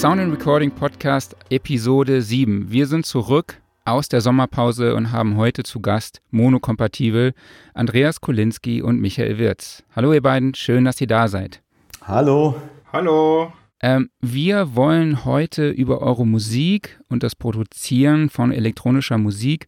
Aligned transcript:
Sound 0.00 0.18
and 0.18 0.32
Recording 0.32 0.70
Podcast 0.70 1.36
Episode 1.50 2.22
7. 2.22 2.72
Wir 2.72 2.86
sind 2.86 3.04
zurück 3.04 3.60
aus 3.84 4.08
der 4.08 4.22
Sommerpause 4.22 4.94
und 4.94 5.12
haben 5.12 5.36
heute 5.36 5.62
zu 5.62 5.80
Gast 5.80 6.22
monokompatibel 6.30 7.34
Andreas 7.74 8.22
Kolinski 8.22 8.80
und 8.80 8.98
Michael 8.98 9.36
Wirz. 9.36 9.82
Hallo 9.94 10.14
ihr 10.14 10.22
beiden, 10.22 10.54
schön, 10.54 10.86
dass 10.86 11.02
ihr 11.02 11.06
da 11.06 11.28
seid. 11.28 11.60
Hallo. 12.00 12.54
Hallo. 12.90 13.52
Ähm, 13.82 14.08
wir 14.22 14.74
wollen 14.74 15.26
heute 15.26 15.68
über 15.68 16.00
eure 16.00 16.26
Musik 16.26 16.98
und 17.10 17.22
das 17.22 17.36
Produzieren 17.36 18.30
von 18.30 18.52
elektronischer 18.52 19.18
Musik 19.18 19.66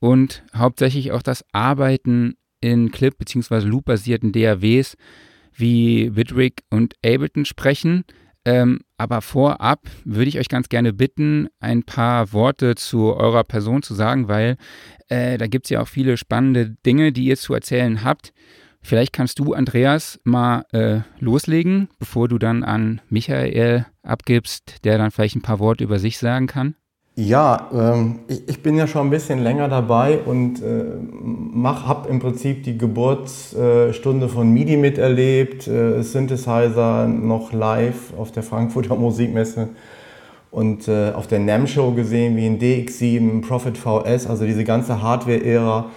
und 0.00 0.44
hauptsächlich 0.56 1.12
auch 1.12 1.20
das 1.20 1.44
Arbeiten 1.52 2.36
in 2.62 2.90
Clip- 2.90 3.18
bzw. 3.18 3.66
Loop-basierten 3.66 4.32
DAWs 4.32 4.96
wie 5.52 6.08
Bitwig 6.08 6.62
und 6.70 6.94
Ableton 7.04 7.44
sprechen. 7.44 8.06
Ähm, 8.44 8.80
aber 8.98 9.22
vorab 9.22 9.80
würde 10.04 10.28
ich 10.28 10.38
euch 10.38 10.48
ganz 10.48 10.68
gerne 10.68 10.92
bitten, 10.92 11.48
ein 11.60 11.82
paar 11.82 12.32
Worte 12.32 12.74
zu 12.74 13.14
eurer 13.14 13.44
Person 13.44 13.82
zu 13.82 13.94
sagen, 13.94 14.28
weil 14.28 14.56
äh, 15.08 15.38
da 15.38 15.46
gibt 15.46 15.66
es 15.66 15.70
ja 15.70 15.80
auch 15.80 15.88
viele 15.88 16.16
spannende 16.16 16.76
Dinge, 16.84 17.12
die 17.12 17.24
ihr 17.24 17.36
zu 17.36 17.54
erzählen 17.54 18.04
habt. 18.04 18.32
Vielleicht 18.82 19.14
kannst 19.14 19.38
du, 19.38 19.54
Andreas, 19.54 20.20
mal 20.24 20.66
äh, 20.72 21.00
loslegen, 21.18 21.88
bevor 21.98 22.28
du 22.28 22.38
dann 22.38 22.62
an 22.62 23.00
Michael 23.08 23.86
abgibst, 24.02 24.84
der 24.84 24.98
dann 24.98 25.10
vielleicht 25.10 25.36
ein 25.36 25.42
paar 25.42 25.58
Worte 25.58 25.84
über 25.84 25.98
sich 25.98 26.18
sagen 26.18 26.46
kann. 26.46 26.74
Ja, 27.16 27.70
ähm, 27.72 28.18
ich, 28.26 28.48
ich, 28.48 28.60
bin 28.60 28.76
ja 28.76 28.88
schon 28.88 29.06
ein 29.06 29.10
bisschen 29.10 29.38
länger 29.38 29.68
dabei 29.68 30.18
und 30.18 30.60
äh, 30.60 30.84
habe 31.64 32.08
im 32.08 32.18
Prinzip 32.18 32.64
die 32.64 32.76
Geburtsstunde 32.76 34.28
von 34.28 34.52
MIDI 34.52 34.76
miterlebt, 34.76 35.68
äh, 35.68 36.02
Synthesizer 36.02 37.06
noch 37.06 37.52
live 37.52 38.12
auf 38.18 38.32
der 38.32 38.42
Frankfurter 38.42 38.96
Musikmesse 38.96 39.68
und 40.50 40.88
äh, 40.88 41.12
auf 41.12 41.28
der 41.28 41.38
NAM 41.38 41.68
Show 41.68 41.92
gesehen, 41.92 42.36
wie 42.36 42.46
ein 42.46 42.58
DX7, 42.58 43.46
Prophet 43.46 43.78
VS, 43.78 44.26
also 44.26 44.44
diese 44.44 44.64
ganze 44.64 45.00
Hardware-Ära, 45.00 45.90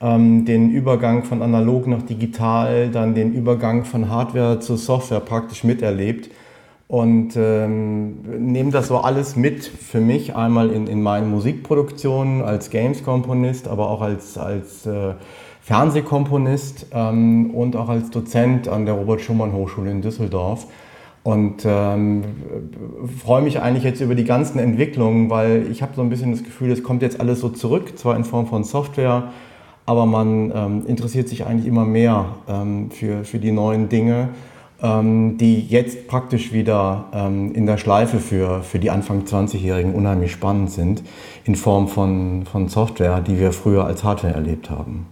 ähm, 0.00 0.46
den 0.46 0.70
Übergang 0.70 1.24
von 1.24 1.42
analog 1.42 1.86
nach 1.86 2.02
digital, 2.02 2.88
dann 2.88 3.14
den 3.14 3.34
Übergang 3.34 3.84
von 3.84 4.08
Hardware 4.08 4.60
zur 4.60 4.78
Software 4.78 5.20
praktisch 5.20 5.64
miterlebt 5.64 6.30
und 6.92 7.36
ähm, 7.36 8.16
nehme 8.38 8.70
das 8.70 8.88
so 8.88 8.98
alles 8.98 9.34
mit 9.34 9.64
für 9.64 9.98
mich, 9.98 10.36
einmal 10.36 10.68
in, 10.68 10.86
in 10.86 11.02
meinen 11.02 11.30
Musikproduktionen 11.30 12.42
als 12.42 12.68
Games-Komponist, 12.68 13.66
aber 13.66 13.88
auch 13.88 14.02
als, 14.02 14.36
als 14.36 14.84
äh, 14.84 15.14
Fernsehkomponist 15.62 16.88
ähm, 16.92 17.52
und 17.52 17.76
auch 17.76 17.88
als 17.88 18.10
Dozent 18.10 18.68
an 18.68 18.84
der 18.84 18.92
Robert-Schumann-Hochschule 18.92 19.90
in 19.90 20.02
Düsseldorf. 20.02 20.66
Und 21.22 21.64
ähm, 21.64 22.24
freue 23.24 23.40
mich 23.40 23.62
eigentlich 23.62 23.84
jetzt 23.84 24.02
über 24.02 24.14
die 24.14 24.24
ganzen 24.24 24.58
Entwicklungen, 24.58 25.30
weil 25.30 25.68
ich 25.70 25.80
habe 25.80 25.92
so 25.96 26.02
ein 26.02 26.10
bisschen 26.10 26.32
das 26.32 26.44
Gefühl, 26.44 26.70
es 26.72 26.82
kommt 26.82 27.00
jetzt 27.00 27.20
alles 27.20 27.40
so 27.40 27.48
zurück, 27.48 27.98
zwar 27.98 28.16
in 28.16 28.24
Form 28.24 28.48
von 28.48 28.64
Software, 28.64 29.32
aber 29.86 30.04
man 30.04 30.52
ähm, 30.54 30.82
interessiert 30.86 31.30
sich 31.30 31.46
eigentlich 31.46 31.66
immer 31.66 31.86
mehr 31.86 32.26
ähm, 32.46 32.90
für, 32.90 33.24
für 33.24 33.38
die 33.38 33.50
neuen 33.50 33.88
Dinge 33.88 34.28
die 34.82 35.60
jetzt 35.60 36.08
praktisch 36.08 36.52
wieder 36.52 37.08
ähm, 37.12 37.54
in 37.54 37.66
der 37.66 37.78
Schleife 37.78 38.18
für, 38.18 38.62
für 38.64 38.80
die 38.80 38.90
Anfang 38.90 39.22
20-Jährigen 39.24 39.94
unheimlich 39.94 40.32
spannend 40.32 40.72
sind, 40.72 41.04
in 41.44 41.54
Form 41.54 41.86
von, 41.86 42.46
von 42.46 42.68
Software, 42.68 43.20
die 43.20 43.38
wir 43.38 43.52
früher 43.52 43.84
als 43.84 44.02
Hardware 44.02 44.34
erlebt 44.34 44.70
haben. 44.70 45.06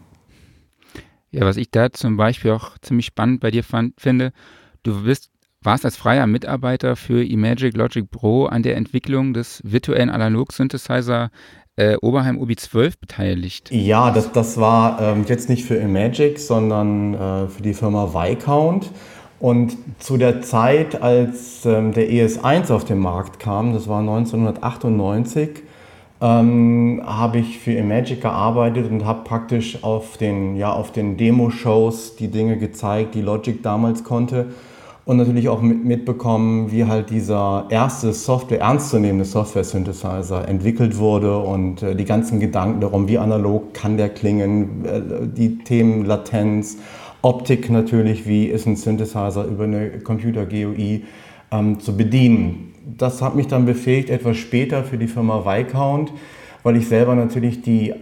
Ja, 1.30 1.46
was 1.46 1.56
ich 1.56 1.70
da 1.70 1.92
zum 1.92 2.16
Beispiel 2.16 2.50
auch 2.50 2.78
ziemlich 2.82 3.06
spannend 3.06 3.40
bei 3.40 3.52
dir 3.52 3.62
fand, 3.62 4.00
finde, 4.00 4.32
du 4.82 5.04
bist, 5.04 5.30
warst 5.62 5.84
als 5.84 5.96
freier 5.96 6.26
Mitarbeiter 6.26 6.96
für 6.96 7.24
Imagic 7.24 7.76
Logic 7.76 8.10
Pro 8.10 8.46
an 8.46 8.64
der 8.64 8.76
Entwicklung 8.76 9.32
des 9.32 9.62
virtuellen 9.64 10.10
Analog-Synthesizer 10.10 11.30
äh, 11.76 11.96
Oberheim 12.02 12.38
OB12 12.38 12.94
beteiligt. 13.00 13.70
Ja, 13.70 14.10
das, 14.10 14.32
das 14.32 14.58
war 14.58 15.00
ähm, 15.00 15.24
jetzt 15.28 15.48
nicht 15.48 15.64
für 15.64 15.76
Imagic, 15.76 16.38
sondern 16.40 17.14
äh, 17.14 17.48
für 17.48 17.62
die 17.62 17.74
Firma 17.74 18.12
Viscount. 18.12 18.90
Und 19.40 19.78
zu 19.98 20.18
der 20.18 20.42
Zeit, 20.42 21.00
als 21.02 21.64
ähm, 21.64 21.92
der 21.92 22.10
ES1 22.10 22.70
auf 22.70 22.84
den 22.84 22.98
Markt 22.98 23.40
kam, 23.40 23.72
das 23.72 23.88
war 23.88 24.00
1998, 24.00 25.62
ähm, 26.20 27.00
habe 27.04 27.38
ich 27.38 27.58
für 27.58 27.72
Imagic 27.72 28.20
gearbeitet 28.20 28.90
und 28.90 29.06
habe 29.06 29.24
praktisch 29.24 29.82
auf 29.82 30.18
den, 30.18 30.56
ja, 30.56 30.70
auf 30.70 30.92
den 30.92 31.16
Demo-Shows 31.16 32.16
die 32.16 32.28
Dinge 32.28 32.58
gezeigt, 32.58 33.14
die 33.14 33.22
Logic 33.22 33.62
damals 33.62 34.04
konnte. 34.04 34.48
Und 35.06 35.16
natürlich 35.16 35.48
auch 35.48 35.62
mit, 35.62 35.86
mitbekommen, 35.86 36.70
wie 36.70 36.84
halt 36.84 37.08
dieser 37.08 37.64
erste 37.70 38.12
Software, 38.12 38.60
ernstzunehmende 38.60 39.24
Software-Synthesizer 39.24 40.46
entwickelt 40.46 40.98
wurde 40.98 41.38
und 41.38 41.82
äh, 41.82 41.96
die 41.96 42.04
ganzen 42.04 42.40
Gedanken 42.40 42.82
darum, 42.82 43.08
wie 43.08 43.16
analog 43.16 43.72
kann 43.72 43.96
der 43.96 44.10
klingen, 44.10 44.84
äh, 44.84 45.00
die 45.26 45.56
Themen 45.64 46.04
Latenz, 46.04 46.76
Optik 47.22 47.70
natürlich, 47.70 48.26
wie 48.26 48.46
ist 48.46 48.66
ein 48.66 48.76
Synthesizer 48.76 49.44
über 49.44 49.64
eine 49.64 49.90
Computer-GUI 50.00 51.04
ähm, 51.52 51.80
zu 51.80 51.96
bedienen. 51.96 52.74
Das 52.96 53.20
hat 53.22 53.34
mich 53.34 53.46
dann 53.46 53.66
befähigt, 53.66 54.10
etwas 54.10 54.36
später 54.36 54.84
für 54.84 54.96
die 54.98 55.06
Firma 55.06 55.44
Viscount, 55.44 56.12
weil 56.62 56.76
ich 56.76 56.88
selber 56.88 57.14
natürlich 57.14 57.62
die 57.62 57.90
äh, 57.90 57.94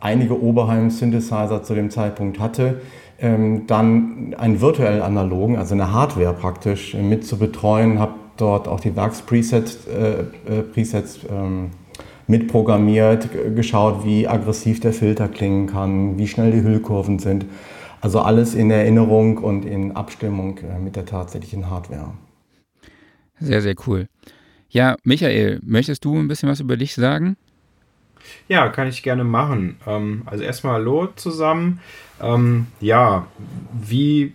einige 0.00 0.42
Oberheim-Synthesizer 0.42 1.62
zu 1.62 1.74
dem 1.74 1.90
Zeitpunkt 1.90 2.38
hatte, 2.38 2.80
ähm, 3.20 3.66
dann 3.66 4.34
einen 4.38 4.60
virtuell 4.60 5.02
analogen, 5.02 5.56
also 5.56 5.74
eine 5.74 5.92
Hardware 5.92 6.34
praktisch, 6.34 6.94
äh, 6.94 7.02
mit 7.02 7.26
zu 7.26 7.38
betreuen, 7.38 7.98
habe 7.98 8.14
dort 8.36 8.68
auch 8.68 8.80
die 8.80 8.96
Werks-Presets 8.96 9.86
äh, 9.86 10.58
äh, 10.58 10.62
Presets, 10.62 11.20
ähm, 11.30 11.70
mitprogrammiert, 12.26 13.28
geschaut, 13.54 14.04
wie 14.04 14.26
aggressiv 14.26 14.80
der 14.80 14.94
Filter 14.94 15.28
klingen 15.28 15.66
kann, 15.66 16.16
wie 16.16 16.26
schnell 16.26 16.52
die 16.52 16.62
Hüllkurven 16.62 17.18
sind. 17.18 17.44
Also 18.04 18.20
alles 18.20 18.54
in 18.54 18.70
Erinnerung 18.70 19.38
und 19.38 19.64
in 19.64 19.92
Abstimmung 19.92 20.58
äh, 20.58 20.78
mit 20.78 20.94
der 20.94 21.06
tatsächlichen 21.06 21.70
Hardware. 21.70 22.12
Sehr, 23.40 23.62
sehr 23.62 23.74
cool. 23.86 24.08
Ja, 24.68 24.96
Michael, 25.04 25.58
möchtest 25.64 26.04
du 26.04 26.14
ein 26.14 26.28
bisschen 26.28 26.50
was 26.50 26.60
über 26.60 26.76
dich 26.76 26.94
sagen? 26.94 27.38
Ja, 28.46 28.68
kann 28.68 28.88
ich 28.88 29.02
gerne 29.02 29.24
machen. 29.24 29.78
Ähm, 29.86 30.24
also 30.26 30.44
erstmal 30.44 30.74
Hallo 30.74 31.08
zusammen. 31.16 31.80
Ähm, 32.20 32.66
ja, 32.78 33.26
wie 33.72 34.34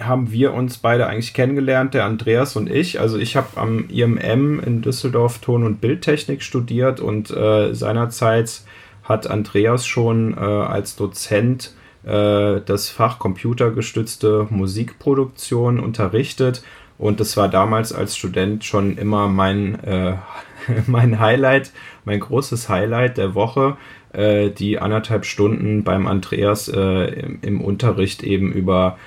haben 0.00 0.30
wir 0.30 0.54
uns 0.54 0.78
beide 0.78 1.08
eigentlich 1.08 1.34
kennengelernt, 1.34 1.94
der 1.94 2.04
Andreas 2.04 2.54
und 2.54 2.70
ich. 2.70 3.00
Also 3.00 3.18
ich 3.18 3.34
habe 3.34 3.56
am 3.56 3.88
IMM 3.88 4.60
in 4.60 4.82
Düsseldorf 4.82 5.40
Ton- 5.40 5.64
und 5.64 5.80
Bildtechnik 5.80 6.44
studiert 6.44 7.00
und 7.00 7.28
äh, 7.32 7.74
seinerzeit 7.74 8.62
hat 9.02 9.26
Andreas 9.26 9.84
schon 9.84 10.34
äh, 10.34 10.40
als 10.40 10.94
Dozent 10.94 11.72
äh, 12.06 12.60
das 12.64 12.88
Fach 12.88 13.18
computergestützte 13.18 14.46
Musikproduktion 14.50 15.80
unterrichtet. 15.80 16.62
Und 16.98 17.20
das 17.20 17.36
war 17.36 17.48
damals 17.48 17.92
als 17.92 18.16
Student 18.16 18.64
schon 18.64 18.96
immer 18.96 19.28
mein, 19.28 19.82
äh, 19.84 20.14
mein 20.86 21.18
Highlight, 21.18 21.72
mein 22.04 22.20
großes 22.20 22.68
Highlight 22.68 23.18
der 23.18 23.34
Woche, 23.34 23.76
äh, 24.12 24.50
die 24.50 24.78
anderthalb 24.78 25.26
Stunden 25.26 25.84
beim 25.84 26.06
Andreas 26.06 26.68
äh, 26.68 27.04
im, 27.20 27.38
im, 27.42 27.60
Unterricht 27.60 28.22
eben 28.22 28.52
über 28.52 28.98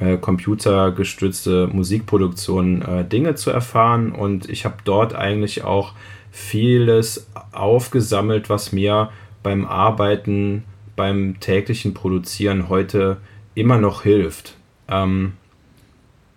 äh, 0.00 0.16
computergestützte 0.16 1.66
Musikproduktion 1.66 3.06
Dinge 3.10 3.34
zu 3.34 3.50
erfahren. 3.50 4.12
Und 4.12 4.48
ich 4.48 4.64
habe 4.64 4.76
dort 4.84 5.14
eigentlich 5.14 5.64
auch 5.64 5.92
vieles 6.30 7.28
aufgesammelt, 7.52 8.48
was 8.48 8.72
mir 8.72 9.10
beim 9.42 9.66
Arbeiten 9.66 10.64
beim 10.96 11.40
täglichen 11.40 11.94
Produzieren 11.94 12.68
heute 12.68 13.18
immer 13.54 13.78
noch 13.78 14.02
hilft 14.02 14.56
ähm, 14.88 15.32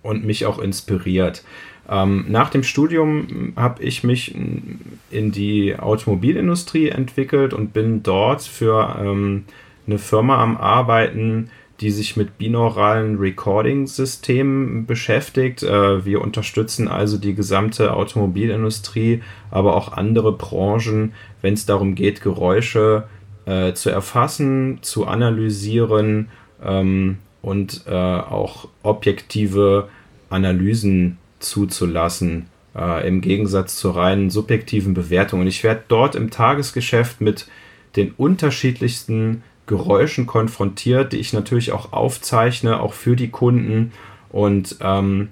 und 0.04 0.26
mich 0.26 0.46
auch 0.46 0.60
inspiriert. 0.60 1.44
Ähm, 1.90 2.26
nach 2.28 2.50
dem 2.50 2.64
Studium 2.64 3.54
habe 3.56 3.82
ich 3.84 4.04
mich 4.04 4.36
in 4.36 5.32
die 5.32 5.78
Automobilindustrie 5.78 6.90
entwickelt 6.90 7.54
und 7.54 7.74
bin 7.74 8.04
dort 8.04 8.42
für 8.42 8.98
ähm, 9.00 9.46
eine 9.86 9.98
Firma 9.98 10.42
am 10.42 10.58
Arbeiten, 10.58 11.50
die 11.80 11.92
sich 11.92 12.18
mit 12.18 12.38
binauralen 12.38 13.18
Recording-Systemen 13.18 14.86
beschäftigt. 14.86 15.64
Äh, 15.64 16.06
wir 16.06 16.22
unterstützen 16.22 16.88
also 16.88 17.18
die 17.18 17.36
gesamte 17.36 17.94
Automobilindustrie, 17.94 19.22
aber 19.52 19.76
auch 19.76 19.94
andere 19.94 20.34
Branchen, 20.34 21.14
wenn 21.42 21.54
es 21.54 21.66
darum 21.66 21.96
geht, 21.96 22.22
Geräusche 22.22 23.08
äh, 23.48 23.74
zu 23.74 23.90
erfassen, 23.90 24.80
zu 24.82 25.08
analysieren 25.08 26.28
ähm, 26.64 27.18
und 27.42 27.86
äh, 27.88 27.94
auch 27.94 28.68
objektive 28.84 29.88
Analysen 30.30 31.18
zuzulassen, 31.40 32.48
äh, 32.76 33.08
im 33.08 33.22
Gegensatz 33.22 33.78
zur 33.78 33.96
reinen 33.96 34.30
subjektiven 34.30 34.94
Bewertung. 34.94 35.40
Und 35.40 35.48
ich 35.48 35.64
werde 35.64 35.84
dort 35.88 36.16
im 36.16 36.30
Tagesgeschäft 36.30 37.22
mit 37.22 37.48
den 37.96 38.12
unterschiedlichsten 38.12 39.44
Geräuschen 39.66 40.26
konfrontiert, 40.26 41.14
die 41.14 41.18
ich 41.18 41.32
natürlich 41.32 41.72
auch 41.72 41.94
aufzeichne, 41.94 42.82
auch 42.82 42.94
für 42.94 43.16
die 43.16 43.30
Kunden. 43.30 43.94
Und 44.30 44.76
ähm, 44.82 45.30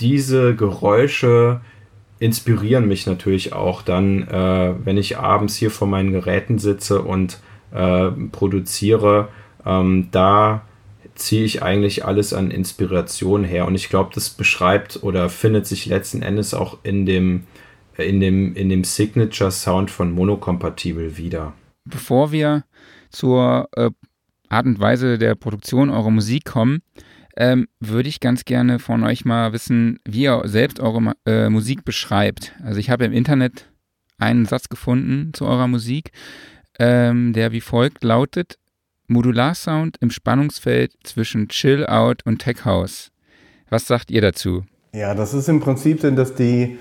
diese 0.00 0.54
Geräusche 0.54 1.62
inspirieren 2.18 2.88
mich 2.88 3.06
natürlich 3.06 3.52
auch 3.52 3.82
dann, 3.82 4.26
äh, 4.28 4.74
wenn 4.84 4.96
ich 4.96 5.18
abends 5.18 5.56
hier 5.56 5.70
vor 5.70 5.88
meinen 5.88 6.12
Geräten 6.12 6.58
sitze 6.58 7.02
und 7.02 7.40
äh, 7.72 8.10
produziere. 8.32 9.28
Ähm, 9.64 10.08
da 10.10 10.62
ziehe 11.14 11.44
ich 11.44 11.62
eigentlich 11.62 12.04
alles 12.04 12.32
an 12.32 12.50
Inspiration 12.50 13.44
her. 13.44 13.66
Und 13.66 13.74
ich 13.74 13.88
glaube, 13.88 14.10
das 14.14 14.30
beschreibt 14.30 15.02
oder 15.02 15.28
findet 15.28 15.66
sich 15.66 15.86
letzten 15.86 16.22
Endes 16.22 16.54
auch 16.54 16.78
in 16.82 17.06
dem, 17.06 17.44
in 17.96 18.20
dem, 18.20 18.54
in 18.54 18.68
dem 18.68 18.84
Signature-Sound 18.84 19.90
von 19.90 20.12
Monokompatibel 20.12 21.16
wieder. 21.16 21.54
Bevor 21.84 22.32
wir 22.32 22.64
zur 23.10 23.68
äh, 23.76 23.90
Art 24.48 24.66
und 24.66 24.80
Weise 24.80 25.18
der 25.18 25.34
Produktion 25.34 25.90
eurer 25.90 26.10
Musik 26.10 26.44
kommen, 26.44 26.82
ähm, 27.38 27.68
würde 27.78 28.08
ich 28.08 28.18
ganz 28.18 28.44
gerne 28.44 28.80
von 28.80 29.04
euch 29.04 29.24
mal 29.24 29.52
wissen, 29.52 30.00
wie 30.04 30.22
ihr 30.22 30.42
selbst 30.44 30.80
eure 30.80 31.14
äh, 31.24 31.48
Musik 31.48 31.84
beschreibt. 31.84 32.52
Also 32.64 32.80
ich 32.80 32.90
habe 32.90 33.04
im 33.04 33.12
Internet 33.12 33.70
einen 34.18 34.44
Satz 34.44 34.68
gefunden 34.68 35.32
zu 35.32 35.46
eurer 35.46 35.68
Musik, 35.68 36.10
ähm, 36.80 37.32
der 37.32 37.52
wie 37.52 37.60
folgt 37.60 38.02
lautet, 38.02 38.58
Modularsound 39.06 39.96
im 40.00 40.10
Spannungsfeld 40.10 40.92
zwischen 41.04 41.48
Chill 41.48 41.86
Out 41.86 42.26
und 42.26 42.40
Tech 42.40 42.64
House. 42.64 43.12
Was 43.70 43.86
sagt 43.86 44.10
ihr 44.10 44.20
dazu? 44.20 44.64
Ja, 44.92 45.14
das 45.14 45.32
ist 45.32 45.48
im 45.48 45.60
Prinzip 45.60 46.00
sind 46.00 46.16
das 46.16 46.34
die, 46.34 46.76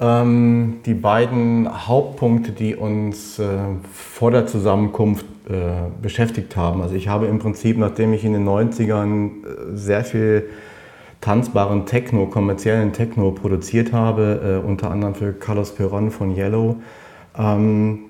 ähm, 0.00 0.80
die 0.86 0.94
beiden 0.94 1.88
Hauptpunkte, 1.88 2.52
die 2.52 2.76
uns 2.76 3.38
äh, 3.38 3.46
vor 3.92 4.30
der 4.30 4.46
Zusammenkunft 4.46 5.26
äh, 5.48 5.90
beschäftigt 6.00 6.56
haben. 6.56 6.82
Also 6.82 6.94
ich 6.94 7.08
habe 7.08 7.26
im 7.26 7.38
Prinzip, 7.38 7.78
nachdem 7.78 8.12
ich 8.12 8.24
in 8.24 8.32
den 8.32 8.46
90ern 8.46 9.26
äh, 9.26 9.76
sehr 9.76 10.04
viel 10.04 10.48
tanzbaren 11.20 11.86
Techno, 11.86 12.26
kommerziellen 12.26 12.92
Techno 12.92 13.32
produziert 13.32 13.92
habe, 13.92 14.60
äh, 14.62 14.66
unter 14.66 14.90
anderem 14.90 15.14
für 15.14 15.32
Carlos 15.32 15.74
Perron 15.74 16.10
von 16.10 16.36
Yellow, 16.36 16.76
ähm, 17.36 18.00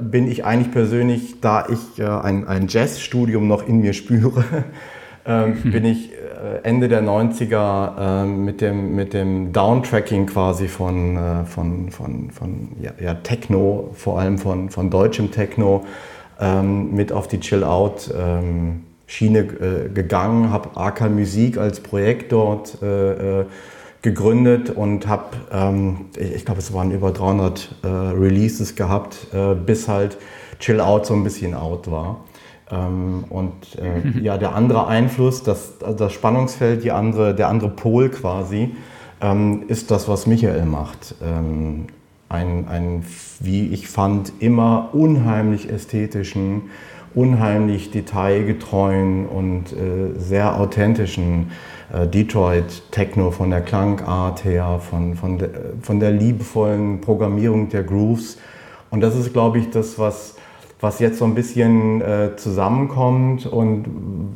bin 0.00 0.30
ich 0.30 0.44
eigentlich 0.44 0.72
persönlich, 0.72 1.40
da 1.40 1.66
ich 1.68 2.00
äh, 2.00 2.06
ein, 2.06 2.46
ein 2.46 2.66
Jazzstudium 2.68 3.46
noch 3.46 3.66
in 3.66 3.80
mir 3.80 3.92
spüre, 3.92 4.44
äh, 5.24 5.50
bin 5.64 5.84
ich 5.84 6.12
äh, 6.12 6.16
Ende 6.62 6.88
der 6.88 7.02
90er 7.02 8.24
äh, 8.24 8.26
mit, 8.26 8.60
dem, 8.60 8.94
mit 8.94 9.12
dem 9.12 9.52
Downtracking 9.52 10.26
quasi 10.26 10.68
von, 10.68 11.16
äh, 11.16 11.44
von, 11.44 11.90
von, 11.90 12.30
von 12.30 12.68
ja, 12.80 12.92
ja, 13.00 13.14
Techno, 13.14 13.90
vor 13.94 14.18
allem 14.18 14.38
von, 14.38 14.70
von 14.70 14.90
deutschem 14.90 15.30
Techno, 15.30 15.84
ähm, 16.40 16.94
mit 16.94 17.12
auf 17.12 17.28
die 17.28 17.40
Chill-Out. 17.40 18.14
Ähm, 18.16 18.82
äh, 19.20 19.88
gegangen, 19.94 20.50
habe 20.50 20.76
AK 20.76 21.08
Musik 21.10 21.58
als 21.58 21.78
Projekt 21.78 22.32
dort 22.32 22.76
gegründet 24.06 24.70
und 24.70 25.08
habe, 25.08 25.36
ähm, 25.52 26.06
ich 26.16 26.44
glaube, 26.44 26.60
es 26.60 26.72
waren 26.72 26.92
über 26.92 27.10
300 27.10 27.74
äh, 27.82 27.88
Releases 27.88 28.76
gehabt, 28.76 29.26
äh, 29.32 29.56
bis 29.56 29.88
halt 29.88 30.16
Chill 30.60 30.80
Out 30.80 31.06
so 31.06 31.14
ein 31.14 31.24
bisschen 31.24 31.54
out 31.54 31.90
war. 31.90 32.20
Ähm, 32.70 33.24
und 33.28 33.52
äh, 33.78 34.18
ja, 34.20 34.38
der 34.38 34.54
andere 34.54 34.86
Einfluss, 34.86 35.42
das, 35.42 35.74
das 35.78 36.12
Spannungsfeld, 36.12 36.82
die 36.82 36.92
andere, 36.92 37.34
der 37.34 37.48
andere 37.48 37.70
Pol 37.70 38.08
quasi, 38.08 38.74
ähm, 39.20 39.64
ist 39.68 39.90
das, 39.90 40.08
was 40.08 40.26
Michael 40.26 40.66
macht. 40.66 41.14
Ähm, 41.22 41.86
ein, 42.28 42.66
ein, 42.68 43.04
wie 43.40 43.68
ich 43.68 43.88
fand, 43.88 44.32
immer 44.40 44.90
unheimlich 44.92 45.70
ästhetischen, 45.70 46.62
unheimlich 47.14 47.92
detailgetreuen 47.92 49.26
und 49.26 49.72
äh, 49.72 50.18
sehr 50.18 50.58
authentischen 50.58 51.52
äh, 51.92 52.06
Detroit 52.06 52.90
Techno 52.90 53.30
von 53.30 53.50
der 53.50 53.60
Klangart 53.60 54.44
her, 54.44 54.80
von, 54.80 55.14
von, 55.14 55.38
de, 55.38 55.48
von 55.80 56.00
der 56.00 56.10
liebevollen 56.10 57.00
Programmierung 57.00 57.68
der 57.68 57.84
Grooves. 57.84 58.38
Und 58.90 59.00
das 59.00 59.14
ist, 59.14 59.32
glaube 59.32 59.58
ich, 59.58 59.70
das, 59.70 59.98
was, 59.98 60.35
was 60.80 60.98
jetzt 60.98 61.18
so 61.18 61.24
ein 61.24 61.34
bisschen 61.34 62.02
äh, 62.02 62.36
zusammenkommt 62.36 63.46
und 63.46 63.86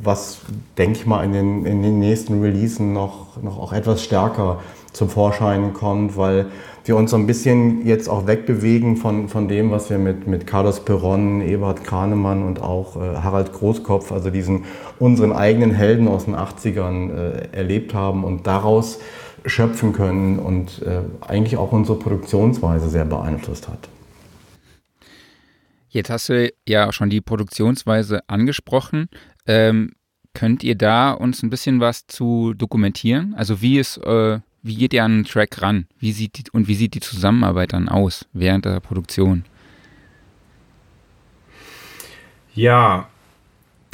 was, 0.03 0.41
denke 0.77 0.99
ich 0.99 1.05
mal, 1.05 1.23
in 1.23 1.33
den, 1.33 1.65
in 1.65 1.83
den 1.83 1.99
nächsten 1.99 2.41
Releasen 2.41 2.93
noch, 2.93 3.41
noch 3.41 3.59
auch 3.59 3.73
etwas 3.73 4.03
stärker 4.03 4.59
zum 4.91 5.09
Vorschein 5.09 5.73
kommt, 5.73 6.17
weil 6.17 6.47
wir 6.85 6.95
uns 6.95 7.11
so 7.11 7.17
ein 7.17 7.27
bisschen 7.27 7.85
jetzt 7.85 8.09
auch 8.09 8.25
wegbewegen 8.25 8.97
von, 8.97 9.29
von 9.29 9.47
dem, 9.47 9.69
was 9.69 9.91
wir 9.91 9.99
mit, 9.99 10.25
mit 10.25 10.47
Carlos 10.47 10.79
Perron, 10.79 11.41
Ebert 11.41 11.83
Kranemann 11.83 12.43
und 12.43 12.61
auch 12.61 12.95
äh, 12.95 13.17
Harald 13.17 13.53
Großkopf, 13.53 14.11
also 14.11 14.31
diesen 14.31 14.65
unseren 14.97 15.31
eigenen 15.31 15.71
Helden 15.71 16.07
aus 16.07 16.25
den 16.25 16.35
80ern 16.35 17.11
äh, 17.11 17.47
erlebt 17.55 17.93
haben 17.93 18.23
und 18.23 18.47
daraus 18.47 18.99
schöpfen 19.45 19.93
können 19.93 20.39
und 20.39 20.81
äh, 20.81 21.01
eigentlich 21.21 21.57
auch 21.57 21.71
unsere 21.71 21.97
Produktionsweise 21.97 22.89
sehr 22.89 23.05
beeinflusst 23.05 23.67
hat. 23.67 23.89
Jetzt 25.91 26.09
hast 26.09 26.29
du 26.29 26.51
ja 26.67 26.91
schon 26.91 27.09
die 27.09 27.21
Produktionsweise 27.21 28.27
angesprochen. 28.27 29.09
Ähm, 29.45 29.93
könnt 30.33 30.63
ihr 30.63 30.75
da 30.75 31.11
uns 31.11 31.43
ein 31.43 31.49
bisschen 31.49 31.81
was 31.81 32.07
zu 32.07 32.53
dokumentieren? 32.53 33.33
Also 33.35 33.61
wie 33.61 33.77
ist 33.77 33.97
äh, 33.97 34.39
wie 34.63 34.75
geht 34.75 34.93
ihr 34.93 35.03
an 35.03 35.11
einen 35.11 35.25
Track 35.25 35.61
ran? 35.61 35.87
Wie 35.97 36.11
sieht 36.11 36.37
die, 36.37 36.43
und 36.51 36.67
wie 36.67 36.75
sieht 36.75 36.93
die 36.93 36.99
Zusammenarbeit 36.99 37.73
dann 37.73 37.89
aus 37.89 38.25
während 38.31 38.65
der 38.65 38.79
Produktion? 38.79 39.43
Ja, 42.53 43.09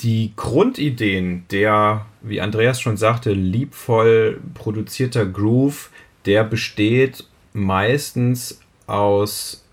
die 0.01 0.33
Grundideen 0.35 1.45
der, 1.51 2.05
wie 2.21 2.41
Andreas 2.41 2.81
schon 2.81 2.97
sagte, 2.97 3.31
liebvoll 3.31 4.41
produzierter 4.53 5.25
Groove, 5.25 5.89
der 6.25 6.43
besteht 6.43 7.25
meistens 7.53 8.59
aus 8.87 9.66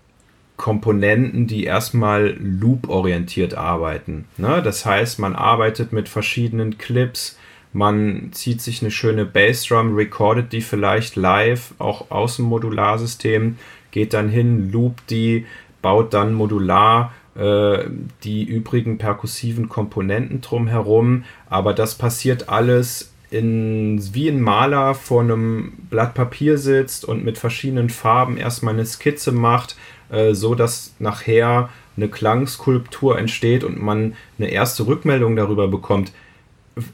Komponenten, 0.57 1.47
die 1.47 1.65
erstmal 1.65 2.35
loop-orientiert 2.39 3.55
arbeiten. 3.55 4.25
Ne? 4.37 4.61
Das 4.63 4.85
heißt, 4.85 5.19
man 5.19 5.35
arbeitet 5.35 5.91
mit 5.91 6.07
verschiedenen 6.07 6.77
Clips, 6.77 7.37
man 7.73 8.29
zieht 8.31 8.61
sich 8.61 8.81
eine 8.81 8.91
schöne 8.91 9.25
Bassdrum, 9.25 9.95
recordet 9.95 10.53
die 10.53 10.61
vielleicht 10.61 11.17
live, 11.17 11.73
auch 11.77 12.09
aus 12.09 12.37
dem 12.37 12.45
Modularsystem, 12.45 13.57
geht 13.91 14.13
dann 14.13 14.29
hin, 14.29 14.71
loopt 14.71 15.09
die, 15.09 15.45
baut 15.81 16.13
dann 16.13 16.33
modular 16.33 17.13
äh, 17.35 17.79
die 18.23 18.45
übrigen 18.45 18.97
perkussiven 18.97 19.67
Komponenten 19.67 20.39
drumherum. 20.39 21.25
Aber 21.49 21.73
das 21.73 21.95
passiert 21.95 22.47
alles 22.47 23.11
in, 23.29 23.99
wie 24.13 24.29
ein 24.29 24.39
Maler 24.39 24.95
vor 24.95 25.21
einem 25.21 25.73
Blatt 25.89 26.13
Papier 26.13 26.57
sitzt 26.57 27.03
und 27.03 27.25
mit 27.25 27.37
verschiedenen 27.37 27.89
Farben 27.89 28.37
erstmal 28.37 28.73
eine 28.73 28.85
Skizze 28.85 29.33
macht, 29.33 29.75
äh, 30.09 30.33
so 30.33 30.55
dass 30.55 30.93
nachher 30.99 31.69
eine 31.97 32.09
Klangskulptur 32.09 33.17
entsteht 33.17 33.63
und 33.63 33.81
man 33.81 34.15
eine 34.37 34.49
erste 34.49 34.85
Rückmeldung 34.87 35.35
darüber 35.35 35.67
bekommt, 35.67 36.11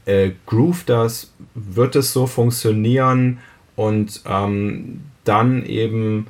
äh, 0.06 0.32
groove 0.46 0.84
das, 0.86 1.34
wird 1.56 1.96
es 1.96 2.14
so 2.14 2.28
funktionieren 2.28 3.40
und 3.76 4.22
ähm, 4.28 5.02
dann 5.24 5.66
eben 5.66 6.28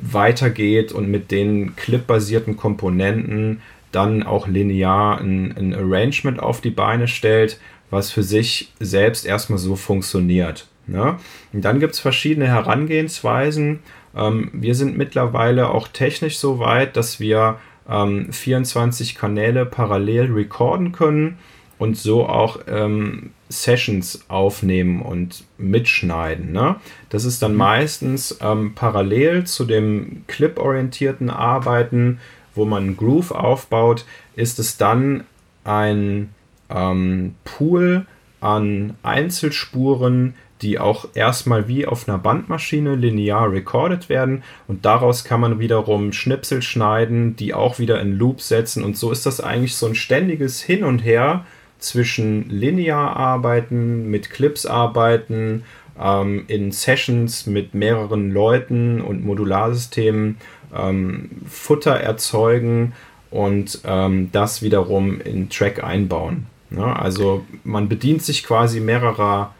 weitergeht 0.00 0.92
und 0.92 1.10
mit 1.10 1.30
den 1.30 1.74
clip-basierten 1.76 2.56
Komponenten 2.56 3.60
dann 3.90 4.22
auch 4.22 4.46
linear 4.46 5.18
ein, 5.18 5.56
ein 5.56 5.74
Arrangement 5.74 6.40
auf 6.40 6.60
die 6.60 6.70
Beine 6.70 7.08
stellt, 7.08 7.58
was 7.90 8.10
für 8.10 8.22
sich 8.22 8.72
selbst 8.80 9.24
erstmal 9.24 9.58
so 9.58 9.76
funktioniert. 9.76 10.66
Ne? 10.86 11.18
Und 11.52 11.64
dann 11.64 11.80
gibt 11.80 11.94
es 11.94 12.00
verschiedene 12.00 12.46
Herangehensweisen. 12.46 13.80
Ähm, 14.16 14.50
wir 14.52 14.74
sind 14.74 14.96
mittlerweile 14.96 15.70
auch 15.70 15.88
technisch 15.88 16.38
so 16.38 16.58
weit, 16.58 16.96
dass 16.96 17.20
wir 17.20 17.58
ähm, 17.88 18.32
24 18.32 19.14
Kanäle 19.14 19.66
parallel 19.66 20.32
recorden 20.32 20.92
können 20.92 21.38
und 21.78 21.96
so 21.96 22.26
auch 22.26 22.60
ähm, 22.66 23.30
Sessions 23.48 24.24
aufnehmen 24.28 25.00
und 25.00 25.44
mitschneiden. 25.56 26.52
Ne? 26.52 26.76
Das 27.08 27.24
ist 27.24 27.42
dann 27.42 27.52
mhm. 27.52 27.58
meistens 27.58 28.38
ähm, 28.42 28.74
parallel 28.74 29.44
zu 29.44 29.64
dem 29.64 30.24
clip-orientierten 30.26 31.30
Arbeiten, 31.30 32.20
wo 32.54 32.64
man 32.64 32.82
einen 32.82 32.96
Groove 32.96 33.30
aufbaut, 33.30 34.04
ist 34.34 34.58
es 34.58 34.76
dann 34.76 35.24
ein 35.64 36.30
ähm, 36.68 37.34
Pool 37.44 38.06
an 38.40 38.96
Einzelspuren, 39.02 40.34
die 40.62 40.78
auch 40.78 41.08
erstmal 41.14 41.68
wie 41.68 41.86
auf 41.86 42.08
einer 42.08 42.18
Bandmaschine 42.18 42.94
linear 42.94 43.50
recorded 43.52 44.08
werden 44.08 44.42
und 44.66 44.84
daraus 44.84 45.24
kann 45.24 45.40
man 45.40 45.58
wiederum 45.58 46.12
Schnipsel 46.12 46.62
schneiden, 46.62 47.36
die 47.36 47.54
auch 47.54 47.78
wieder 47.78 48.00
in 48.00 48.18
Loop 48.18 48.40
setzen 48.40 48.84
und 48.84 48.96
so 48.96 49.10
ist 49.10 49.26
das 49.26 49.40
eigentlich 49.40 49.76
so 49.76 49.86
ein 49.86 49.94
ständiges 49.94 50.62
Hin 50.62 50.84
und 50.84 51.00
Her 51.00 51.44
zwischen 51.78 52.48
linear 52.48 53.16
arbeiten, 53.16 54.10
mit 54.10 54.30
Clips 54.30 54.66
arbeiten, 54.66 55.62
ähm, 56.00 56.44
in 56.48 56.72
Sessions 56.72 57.46
mit 57.46 57.74
mehreren 57.74 58.30
Leuten 58.30 59.00
und 59.00 59.24
Modularsystemen 59.24 60.38
ähm, 60.74 61.30
Futter 61.46 61.94
erzeugen 61.94 62.94
und 63.30 63.80
ähm, 63.84 64.30
das 64.32 64.62
wiederum 64.62 65.20
in 65.20 65.50
Track 65.50 65.82
einbauen. 65.82 66.46
Ja, 66.70 66.94
also 66.94 67.44
man 67.64 67.88
bedient 67.88 68.22
sich 68.22 68.44
quasi 68.44 68.80
mehrerer 68.80 69.54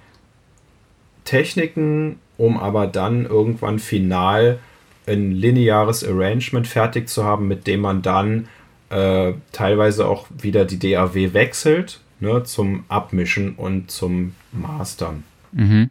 Techniken 1.28 2.16
um 2.38 2.56
aber 2.56 2.87
dann 2.87 3.26
irgendwann 3.26 3.78
final 3.78 4.61
ein 5.06 5.32
lineares 5.32 6.06
Arrangement 6.06 6.66
fertig 6.66 7.08
zu 7.08 7.25
haben, 7.25 7.49
mit 7.49 7.66
dem 7.66 7.80
man 7.80 8.00
dann 8.00 8.49
äh, 8.90 9.32
teilweise 9.52 10.06
auch 10.06 10.26
wieder 10.38 10.64
die 10.64 10.78
DAW 10.78 11.35
wechselt 11.35 12.00
ne, 12.20 12.44
zum 12.44 12.85
Abmischen 12.88 13.54
und 13.54 13.90
zum 13.90 14.35
Mastern. 14.52 15.25
Mhm. 15.52 15.90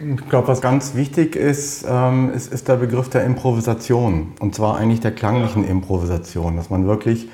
Ich 0.00 0.28
glaube, 0.28 0.46
was 0.46 0.60
ganz 0.60 0.94
wichtig 0.94 1.34
ist, 1.34 1.84
ähm, 1.88 2.32
ist, 2.32 2.52
ist, 2.52 2.68
der 2.68 2.76
Begriff 2.76 3.08
der 3.08 3.24
Improvisation. 3.24 4.32
Und 4.38 4.54
zwar 4.54 4.76
eigentlich 4.76 5.00
der 5.00 5.10
klanglichen 5.10 5.66
Improvisation, 5.66 6.56
dass 6.56 6.70
man 6.70 6.86
wirklich, 6.86 7.28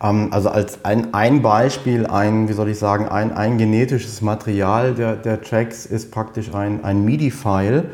also 0.00 0.48
als 0.48 0.82
ein, 0.82 1.12
ein 1.12 1.42
Beispiel, 1.42 2.06
ein, 2.06 2.48
wie 2.48 2.54
soll 2.54 2.70
ich 2.70 2.78
sagen, 2.78 3.06
ein, 3.06 3.32
ein 3.32 3.58
genetisches 3.58 4.22
Material 4.22 4.94
der, 4.94 5.14
der 5.14 5.42
Tracks 5.42 5.84
ist 5.84 6.10
praktisch 6.10 6.54
ein, 6.54 6.82
ein 6.84 7.04
MIDI-File, 7.04 7.90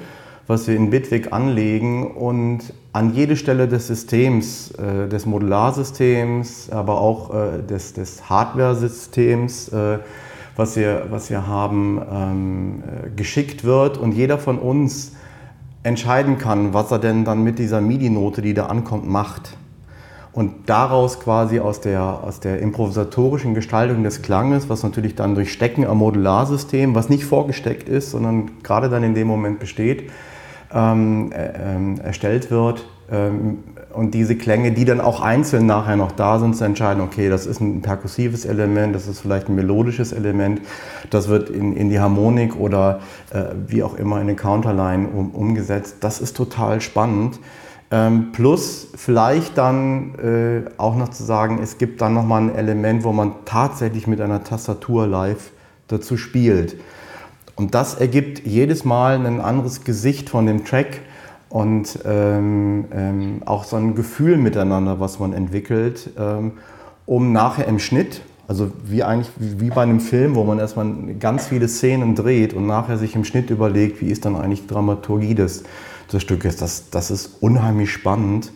was 0.46 0.68
wir 0.68 0.76
in 0.76 0.90
Bitwig 0.90 1.32
anlegen 1.32 2.12
und 2.12 2.72
an 2.92 3.12
jede 3.12 3.34
Stelle 3.36 3.66
des 3.66 3.88
Systems, 3.88 4.70
äh, 4.70 5.08
des 5.08 5.26
Modularsystems, 5.26 6.70
aber 6.70 7.00
auch 7.00 7.34
äh, 7.34 7.62
des, 7.68 7.92
des 7.94 8.30
Hardware-Systems, 8.30 9.70
äh, 9.70 9.98
was, 10.54 10.76
wir, 10.76 11.06
was 11.10 11.28
wir 11.28 11.48
haben, 11.48 12.00
ähm, 12.08 12.84
äh, 12.84 13.10
geschickt 13.16 13.64
wird 13.64 13.98
und 13.98 14.12
jeder 14.12 14.38
von 14.38 14.60
uns 14.60 15.10
entscheiden 15.82 16.38
kann, 16.38 16.72
was 16.72 16.92
er 16.92 17.00
denn 17.00 17.25
dann 17.25 17.42
mit 17.42 17.58
dieser 17.58 17.80
MIDI-Note, 17.80 18.42
die 18.42 18.54
da 18.54 18.66
ankommt, 18.66 19.08
macht. 19.08 19.56
Und 20.37 20.69
daraus 20.69 21.19
quasi 21.19 21.61
aus 21.61 21.81
der, 21.81 22.02
aus 22.02 22.40
der 22.40 22.61
improvisatorischen 22.61 23.55
Gestaltung 23.55 24.02
des 24.02 24.21
Klanges, 24.21 24.69
was 24.69 24.83
natürlich 24.83 25.14
dann 25.14 25.35
durch 25.35 25.50
Stecken 25.50 25.87
am 25.87 25.97
Modularsystem, 25.97 26.95
was 26.95 27.09
nicht 27.09 27.25
vorgesteckt 27.25 27.88
ist, 27.88 28.11
sondern 28.11 28.50
gerade 28.62 28.90
dann 28.90 29.02
in 29.02 29.14
dem 29.14 29.28
Moment 29.28 29.61
besteht, 29.61 30.11
ähm, 30.75 31.33
äh, 31.33 31.76
ähm, 31.76 31.99
erstellt 32.02 32.50
wird. 32.50 32.87
Ähm, 33.11 33.61
und 33.95 34.12
diese 34.12 34.37
Klänge, 34.37 34.73
die 34.73 34.85
dann 34.85 35.00
auch 35.00 35.23
einzeln 35.23 35.64
nachher 35.64 35.97
noch 35.97 36.12
da 36.12 36.38
sind, 36.38 36.55
zu 36.55 36.64
entscheiden, 36.64 37.02
okay, 37.02 37.31
das 37.31 37.47
ist 37.47 37.62
ein 37.62 37.81
perkussives 37.81 38.45
Element, 38.45 38.95
das 38.95 39.09
ist 39.09 39.21
vielleicht 39.21 39.49
ein 39.49 39.55
melodisches 39.55 40.12
Element, 40.12 40.61
das 41.09 41.28
wird 41.28 41.49
in, 41.49 41.75
in 41.75 41.88
die 41.88 41.99
Harmonik 41.99 42.61
oder 42.61 43.00
äh, 43.33 43.45
wie 43.69 43.83
auch 43.83 43.95
immer 43.95 44.16
in 44.16 44.25
eine 44.25 44.37
Counterline 44.37 45.09
um, 45.09 45.31
umgesetzt. 45.31 45.97
Das 46.00 46.21
ist 46.21 46.37
total 46.37 46.83
spannend. 46.83 47.40
Ähm, 47.90 48.33
plus 48.33 48.88
vielleicht 48.97 49.57
dann 49.59 50.14
äh, 50.16 50.71
auch 50.76 50.97
noch 50.97 51.11
zu 51.11 51.23
sagen, 51.23 51.61
es 51.62 51.78
gibt 51.78 52.00
dann 52.00 52.14
nochmal 52.14 52.43
ein 52.43 52.55
Element, 52.55 53.05
wo 53.05 53.12
man 53.12 53.33
tatsächlich 53.45 54.09
mit 54.09 54.21
einer 54.21 54.43
Tastatur 54.43 55.07
live 55.07 55.52
dazu 55.87 56.16
spielt. 56.16 56.76
Und 57.55 57.75
das 57.75 57.95
ergibt 57.95 58.45
jedes 58.45 58.85
Mal 58.85 59.25
ein 59.25 59.40
anderes 59.40 59.85
Gesicht 59.85 60.28
von 60.28 60.47
dem 60.47 60.64
Track 60.64 61.00
und 61.49 62.00
ähm, 62.05 62.87
ähm, 62.93 63.43
auch 63.47 63.64
so 63.64 63.76
ein 63.76 63.95
Gefühl 63.95 64.37
miteinander, 64.37 64.99
was 64.99 65.21
man 65.21 65.33
entwickelt, 65.33 66.11
ähm, 66.19 66.52
um 67.07 67.33
nachher 67.33 67.66
im 67.66 67.78
Schnitt, 67.78 68.21
also 68.49 68.71
wie 68.85 69.05
eigentlich 69.05 69.31
wie 69.38 69.71
bei 69.71 69.83
einem 69.83 70.00
Film, 70.00 70.35
wo 70.35 70.43
man 70.43 70.59
erstmal 70.59 70.93
ganz 71.21 71.47
viele 71.47 71.69
Szenen 71.69 72.16
dreht 72.16 72.52
und 72.52 72.66
nachher 72.66 72.99
sich 72.99 73.14
im 73.14 73.25
Schnitt 73.25 73.50
überlegt, 73.50 74.00
wie 74.00 74.11
ist 74.11 74.25
dann 74.25 74.37
eigentlich 74.37 74.62
die 74.62 74.69
Dramaturgie 74.75 75.35
des, 75.35 75.62
des 76.12 76.22
Stückes. 76.22 76.56
Das, 76.56 76.90
das 76.90 77.10
ist 77.10 77.42
unheimlich 77.42 77.92
spannend. 77.92 78.52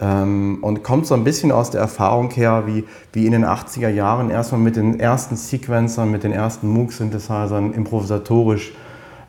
Ähm, 0.00 0.58
und 0.62 0.84
kommt 0.84 1.06
so 1.06 1.14
ein 1.14 1.24
bisschen 1.24 1.50
aus 1.50 1.70
der 1.70 1.80
Erfahrung 1.80 2.30
her, 2.30 2.64
wie, 2.66 2.84
wie 3.12 3.26
in 3.26 3.32
den 3.32 3.44
80er 3.44 3.88
Jahren 3.88 4.30
erstmal 4.30 4.60
mit 4.60 4.76
den 4.76 5.00
ersten 5.00 5.36
Sequencern, 5.36 6.10
mit 6.10 6.22
den 6.22 6.32
ersten 6.32 6.68
Moog-Synthesizern 6.68 7.72
improvisatorisch 7.72 8.72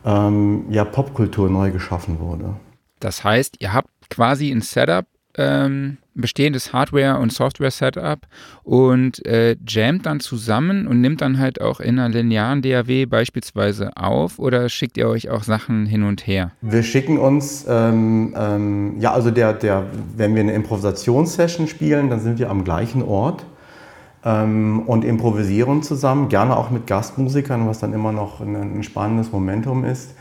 ähm, 0.05 0.65
ja, 0.69 0.85
Popkultur 0.85 1.49
neu 1.49 1.71
geschaffen 1.71 2.19
wurde. 2.19 2.55
Das 2.99 3.23
heißt, 3.23 3.55
ihr 3.59 3.73
habt 3.73 3.89
quasi 4.09 4.51
ein 4.51 4.61
Setup, 4.61 5.05
ähm, 5.37 5.97
bestehendes 6.15 6.73
Hardware- 6.73 7.19
und 7.19 7.31
Software-Setup 7.31 8.27
und 8.63 9.25
äh, 9.25 9.55
jammt 9.67 10.05
dann 10.05 10.19
zusammen 10.19 10.87
und 10.87 11.01
nimmt 11.01 11.21
dann 11.21 11.39
halt 11.39 11.61
auch 11.61 11.79
in 11.79 11.99
einer 11.99 12.09
linearen 12.09 12.61
DAW 12.61 13.05
beispielsweise 13.05 13.95
auf 13.95 14.39
oder 14.39 14.69
schickt 14.69 14.97
ihr 14.97 15.07
euch 15.07 15.29
auch 15.29 15.43
Sachen 15.43 15.85
hin 15.85 16.03
und 16.03 16.27
her? 16.27 16.51
Wir 16.61 16.83
schicken 16.83 17.17
uns, 17.17 17.65
ähm, 17.69 18.33
ähm, 18.37 18.99
ja, 18.99 19.13
also 19.13 19.31
der, 19.31 19.53
der, 19.53 19.85
wenn 20.17 20.35
wir 20.35 20.41
eine 20.41 20.53
Improvisationssession 20.53 21.67
spielen, 21.67 22.09
dann 22.09 22.19
sind 22.19 22.39
wir 22.39 22.49
am 22.49 22.63
gleichen 22.63 23.01
Ort 23.01 23.45
ähm, 24.25 24.83
und 24.85 25.05
improvisieren 25.05 25.83
zusammen, 25.83 26.29
gerne 26.29 26.57
auch 26.57 26.69
mit 26.69 26.87
Gastmusikern, 26.87 27.67
was 27.67 27.79
dann 27.79 27.93
immer 27.93 28.11
noch 28.11 28.41
ein, 28.41 28.55
ein 28.55 28.83
spannendes 28.83 29.31
Momentum 29.31 29.85
ist. 29.85 30.15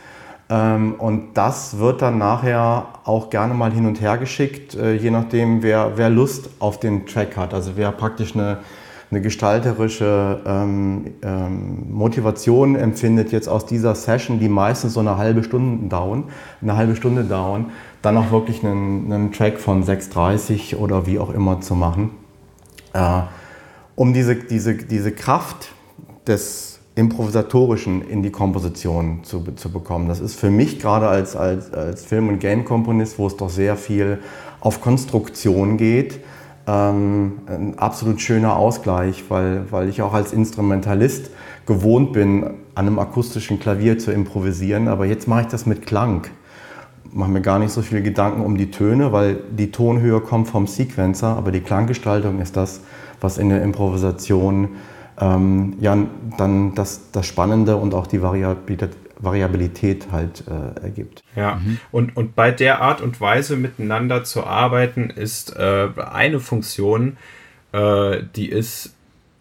Ähm, 0.50 0.94
und 0.94 1.34
das 1.34 1.78
wird 1.78 2.00
dann 2.00 2.18
nachher 2.18 2.86
auch 3.04 3.28
gerne 3.30 3.54
mal 3.54 3.72
hin 3.72 3.86
und 3.86 4.00
her 4.00 4.16
geschickt, 4.16 4.74
äh, 4.74 4.94
je 4.94 5.10
nachdem, 5.10 5.62
wer, 5.62 5.92
wer 5.96 6.08
Lust 6.08 6.48
auf 6.58 6.80
den 6.80 7.06
Track 7.06 7.36
hat. 7.36 7.52
Also 7.52 7.72
wer 7.76 7.92
praktisch 7.92 8.34
eine, 8.34 8.58
eine 9.10 9.20
gestalterische 9.20 10.40
ähm, 10.46 11.12
ähm, 11.22 11.92
Motivation 11.92 12.76
empfindet, 12.76 13.30
jetzt 13.30 13.48
aus 13.48 13.66
dieser 13.66 13.94
Session, 13.94 14.38
die 14.38 14.48
meistens 14.48 14.94
so 14.94 15.00
eine 15.00 15.18
halbe 15.18 15.44
Stunde 15.44 15.88
dauern, 15.88 16.24
eine 16.62 16.76
halbe 16.76 16.96
Stunde 16.96 17.24
dauern, 17.24 17.66
dann 18.00 18.16
auch 18.16 18.30
wirklich 18.30 18.64
einen, 18.64 19.12
einen 19.12 19.32
Track 19.32 19.58
von 19.58 19.84
6,30 19.84 20.76
oder 20.76 21.06
wie 21.06 21.18
auch 21.18 21.30
immer 21.30 21.60
zu 21.60 21.74
machen. 21.74 22.10
Äh, 22.94 23.20
um 23.96 24.14
diese, 24.14 24.36
diese, 24.36 24.74
diese 24.76 25.12
Kraft 25.12 25.72
des 26.26 26.77
Improvisatorischen 26.98 28.02
in 28.02 28.24
die 28.24 28.30
Komposition 28.30 29.20
zu, 29.22 29.44
zu 29.54 29.70
bekommen. 29.70 30.08
Das 30.08 30.18
ist 30.18 30.38
für 30.38 30.50
mich 30.50 30.80
gerade 30.80 31.06
als, 31.06 31.36
als, 31.36 31.72
als 31.72 32.04
Film- 32.04 32.28
und 32.28 32.40
Game-Komponist, 32.40 33.20
wo 33.20 33.28
es 33.28 33.36
doch 33.36 33.50
sehr 33.50 33.76
viel 33.76 34.18
auf 34.60 34.80
Konstruktion 34.80 35.76
geht, 35.76 36.18
ähm, 36.66 37.38
ein 37.46 37.78
absolut 37.78 38.20
schöner 38.20 38.56
Ausgleich, 38.56 39.24
weil, 39.28 39.70
weil 39.70 39.88
ich 39.88 40.02
auch 40.02 40.12
als 40.12 40.32
Instrumentalist 40.32 41.30
gewohnt 41.66 42.12
bin, 42.12 42.42
an 42.74 42.86
einem 42.86 42.98
akustischen 42.98 43.60
Klavier 43.60 44.00
zu 44.00 44.10
improvisieren, 44.10 44.88
aber 44.88 45.06
jetzt 45.06 45.28
mache 45.28 45.42
ich 45.42 45.46
das 45.46 45.66
mit 45.66 45.86
Klang. 45.86 46.26
Mache 47.12 47.30
mir 47.30 47.42
gar 47.42 47.60
nicht 47.60 47.70
so 47.70 47.80
viele 47.80 48.02
Gedanken 48.02 48.44
um 48.44 48.58
die 48.58 48.72
Töne, 48.72 49.12
weil 49.12 49.38
die 49.56 49.70
Tonhöhe 49.70 50.20
kommt 50.20 50.48
vom 50.48 50.66
Sequencer, 50.66 51.28
aber 51.28 51.52
die 51.52 51.60
Klanggestaltung 51.60 52.40
ist 52.40 52.56
das, 52.56 52.80
was 53.20 53.38
in 53.38 53.50
der 53.50 53.62
Improvisation 53.62 54.70
ähm, 55.20 55.76
ja, 55.80 55.96
dann 56.36 56.74
das, 56.74 57.10
das 57.10 57.26
Spannende 57.26 57.76
und 57.76 57.94
auch 57.94 58.06
die 58.06 58.22
Variabilität, 58.22 58.96
Variabilität 59.18 60.08
halt 60.12 60.44
äh, 60.46 60.80
ergibt. 60.80 61.24
Ja, 61.34 61.56
mhm. 61.56 61.80
und, 61.90 62.16
und 62.16 62.36
bei 62.36 62.50
der 62.50 62.80
Art 62.80 63.00
und 63.00 63.20
Weise 63.20 63.56
miteinander 63.56 64.24
zu 64.24 64.44
arbeiten 64.44 65.10
ist 65.10 65.56
äh, 65.56 65.88
eine 65.96 66.38
Funktion, 66.38 67.16
äh, 67.72 68.22
die 68.36 68.48
ist 68.48 68.94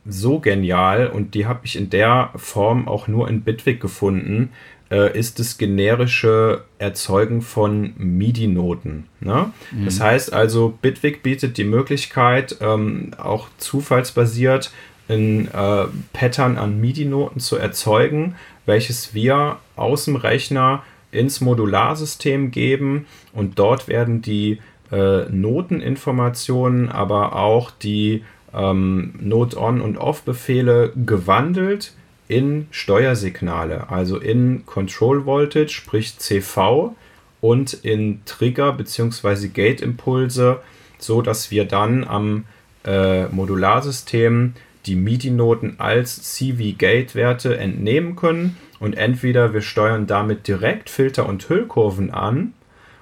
so 0.06 0.40
genial 0.40 1.08
und 1.08 1.36
die 1.36 1.46
habe 1.46 1.60
ich 1.64 1.76
in 1.76 1.90
der 1.90 2.32
Form 2.36 2.88
auch 2.88 3.08
nur 3.08 3.30
in 3.30 3.42
Bitwig 3.42 3.80
gefunden, 3.80 4.50
äh, 4.90 5.18
ist 5.18 5.40
das 5.40 5.58
generische 5.58 6.64
Erzeugen 6.80 7.42
von 7.42 7.94
MIDI-Noten. 7.98 9.08
Ne? 9.20 9.52
Mhm. 9.72 9.86
Das 9.86 10.00
heißt 10.00 10.34
also, 10.34 10.78
Bitwig 10.82 11.24
bietet 11.24 11.58
die 11.58 11.66
Möglichkeit, 11.66 12.58
ähm, 12.62 13.12
auch 13.18 13.50
zufallsbasiert 13.58 14.72
ein 15.10 15.48
äh, 15.48 15.86
Pattern 16.14 16.58
an 16.58 16.80
MIDI-Noten 16.80 17.40
zu 17.40 17.56
erzeugen, 17.58 18.36
welches 18.66 19.14
wir 19.14 19.58
aus 19.76 20.06
dem 20.06 20.16
Rechner 20.16 20.84
ins 21.12 21.42
Modularsystem 21.42 22.52
geben 22.52 23.06
und 23.34 23.60
dort 23.60 23.88
werden 23.88 24.22
die 24.22 24.60
äh, 24.92 25.24
Noteninformationen, 25.30 26.90
aber 26.90 27.36
auch 27.36 27.72
die 27.72 28.24
ähm, 28.54 29.14
Note-On- 29.20 29.82
und 29.82 29.98
Off-Befehle 29.98 30.92
gewandelt 30.96 31.94
in 32.28 32.68
Steuersignale, 32.72 33.90
also 33.90 34.18
in 34.18 34.66
Control 34.66 35.26
Voltage, 35.26 35.70
sprich 35.70 36.18
CV 36.18 36.96
und 37.40 37.74
in 37.74 38.22
Trigger 38.26 38.74
bzw. 38.74 39.48
Gate-Impulse, 39.48 40.60
so 40.98 41.22
dass 41.22 41.52
wir 41.52 41.66
dann 41.66 42.04
am 42.04 42.46
äh, 42.86 43.28
Modularsystem 43.28 44.54
die 44.86 44.96
MIDI-Noten 44.96 45.76
als 45.80 46.22
CV-Gate-Werte 46.24 47.58
entnehmen 47.58 48.16
können 48.16 48.58
und 48.80 48.96
entweder 48.96 49.54
wir 49.54 49.62
steuern 49.62 50.08
damit 50.08 50.48
direkt 50.48 50.90
Filter 50.90 51.28
und 51.28 51.48
Hüllkurven 51.50 52.12
an 52.12 52.54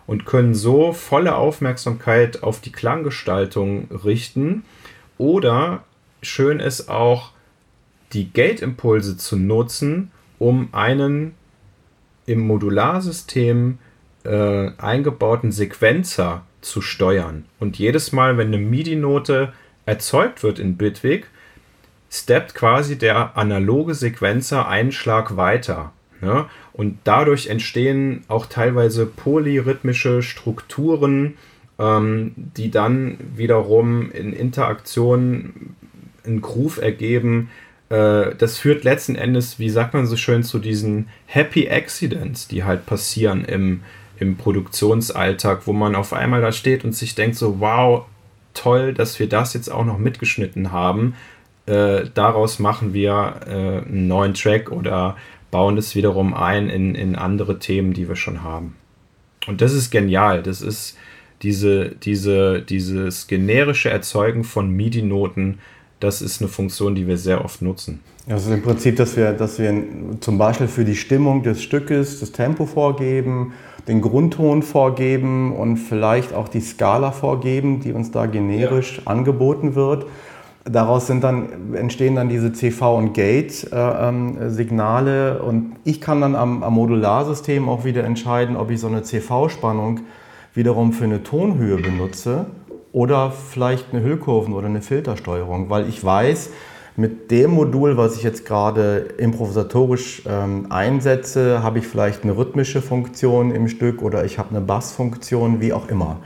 und 0.07 0.25
können 0.25 0.53
so 0.53 0.93
volle 0.93 1.35
Aufmerksamkeit 1.35 2.43
auf 2.43 2.61
die 2.61 2.71
Klanggestaltung 2.71 3.87
richten 4.03 4.63
oder 5.17 5.83
schön 6.21 6.59
ist 6.59 6.89
auch 6.89 7.31
die 8.13 8.31
Gate-Impulse 8.31 9.17
zu 9.17 9.35
nutzen, 9.35 10.11
um 10.39 10.69
einen 10.73 11.33
im 12.25 12.39
Modularsystem 12.39 13.77
äh, 14.23 14.71
eingebauten 14.77 15.51
Sequenzer 15.51 16.45
zu 16.61 16.81
steuern. 16.81 17.45
Und 17.59 17.77
jedes 17.77 18.11
Mal, 18.11 18.37
wenn 18.37 18.47
eine 18.47 18.57
MIDI-Note 18.57 19.53
erzeugt 19.85 20.43
wird 20.43 20.59
in 20.59 20.77
Bitwig, 20.77 21.27
steppt 22.15 22.55
quasi 22.55 22.97
der 22.97 23.37
analoge 23.37 23.93
Sequenzer 23.93 24.67
einen 24.67 24.91
Schlag 24.91 25.37
weiter. 25.37 25.91
Ja? 26.21 26.49
Und 26.73 26.99
dadurch 27.03 27.47
entstehen 27.47 28.23
auch 28.27 28.45
teilweise 28.45 29.05
polyrhythmische 29.05 30.21
Strukturen, 30.21 31.35
ähm, 31.79 32.33
die 32.35 32.71
dann 32.71 33.17
wiederum 33.35 34.11
in 34.11 34.33
Interaktion 34.33 35.75
einen 36.25 36.41
Groove 36.41 36.81
ergeben. 36.81 37.49
Äh, 37.89 38.35
das 38.35 38.57
führt 38.57 38.83
letzten 38.83 39.15
Endes, 39.15 39.59
wie 39.59 39.69
sagt 39.69 39.93
man 39.93 40.05
so 40.05 40.15
schön, 40.15 40.43
zu 40.43 40.59
diesen 40.59 41.09
Happy 41.25 41.69
Accidents, 41.69 42.47
die 42.47 42.63
halt 42.63 42.85
passieren 42.85 43.45
im, 43.45 43.81
im 44.19 44.37
Produktionsalltag, 44.37 45.67
wo 45.67 45.73
man 45.73 45.95
auf 45.95 46.13
einmal 46.13 46.41
da 46.41 46.51
steht 46.51 46.83
und 46.83 46.95
sich 46.95 47.15
denkt 47.15 47.35
so, 47.35 47.59
wow, 47.59 48.05
toll, 48.53 48.93
dass 48.93 49.19
wir 49.19 49.27
das 49.27 49.53
jetzt 49.53 49.69
auch 49.69 49.85
noch 49.85 49.97
mitgeschnitten 49.97 50.71
haben. 50.71 51.15
Äh, 51.65 52.05
daraus 52.13 52.59
machen 52.59 52.93
wir 52.93 53.41
äh, 53.47 53.87
einen 53.87 54.07
neuen 54.07 54.33
Track 54.33 54.71
oder 54.71 55.15
bauen 55.51 55.77
es 55.77 55.95
wiederum 55.95 56.33
ein 56.33 56.69
in, 56.69 56.95
in 56.95 57.15
andere 57.15 57.59
Themen, 57.59 57.93
die 57.93 58.07
wir 58.07 58.15
schon 58.15 58.43
haben. 58.43 58.75
Und 59.47 59.61
das 59.61 59.73
ist 59.73 59.89
genial. 59.91 60.43
Das 60.43 60.61
ist 60.61 60.97
diese, 61.41 61.89
diese, 61.89 62.61
dieses 62.61 63.27
generische 63.27 63.89
Erzeugen 63.89 64.43
von 64.43 64.69
MIDI-Noten. 64.69 65.59
Das 65.99 66.21
ist 66.21 66.41
eine 66.41 66.49
Funktion, 66.49 66.95
die 66.95 67.07
wir 67.07 67.17
sehr 67.17 67.43
oft 67.43 67.61
nutzen. 67.61 68.01
Also 68.27 68.53
im 68.53 68.63
Prinzip, 68.63 68.95
dass 68.95 69.15
wir, 69.15 69.33
dass 69.33 69.59
wir 69.59 69.71
zum 70.19 70.37
Beispiel 70.37 70.67
für 70.67 70.83
die 70.83 70.95
Stimmung 70.95 71.43
des 71.43 71.61
Stückes 71.61 72.19
das 72.19 72.31
Tempo 72.31 72.65
vorgeben, 72.65 73.53
den 73.87 74.01
Grundton 74.01 74.63
vorgeben 74.63 75.55
und 75.55 75.77
vielleicht 75.77 76.33
auch 76.33 76.47
die 76.47 76.61
Skala 76.61 77.11
vorgeben, 77.11 77.81
die 77.81 77.93
uns 77.93 78.11
da 78.11 78.25
generisch 78.25 78.97
ja. 78.97 79.03
angeboten 79.05 79.75
wird. 79.75 80.05
Daraus 80.67 81.05
sind 81.05 81.23
dann, 81.23 81.75
entstehen 81.75 82.15
dann 82.15 82.27
diese 82.27 82.47
CV- 82.47 82.97
und 82.97 83.13
Gate-Signale 83.13 85.29
äh, 85.29 85.37
ähm, 85.37 85.45
und 85.45 85.75
ich 85.83 86.01
kann 86.01 86.21
dann 86.21 86.35
am, 86.35 86.63
am 86.63 86.73
Modularsystem 86.73 87.69
auch 87.69 87.85
wieder 87.85 88.03
entscheiden, 88.03 88.57
ob 88.57 88.71
ich 88.71 88.79
so 88.79 88.87
eine 88.87 89.03
CV-Spannung 89.03 89.99
wiederum 90.55 90.91
für 90.91 91.03
eine 91.03 91.21
Tonhöhe 91.21 91.77
benutze 91.77 92.47
oder 92.93 93.31
vielleicht 93.31 93.93
eine 93.93 94.03
Hüllkurven- 94.03 94.53
oder 94.53 94.65
eine 94.65 94.81
Filtersteuerung, 94.81 95.69
weil 95.69 95.87
ich 95.87 96.03
weiß, 96.03 96.49
mit 96.97 97.29
dem 97.29 97.51
Modul, 97.51 97.97
was 97.97 98.15
ich 98.15 98.23
jetzt 98.23 98.45
gerade 98.45 98.99
improvisatorisch 99.17 100.23
ähm, 100.27 100.67
einsetze, 100.69 101.61
habe 101.61 101.79
ich 101.79 101.87
vielleicht 101.87 102.23
eine 102.23 102.37
rhythmische 102.37 102.81
Funktion 102.81 103.51
im 103.51 103.67
Stück 103.67 104.01
oder 104.01 104.23
ich 104.23 104.39
habe 104.39 104.51
eine 104.51 104.61
Bassfunktion, 104.61 105.59
wie 105.59 105.73
auch 105.73 105.89
immer. 105.89 106.21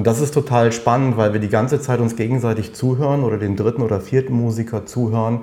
Und 0.00 0.06
das 0.06 0.22
ist 0.22 0.32
total 0.32 0.72
spannend, 0.72 1.18
weil 1.18 1.34
wir 1.34 1.40
die 1.40 1.50
ganze 1.50 1.78
Zeit 1.78 2.00
uns 2.00 2.16
gegenseitig 2.16 2.72
zuhören 2.72 3.22
oder 3.22 3.36
den 3.36 3.54
dritten 3.54 3.82
oder 3.82 4.00
vierten 4.00 4.32
Musiker 4.32 4.86
zuhören 4.86 5.40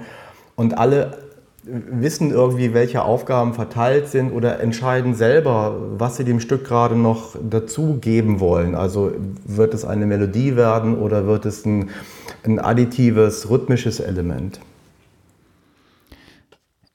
und 0.56 0.80
alle 0.80 1.20
wissen 1.64 2.32
irgendwie, 2.32 2.74
welche 2.74 3.04
Aufgaben 3.04 3.54
verteilt 3.54 4.08
sind 4.08 4.32
oder 4.32 4.60
entscheiden 4.60 5.14
selber, 5.14 5.80
was 6.00 6.18
sie 6.18 6.24
dem 6.24 6.40
Stück 6.40 6.66
gerade 6.66 6.96
noch 6.96 7.36
dazugeben 7.40 8.40
wollen. 8.40 8.74
Also 8.74 9.12
wird 9.46 9.76
es 9.76 9.86
eine 9.86 10.08
Melodie 10.08 10.56
werden 10.56 10.98
oder 10.98 11.28
wird 11.28 11.46
es 11.46 11.64
ein, 11.64 11.92
ein 12.44 12.58
additives, 12.58 13.52
rhythmisches 13.52 14.00
Element. 14.00 14.60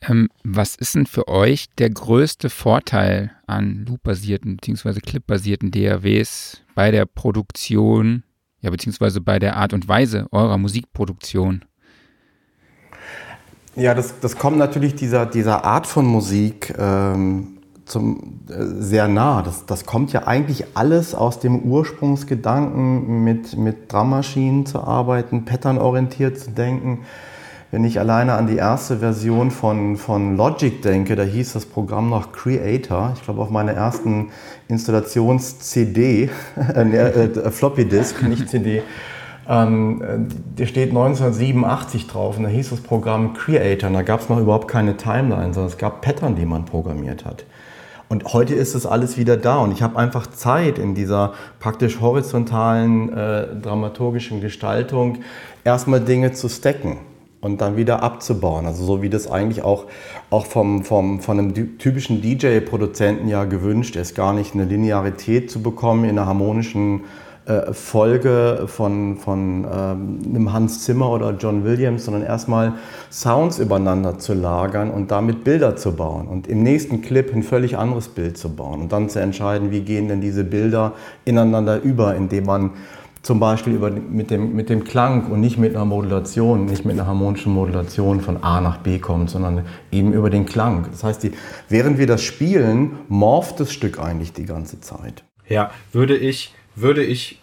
Ähm, 0.09 0.31
was 0.43 0.75
ist 0.75 0.97
denn 0.97 1.07
für 1.07 1.29
euch 1.29 1.67
der 1.79 1.91
größte 1.91 2.51
Vorteil 2.51 3.31
an 3.47 3.87
Loop-basierten 3.87 4.57
bzw. 4.57 4.99
Clip-basierten 4.99 5.71
DAWs 5.71 6.62
bei 6.75 6.91
der 6.91 7.07
Produktion, 7.07 8.23
ja, 8.61 8.71
beziehungsweise 8.71 9.21
bei 9.21 9.39
der 9.39 9.57
Art 9.57 9.73
und 9.73 9.89
Weise 9.89 10.27
eurer 10.31 10.59
Musikproduktion? 10.59 11.65
Ja, 13.75 13.95
das, 13.95 14.21
das 14.21 14.37
kommt 14.37 14.59
natürlich 14.59 14.95
dieser, 14.95 15.25
dieser 15.25 15.65
Art 15.65 15.87
von 15.87 16.05
Musik 16.05 16.75
ähm, 16.79 17.59
zum, 17.87 18.41
äh, 18.49 18.65
sehr 18.83 19.09
nah. 19.09 19.43
Das, 19.43 19.67
das 19.67 19.87
kommt 19.87 20.13
ja 20.13 20.27
eigentlich 20.27 20.65
alles 20.75 21.15
aus 21.15 21.41
dem 21.41 21.61
Ursprungsgedanken, 21.61 23.25
mit, 23.25 23.57
mit 23.57 23.93
Drummaschinen 23.93 24.67
zu 24.67 24.81
arbeiten, 24.83 25.45
patternorientiert 25.45 26.39
zu 26.39 26.51
denken. 26.51 27.01
Wenn 27.73 27.85
ich 27.85 27.99
alleine 27.99 28.35
an 28.35 28.47
die 28.47 28.57
erste 28.57 28.99
Version 28.99 29.51
von, 29.51 29.97
von 29.97 30.37
Logic 30.37 30.83
denke, 30.83 31.17
da 31.17 31.23
hieß 31.23 31.55
das 31.55 31.65
Programm 31.65 32.11
noch 32.11 32.31
Creator. 32.31 33.15
Ich 33.17 33.23
glaube, 33.23 33.41
auf 33.41 33.49
meiner 33.49 33.73
ersten 33.73 34.29
Installations-CD, 34.69 36.29
äh, 36.77 36.81
äh, 36.83 37.51
Floppy 37.51 37.87
Disk, 37.87 38.23
nicht 38.25 38.51
CD, 38.51 38.83
ähm, 39.49 40.29
der 40.59 40.67
steht 40.67 40.91
1987 40.91 42.09
drauf 42.09 42.37
und 42.37 42.43
da 42.43 42.51
hieß 42.51 42.69
das 42.69 42.81
Programm 42.83 43.33
Creator 43.33 43.89
und 43.89 43.95
da 43.95 44.03
gab 44.03 44.21
es 44.21 44.29
noch 44.29 44.39
überhaupt 44.39 44.69
keine 44.69 44.99
Timeline, 44.99 45.55
sondern 45.55 45.73
es 45.73 45.79
gab 45.79 46.03
Pattern, 46.03 46.37
die 46.37 46.45
man 46.45 46.67
programmiert 46.67 47.25
hat. 47.25 47.47
Und 48.11 48.35
heute 48.35 48.55
ist 48.55 48.75
es 48.75 48.85
alles 48.85 49.17
wieder 49.17 49.39
da 49.39 49.57
und 49.57 49.73
ich 49.73 49.81
habe 49.81 49.99
einfach 49.99 50.27
Zeit 50.27 50.79
in 50.79 50.95
dieser 50.95 51.33
praktisch 51.59 52.03
horizontalen 52.03 53.11
äh, 53.15 53.47
dramaturgischen 53.57 54.43
Gestaltung 54.43 55.21
erstmal 55.65 56.01
Dinge 56.01 56.33
zu 56.33 56.51
stacken 56.51 56.99
und 57.43 57.61
dann 57.61 57.77
wieder 57.77 58.03
abzubauen. 58.03 58.65
Also 58.67 58.85
so 58.85 59.03
wie 59.03 59.11
das 59.11 59.31
eigentlich 59.31 59.63
auch, 59.63 59.87
auch 60.31 60.47
vom, 60.47 60.85
vom, 60.85 61.21
von 61.21 61.39
einem 61.39 61.79
typischen 61.79 62.23
DJ-Produzenten 62.23 63.29
ja 63.29 63.45
gewünscht 63.45 63.97
ist, 63.97 64.15
gar 64.15 64.33
nicht 64.33 64.55
eine 64.55 64.65
Linearität 64.65 65.51
zu 65.51 65.61
bekommen 65.61 66.05
in 66.05 66.11
einer 66.11 66.27
harmonischen 66.27 67.03
äh, 67.45 67.73
Folge 67.73 68.67
von, 68.69 69.17
von 69.17 69.65
ähm, 69.65 70.21
einem 70.25 70.53
Hans 70.53 70.85
Zimmer 70.85 71.11
oder 71.11 71.35
John 71.37 71.65
Williams, 71.65 72.05
sondern 72.05 72.23
erstmal 72.23 72.75
Sounds 73.11 73.59
übereinander 73.59 74.21
zu 74.21 74.35
lagern 74.35 74.93
und 74.93 75.11
damit 75.11 75.43
Bilder 75.43 75.75
zu 75.75 75.97
bauen 75.97 76.29
und 76.29 76.47
im 76.47 76.63
nächsten 76.63 77.03
Clip 77.03 77.35
ein 77.35 77.43
völlig 77.43 77.77
anderes 77.77 78.07
Bild 78.07 78.39
zu 78.39 78.55
bauen 78.55 78.83
und 78.83 78.93
dann 78.93 79.09
zu 79.09 79.19
entscheiden, 79.19 79.73
wie 79.73 79.81
gehen 79.81 80.07
denn 80.07 80.21
diese 80.21 80.45
Bilder 80.45 80.93
ineinander 81.25 81.83
über, 81.83 82.15
indem 82.15 82.47
man 82.47 82.71
zum 83.23 83.39
Beispiel 83.39 83.75
über, 83.75 83.91
mit, 83.91 84.31
dem, 84.31 84.55
mit 84.55 84.69
dem 84.69 84.85
Klang 84.85 85.31
und 85.31 85.41
nicht 85.41 85.57
mit 85.57 85.75
einer 85.75 85.85
Modulation, 85.85 86.67
nicht 86.67 86.85
mit 86.85 86.99
einer 86.99 87.07
harmonischen 87.07 87.53
Modulation 87.53 88.21
von 88.21 88.43
A 88.43 88.61
nach 88.61 88.79
B 88.79 88.99
kommt, 88.99 89.31
sondern 89.31 89.65
eben 89.91 90.13
über 90.13 90.29
den 90.29 90.45
Klang. 90.45 90.87
Das 90.91 91.05
heißt, 91.05 91.23
die, 91.23 91.33
während 91.69 91.99
wir 91.99 92.07
das 92.07 92.23
spielen, 92.23 92.99
morpht 93.09 93.61
das 93.61 93.73
Stück 93.73 94.01
eigentlich 94.01 94.33
die 94.33 94.45
ganze 94.45 94.81
Zeit. 94.81 95.25
Ja, 95.49 95.71
würde 95.93 96.17
ich 96.17 96.55
würde 96.75 97.03
ich 97.03 97.39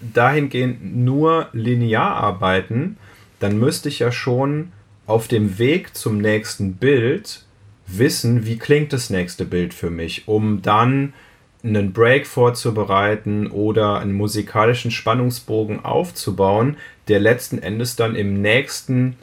dahingehend 0.00 0.96
nur 0.96 1.48
linear 1.52 2.14
arbeiten, 2.16 2.96
dann 3.40 3.58
müsste 3.58 3.88
ich 3.88 4.00
ja 4.00 4.12
schon 4.12 4.72
auf 5.06 5.28
dem 5.28 5.58
Weg 5.58 5.96
zum 5.96 6.18
nächsten 6.18 6.74
Bild 6.74 7.44
wissen, 7.86 8.46
wie 8.46 8.58
klingt 8.58 8.92
das 8.92 9.10
nächste 9.10 9.44
Bild 9.44 9.72
für 9.74 9.90
mich, 9.90 10.28
um 10.28 10.62
dann 10.62 11.14
einen 11.62 11.92
Break 11.92 12.26
vorzubereiten 12.26 13.48
oder 13.48 13.98
einen 13.98 14.12
musikalischen 14.12 14.90
Spannungsbogen 14.90 15.84
aufzubauen, 15.84 16.76
der 17.08 17.20
letzten 17.20 17.58
Endes 17.58 17.96
dann 17.96 18.14
im 18.14 18.40
nächsten 18.40 19.16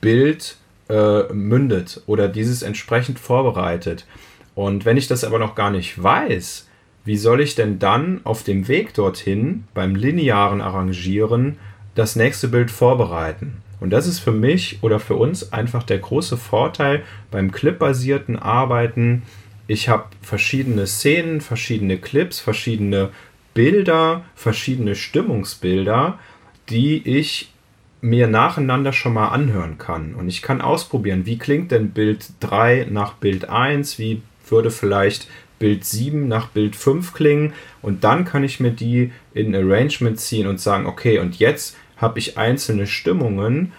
Bild 0.00 0.56
äh, 0.88 1.24
mündet 1.32 2.02
oder 2.06 2.28
dieses 2.28 2.62
entsprechend 2.62 3.18
vorbereitet. 3.18 4.06
Und 4.54 4.84
wenn 4.84 4.96
ich 4.96 5.08
das 5.08 5.24
aber 5.24 5.38
noch 5.38 5.54
gar 5.54 5.70
nicht 5.70 6.02
weiß, 6.02 6.68
wie 7.04 7.16
soll 7.16 7.40
ich 7.40 7.54
denn 7.54 7.78
dann 7.78 8.20
auf 8.24 8.44
dem 8.44 8.68
Weg 8.68 8.94
dorthin 8.94 9.64
beim 9.74 9.94
linearen 9.94 10.60
Arrangieren 10.60 11.58
das 11.94 12.16
nächste 12.16 12.48
Bild 12.48 12.70
vorbereiten? 12.70 13.62
Und 13.80 13.90
das 13.90 14.06
ist 14.06 14.20
für 14.20 14.32
mich 14.32 14.78
oder 14.82 15.00
für 15.00 15.16
uns 15.16 15.52
einfach 15.52 15.82
der 15.82 15.98
große 15.98 16.36
Vorteil 16.36 17.02
beim 17.32 17.50
clipbasierten 17.50 18.38
Arbeiten. 18.38 19.22
Ich 19.66 19.88
habe 19.88 20.06
verschiedene 20.22 20.86
Szenen, 20.86 21.40
verschiedene 21.40 21.98
Clips, 21.98 22.40
verschiedene 22.40 23.10
Bilder, 23.54 24.24
verschiedene 24.34 24.94
Stimmungsbilder, 24.94 26.18
die 26.68 27.06
ich 27.06 27.52
mir 28.00 28.26
nacheinander 28.26 28.92
schon 28.92 29.14
mal 29.14 29.28
anhören 29.28 29.78
kann. 29.78 30.14
Und 30.14 30.28
ich 30.28 30.42
kann 30.42 30.60
ausprobieren, 30.60 31.26
wie 31.26 31.38
klingt 31.38 31.70
denn 31.70 31.90
Bild 31.90 32.30
3 32.40 32.88
nach 32.90 33.14
Bild 33.14 33.48
1, 33.48 33.98
wie 33.98 34.22
würde 34.48 34.70
vielleicht 34.70 35.28
Bild 35.62 35.84
7 35.84 36.26
nach 36.26 36.48
Bild 36.48 36.74
5 36.74 37.14
klingen 37.14 37.52
und 37.82 38.02
dann 38.02 38.24
kann 38.24 38.42
ich 38.42 38.58
mir 38.58 38.72
die 38.72 39.12
in 39.32 39.54
Arrangement 39.54 40.18
ziehen 40.18 40.48
und 40.48 40.60
sagen, 40.60 40.86
okay, 40.86 41.20
und 41.20 41.38
jetzt 41.38 41.76
habe 41.96 42.18
ich 42.18 42.36
einzelne 42.36 42.88
Stimmungen, 42.88 43.72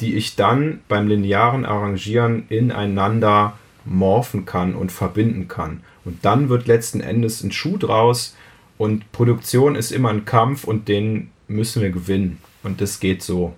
die 0.00 0.16
ich 0.16 0.36
dann 0.36 0.80
beim 0.86 1.08
linearen 1.08 1.64
Arrangieren 1.64 2.44
ineinander 2.50 3.58
morphen 3.90 4.46
kann 4.46 4.74
und 4.74 4.92
verbinden 4.92 5.48
kann. 5.48 5.82
Und 6.04 6.24
dann 6.24 6.48
wird 6.48 6.66
letzten 6.66 7.00
Endes 7.00 7.42
ein 7.42 7.52
Schuh 7.52 7.76
draus 7.76 8.36
und 8.78 9.12
Produktion 9.12 9.74
ist 9.74 9.90
immer 9.90 10.08
ein 10.10 10.24
Kampf 10.24 10.64
und 10.64 10.88
den 10.88 11.30
müssen 11.48 11.82
wir 11.82 11.90
gewinnen. 11.90 12.38
Und 12.62 12.80
das 12.80 13.00
geht 13.00 13.22
so. 13.22 13.52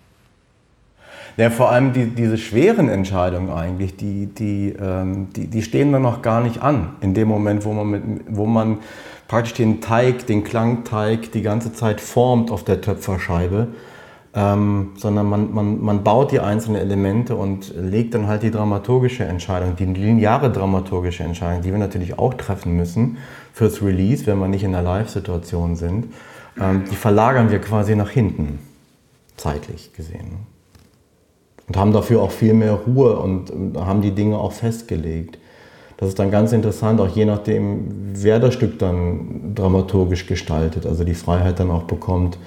Ja, 1.37 1.51
vor 1.51 1.71
allem 1.71 1.93
die, 1.93 2.07
diese 2.07 2.37
schweren 2.37 2.89
Entscheidungen 2.89 3.51
eigentlich, 3.51 3.97
die, 3.97 4.27
die, 4.27 4.75
ähm, 4.79 5.29
die, 5.35 5.47
die 5.47 5.63
stehen 5.63 5.93
dann 5.93 6.03
noch 6.03 6.23
gar 6.23 6.43
nicht 6.43 6.61
an. 6.61 6.91
In 7.01 7.15
dem 7.15 7.29
Moment, 7.29 7.65
wo 7.65 7.73
man, 7.73 7.91
mit, 7.91 8.03
wo 8.29 8.47
man 8.47 8.79
praktisch 9.29 9.55
den 9.55 9.81
Teig, 9.81 10.27
den 10.27 10.45
Klangteig 10.45 11.33
die 11.33 11.43
ganze 11.43 11.73
Zeit 11.73 12.01
formt 12.01 12.51
auf 12.51 12.65
der 12.65 12.81
Töpferscheibe. 12.81 13.69
Ähm, 14.35 14.93
sondern 14.97 15.29
man, 15.29 15.53
man, 15.53 15.83
man 15.83 16.05
baut 16.05 16.33
die 16.33 16.41
einzelnen 16.41 16.81
Elemente 16.81 17.37
und 17.37 17.75
legt 17.77 18.15
dann 18.15 18.27
halt 18.27 18.43
die 18.43 18.51
dramaturgische 18.51 19.25
Entscheidung, 19.25 19.77
die 19.77 19.85
lineare 19.85 20.51
dramaturgische 20.51 21.23
Entscheidung, 21.23 21.63
die 21.63 21.71
wir 21.71 21.79
natürlich 21.79 22.19
auch 22.19 22.35
treffen 22.35 22.75
müssen 22.75 23.19
fürs 23.53 23.83
Release, 23.83 24.27
wenn 24.27 24.39
wir 24.39 24.49
nicht 24.49 24.65
in 24.65 24.73
der 24.73 24.83
Live-Situation 24.83 25.77
sind, 25.77 26.07
ähm, 26.59 26.85
die 26.91 26.97
verlagern 26.97 27.51
wir 27.51 27.59
quasi 27.61 27.95
nach 27.95 28.09
hinten, 28.09 28.59
zeitlich 29.37 29.93
gesehen. 29.93 30.47
Und 31.69 31.77
haben 31.77 31.93
dafür 31.93 32.23
auch 32.23 32.31
viel 32.31 32.55
mehr 32.55 32.73
Ruhe 32.73 33.19
und 33.19 33.53
haben 33.77 34.01
die 34.01 34.13
Dinge 34.13 34.39
auch 34.39 34.53
festgelegt. 34.53 35.39
Das 35.99 36.09
ist 36.09 36.19
dann 36.19 36.31
ganz 36.31 36.53
interessant, 36.53 37.01
auch 37.01 37.09
je 37.09 37.25
nachdem, 37.27 38.13
wer 38.15 38.41
das 38.41 38.55
Stück 38.55 38.79
dann 38.79 39.55
dramaturgisch 39.55 40.27
gestaltet, 40.27 40.87
also 40.87 41.05
die 41.05 41.15
Freiheit 41.15 41.61
dann 41.61 41.71
auch 41.71 41.85
bekommt, 41.85 42.39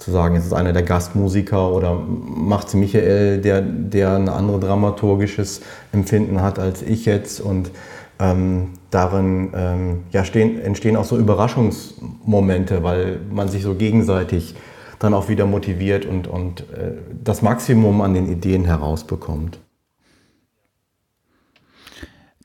zu 0.00 0.10
sagen, 0.10 0.36
es 0.36 0.46
ist 0.46 0.52
einer 0.52 0.72
der 0.72 0.82
Gastmusiker 0.82 1.72
oder 1.72 1.94
macht 1.94 2.74
Michael, 2.74 3.40
der, 3.40 3.60
der 3.60 4.16
ein 4.16 4.28
anderes 4.28 4.60
dramaturgisches 4.60 5.60
Empfinden 5.92 6.40
hat 6.40 6.58
als 6.58 6.82
ich 6.82 7.04
jetzt 7.04 7.40
und 7.40 7.70
ähm, 8.18 8.70
darin 8.90 9.52
ähm, 9.54 10.04
ja, 10.10 10.24
stehen, 10.24 10.60
entstehen 10.60 10.96
auch 10.96 11.04
so 11.04 11.16
Überraschungsmomente, 11.16 12.82
weil 12.82 13.20
man 13.30 13.48
sich 13.48 13.62
so 13.62 13.74
gegenseitig 13.74 14.54
dann 14.98 15.14
auch 15.14 15.28
wieder 15.28 15.46
motiviert 15.46 16.04
und, 16.04 16.26
und 16.28 16.60
äh, 16.72 16.92
das 17.22 17.42
Maximum 17.42 18.00
an 18.02 18.14
den 18.14 18.30
Ideen 18.30 18.64
herausbekommt. 18.64 19.58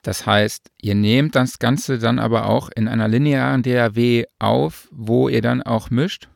Das 0.01 0.25
heißt, 0.25 0.69
ihr 0.81 0.95
nehmt 0.95 1.35
das 1.35 1.59
Ganze 1.59 1.97
dann 1.99 2.19
aber 2.19 2.47
auch 2.47 2.69
in 2.73 2.87
einer 2.87 3.07
linearen 3.07 3.63
DAW 3.63 4.25
auf, 4.39 4.87
wo 4.91 5.27
ihr 5.29 5.41
dann 5.41 5.63
auch 5.63 5.89
mischt? 5.89 6.29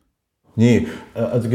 Nee, 0.60 0.90
äh, 1.16 1.20
also 1.22 1.48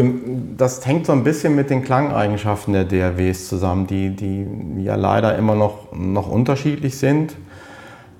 das 0.56 0.86
hängt 0.86 1.04
so 1.04 1.12
ein 1.12 1.24
bisschen 1.24 1.54
mit 1.54 1.68
den 1.68 1.84
Klangeigenschaften 1.84 2.72
der 2.72 2.84
DAWs 2.84 3.48
zusammen, 3.48 3.86
die, 3.86 4.16
die 4.16 4.82
ja 4.82 4.94
leider 4.94 5.36
immer 5.36 5.54
noch, 5.54 5.92
noch 5.92 6.30
unterschiedlich 6.30 6.96
sind. 6.96 7.36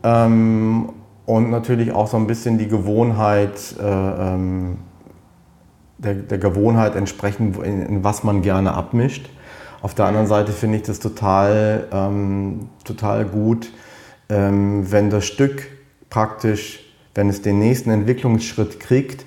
Ähm, 0.03 0.90
und 1.25 1.49
natürlich 1.49 1.90
auch 1.92 2.07
so 2.07 2.18
ein 2.18 2.27
bisschen 2.27 2.59
die 2.59 2.68
Gewohnheit, 2.68 3.75
äh, 3.81 3.83
ähm, 3.83 4.77
der, 5.97 6.16
der, 6.16 6.37
Gewohnheit 6.37 6.97
entsprechend, 6.97 7.57
in, 7.64 7.81
in, 7.81 8.05
was 8.05 8.23
man 8.23 8.42
gerne 8.42 8.75
abmischt. 8.75 9.31
Auf 9.81 9.94
der 9.94 10.05
anderen 10.05 10.27
Seite 10.27 10.53
finde 10.53 10.77
ich 10.77 10.83
das 10.83 11.01
total, 11.01 11.88
ähm, 11.92 12.68
total 12.85 13.25
gut, 13.25 13.73
ähm, 14.29 14.92
wenn 14.92 15.09
das 15.09 15.25
Stück 15.25 15.66
praktisch, 16.11 16.81
wenn 17.14 17.31
es 17.31 17.40
den 17.40 17.59
nächsten 17.59 17.88
Entwicklungsschritt 17.88 18.81
kriegt, 18.81 19.25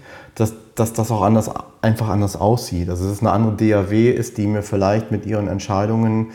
dass, 0.78 0.94
das 0.94 1.12
auch 1.12 1.22
anders, 1.22 1.52
einfach 1.82 2.08
anders 2.08 2.36
aussieht. 2.36 2.90
Also 2.90 3.06
dass 3.06 3.14
es 3.14 3.20
eine 3.22 3.32
andere 3.32 3.56
DAW 3.56 4.12
ist, 4.12 4.38
die 4.38 4.48
mir 4.48 4.64
vielleicht 4.64 5.12
mit 5.12 5.26
ihren 5.26 5.48
Entscheidungen 5.48 6.28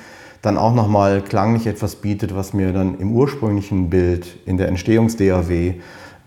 dann 0.42 0.58
auch 0.58 0.74
nochmal 0.74 1.22
klanglich 1.22 1.66
etwas 1.66 1.96
bietet, 1.96 2.34
was 2.34 2.52
mir 2.52 2.72
dann 2.72 2.98
im 2.98 3.12
ursprünglichen 3.12 3.88
Bild, 3.88 4.26
in 4.44 4.56
der 4.56 4.68
Entstehungs-DAW, 4.68 5.74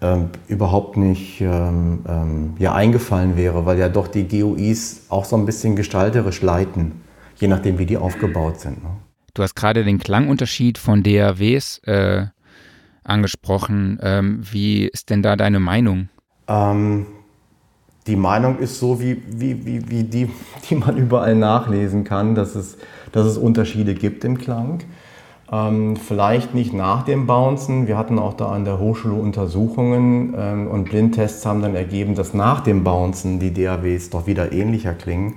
ähm, 0.01 0.29
überhaupt 0.47 0.97
nicht 0.97 1.41
ähm, 1.41 1.99
ähm, 2.07 2.53
ja, 2.57 2.73
eingefallen 2.73 3.35
wäre, 3.35 3.65
weil 3.65 3.77
ja 3.77 3.89
doch 3.89 4.07
die 4.07 4.27
GUIs 4.27 5.07
auch 5.09 5.25
so 5.25 5.35
ein 5.35 5.45
bisschen 5.45 5.75
gestalterisch 5.75 6.41
leiten, 6.41 7.01
je 7.35 7.49
nachdem, 7.49 7.77
wie 7.77 7.85
die 7.85 7.97
aufgebaut 7.97 8.59
sind. 8.61 8.81
Ne? 8.83 8.89
Du 9.33 9.43
hast 9.43 9.55
gerade 9.55 9.83
den 9.83 9.99
Klangunterschied 9.99 10.77
von 10.77 11.03
DAWs 11.03 11.79
äh, 11.79 12.27
angesprochen. 13.03 13.99
Ähm, 14.01 14.41
wie 14.49 14.85
ist 14.85 15.09
denn 15.09 15.21
da 15.21 15.35
deine 15.35 15.59
Meinung? 15.59 16.07
Ähm, 16.47 17.07
die 18.07 18.15
Meinung 18.15 18.59
ist 18.59 18.79
so, 18.79 18.99
wie, 18.99 19.21
wie, 19.27 19.65
wie, 19.65 19.89
wie 19.89 20.03
die, 20.03 20.29
die 20.69 20.75
man 20.75 20.97
überall 20.97 21.35
nachlesen 21.35 22.03
kann, 22.03 22.35
dass 22.35 22.55
es, 22.55 22.77
dass 23.11 23.25
es 23.25 23.37
Unterschiede 23.37 23.95
gibt 23.95 24.23
im 24.23 24.37
Klang. 24.37 24.79
Ähm, 25.51 25.95
vielleicht 25.95 26.55
nicht 26.55 26.73
nach 26.73 27.03
dem 27.03 27.27
Bouncen. 27.27 27.87
Wir 27.87 27.97
hatten 27.97 28.17
auch 28.17 28.33
da 28.33 28.49
an 28.49 28.65
der 28.65 28.79
Hochschule 28.79 29.13
Untersuchungen 29.13 30.33
ähm, 30.37 30.67
und 30.67 30.85
Blindtests 30.85 31.45
haben 31.45 31.61
dann 31.61 31.75
ergeben, 31.75 32.15
dass 32.15 32.33
nach 32.33 32.61
dem 32.61 32.83
Bouncen 32.83 33.39
die 33.39 33.53
DAWs 33.53 34.09
doch 34.09 34.25
wieder 34.25 34.51
ähnlicher 34.51 34.93
klingen. 34.93 35.35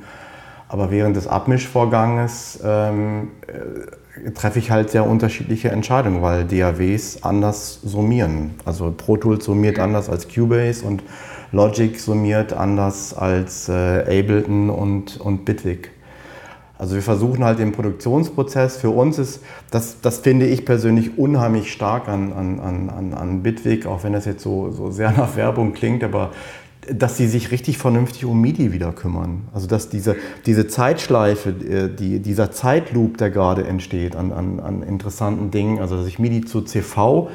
Aber 0.69 0.91
während 0.91 1.17
des 1.17 1.27
Abmischvorganges 1.27 2.61
ähm, 2.65 3.29
äh, 3.47 4.31
treffe 4.33 4.59
ich 4.59 4.71
halt 4.71 4.91
sehr 4.91 5.07
unterschiedliche 5.07 5.71
Entscheidungen, 5.71 6.23
weil 6.23 6.45
DAWs 6.45 7.23
anders 7.23 7.81
summieren. 7.83 8.55
Also 8.65 8.93
Pro 8.95 9.17
Tools 9.17 9.45
summiert 9.45 9.79
anders 9.79 10.09
als 10.09 10.27
Cubase 10.29 10.87
und 10.87 11.03
Logic 11.53 11.99
summiert 11.99 12.53
anders 12.53 13.15
als 13.15 13.69
äh, 13.69 13.73
Ableton 14.03 14.71
und, 14.71 15.19
und 15.19 15.45
Bitwig. 15.45 15.91
Also 16.79 16.95
wir 16.95 17.03
versuchen 17.03 17.43
halt 17.43 17.59
den 17.59 17.73
Produktionsprozess. 17.73 18.77
Für 18.77 18.91
uns 18.91 19.19
ist, 19.19 19.41
das, 19.71 20.01
das 20.01 20.19
finde 20.19 20.47
ich 20.47 20.65
persönlich 20.65 21.19
unheimlich 21.19 21.73
stark 21.73 22.09
an, 22.09 22.33
an, 22.33 22.61
an, 22.61 23.15
an 23.15 23.43
Bitwig, 23.43 23.87
auch 23.87 24.05
wenn 24.05 24.13
das 24.13 24.27
jetzt 24.27 24.43
so, 24.43 24.71
so 24.71 24.91
sehr 24.91 25.11
nach 25.11 25.35
Werbung 25.37 25.73
klingt, 25.73 26.05
aber 26.05 26.31
dass 26.91 27.17
sie 27.17 27.27
sich 27.27 27.51
richtig 27.51 27.77
vernünftig 27.77 28.25
um 28.25 28.41
MIDI 28.41 28.73
wieder 28.73 28.93
kümmern. 28.93 29.49
Also 29.53 29.67
dass 29.67 29.89
diese, 29.89 30.17
diese 30.47 30.69
Zeitschleife, 30.69 31.51
äh, 31.51 31.95
die, 31.95 32.21
dieser 32.21 32.51
Zeitloop, 32.53 33.19
der 33.19 33.31
gerade 33.31 33.67
entsteht 33.67 34.15
an, 34.15 34.33
an, 34.33 34.61
an 34.61 34.83
interessanten 34.83 35.51
Dingen, 35.51 35.81
also 35.81 35.97
dass 35.97 36.07
ich 36.07 36.19
MIDI 36.19 36.43
zu 36.43 36.63
CV 36.63 37.29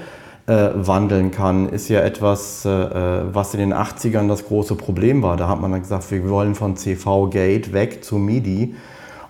äh, 0.46 0.70
wandeln 0.74 1.32
kann, 1.32 1.70
ist 1.70 1.88
ja 1.90 2.02
etwas, 2.02 2.66
äh, 2.66 2.70
äh 2.70 3.24
was 3.34 3.54
in 3.54 3.60
den 3.60 3.74
80ern 3.74 4.28
das 4.28 4.46
große 4.46 4.76
Problem 4.76 5.22
war. 5.24 5.38
Da 5.38 5.48
hat 5.48 5.62
man 5.62 5.72
dann 5.72 5.82
gesagt, 5.82 6.12
wir 6.12 6.30
wollen 6.30 6.56
von 6.56 6.76
CV-Gate 6.76 7.74
weg 7.74 8.04
zu 8.04 8.18
MIDI. 8.18 8.76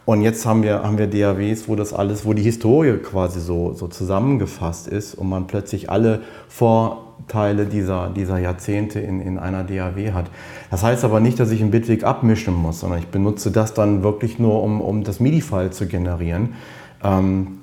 Und 0.06 0.22
jetzt 0.22 0.46
haben 0.46 0.64
wir, 0.64 0.84
haben 0.84 0.98
wir 0.98 1.08
DAWs, 1.08 1.70
wo 1.70 1.76
das 1.76 1.94
alles, 1.94 2.26
wo 2.26 2.34
die 2.34 2.42
Historie 2.42 2.98
quasi 2.98 3.40
so, 3.40 3.74
so 3.74 3.88
zusammengefasst 3.88 4.88
ist 4.88 5.16
und 5.16 5.30
man 5.30 5.48
plötzlich 5.48 5.90
alle 5.90 6.22
Vorteile 6.50 7.66
dieser, 7.66 8.10
dieser 8.10 8.38
Jahrzehnte 8.38 9.00
in, 9.00 9.22
in 9.22 9.38
einer 9.38 9.64
DAW 9.64 10.12
hat. 10.12 10.26
Das 10.72 10.84
heißt 10.84 11.06
aber 11.06 11.22
nicht, 11.22 11.40
dass 11.40 11.52
ich 11.52 11.62
einen 11.62 11.72
Bitweg 11.72 12.04
abmischen 12.04 12.54
muss, 12.54 12.82
sondern 12.82 13.00
ich 13.00 13.08
benutze 13.08 13.50
das 13.50 13.74
dann 13.74 14.04
wirklich 14.04 14.40
nur, 14.40 14.62
um, 14.62 14.82
um 14.82 15.06
das 15.06 15.22
MIDI-File 15.22 15.72
zu 15.72 15.88
generieren. 15.88 16.56
Ähm, 17.02 17.60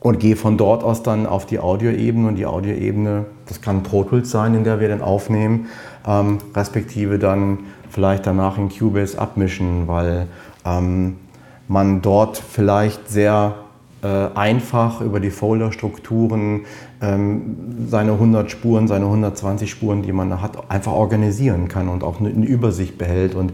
und 0.00 0.20
gehe 0.20 0.36
von 0.36 0.56
dort 0.56 0.84
aus 0.84 1.02
dann 1.02 1.26
auf 1.26 1.46
die 1.46 1.58
Audioebene. 1.58 2.28
Und 2.28 2.36
die 2.36 2.46
Audioebene, 2.46 3.26
das 3.46 3.60
kann 3.60 3.82
Pro 3.82 4.04
Tools 4.04 4.30
sein, 4.30 4.54
in 4.54 4.64
der 4.64 4.80
wir 4.80 4.88
dann 4.88 5.02
aufnehmen, 5.02 5.66
ähm, 6.06 6.38
respektive 6.54 7.18
dann 7.18 7.58
vielleicht 7.90 8.26
danach 8.26 8.58
in 8.58 8.68
Cubase 8.68 9.18
abmischen, 9.18 9.88
weil 9.88 10.26
ähm, 10.64 11.16
man 11.66 12.00
dort 12.02 12.38
vielleicht 12.38 13.08
sehr 13.08 13.56
äh, 14.02 14.28
einfach 14.34 15.00
über 15.00 15.18
die 15.18 15.30
Folderstrukturen 15.30 16.66
ähm, 17.00 17.56
seine 17.88 18.12
100 18.12 18.50
Spuren, 18.50 18.86
seine 18.86 19.06
120 19.06 19.70
Spuren, 19.70 20.02
die 20.02 20.12
man 20.12 20.40
hat, 20.40 20.70
einfach 20.70 20.92
organisieren 20.92 21.68
kann 21.68 21.88
und 21.88 22.04
auch 22.04 22.20
eine, 22.20 22.28
eine 22.28 22.46
Übersicht 22.46 22.98
behält. 22.98 23.34
Und 23.34 23.52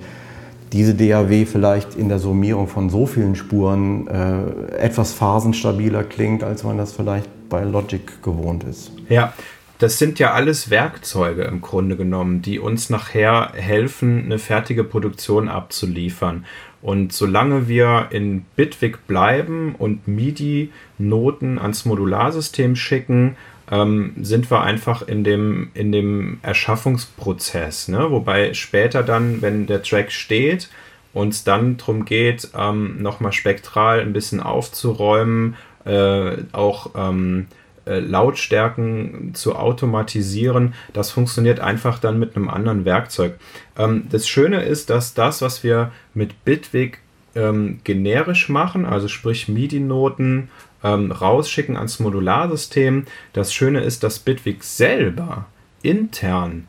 diese 0.74 0.94
DAW 0.94 1.46
vielleicht 1.46 1.94
in 1.94 2.08
der 2.08 2.18
Summierung 2.18 2.66
von 2.66 2.90
so 2.90 3.06
vielen 3.06 3.37
Spuren 3.37 4.08
äh, 4.08 4.76
etwas 4.76 5.12
phasenstabiler 5.12 6.02
klingt, 6.02 6.42
als 6.42 6.64
man 6.64 6.76
das 6.76 6.92
vielleicht 6.92 7.30
bei 7.48 7.62
Logic 7.62 8.22
gewohnt 8.22 8.64
ist. 8.64 8.90
Ja, 9.08 9.32
das 9.78 10.00
sind 10.00 10.18
ja 10.18 10.32
alles 10.32 10.70
Werkzeuge 10.70 11.44
im 11.44 11.60
Grunde 11.60 11.96
genommen, 11.96 12.42
die 12.42 12.58
uns 12.58 12.90
nachher 12.90 13.52
helfen, 13.54 14.24
eine 14.24 14.40
fertige 14.40 14.82
Produktion 14.82 15.48
abzuliefern. 15.48 16.44
Und 16.82 17.12
solange 17.12 17.68
wir 17.68 18.08
in 18.10 18.44
Bitwig 18.56 19.06
bleiben 19.06 19.76
und 19.78 20.08
MIDI-Noten 20.08 21.58
ans 21.60 21.84
Modularsystem 21.84 22.74
schicken, 22.74 23.37
ähm, 23.70 24.14
sind 24.20 24.50
wir 24.50 24.62
einfach 24.62 25.03
in 25.03 25.24
dem, 25.24 25.70
in 25.74 25.92
dem 25.92 26.38
Erschaffungsprozess. 26.42 27.88
Ne? 27.88 28.11
Wobei 28.11 28.55
später 28.55 29.03
dann, 29.03 29.42
wenn 29.42 29.66
der 29.66 29.83
Track 29.83 30.12
steht, 30.12 30.68
uns 31.12 31.44
dann 31.44 31.77
darum 31.77 32.05
geht, 32.05 32.48
ähm, 32.57 33.00
nochmal 33.00 33.33
spektral 33.33 34.00
ein 34.00 34.12
bisschen 34.12 34.40
aufzuräumen, 34.40 35.57
äh, 35.85 36.37
auch 36.53 36.90
ähm, 36.96 37.46
äh, 37.87 37.98
Lautstärken 38.00 39.35
zu 39.35 39.55
automatisieren. 39.57 40.74
Das 40.92 41.11
funktioniert 41.11 41.61
einfach 41.61 41.98
dann 41.98 42.18
mit 42.18 42.35
einem 42.35 42.48
anderen 42.48 42.85
Werkzeug. 42.85 43.38
Ähm, 43.79 44.07
das 44.11 44.27
Schöne 44.27 44.62
ist, 44.62 44.90
dass 44.90 45.14
das, 45.14 45.40
was 45.42 45.62
wir 45.62 45.92
mit 46.14 46.44
Bitwig 46.44 47.00
ähm, 47.35 47.81
generisch 47.85 48.48
machen, 48.48 48.87
also 48.87 49.09
sprich 49.09 49.48
MIDI-Noten 49.48 50.48
ähm, 50.85 51.11
rausschicken 51.11 51.77
ans 51.77 51.99
Modularsystem. 51.99 53.07
Das 53.33 53.53
Schöne 53.53 53.81
ist, 53.81 54.05
dass 54.05 54.20
Bitwig 54.20 54.62
selber 54.62 55.47
intern, 55.83 56.66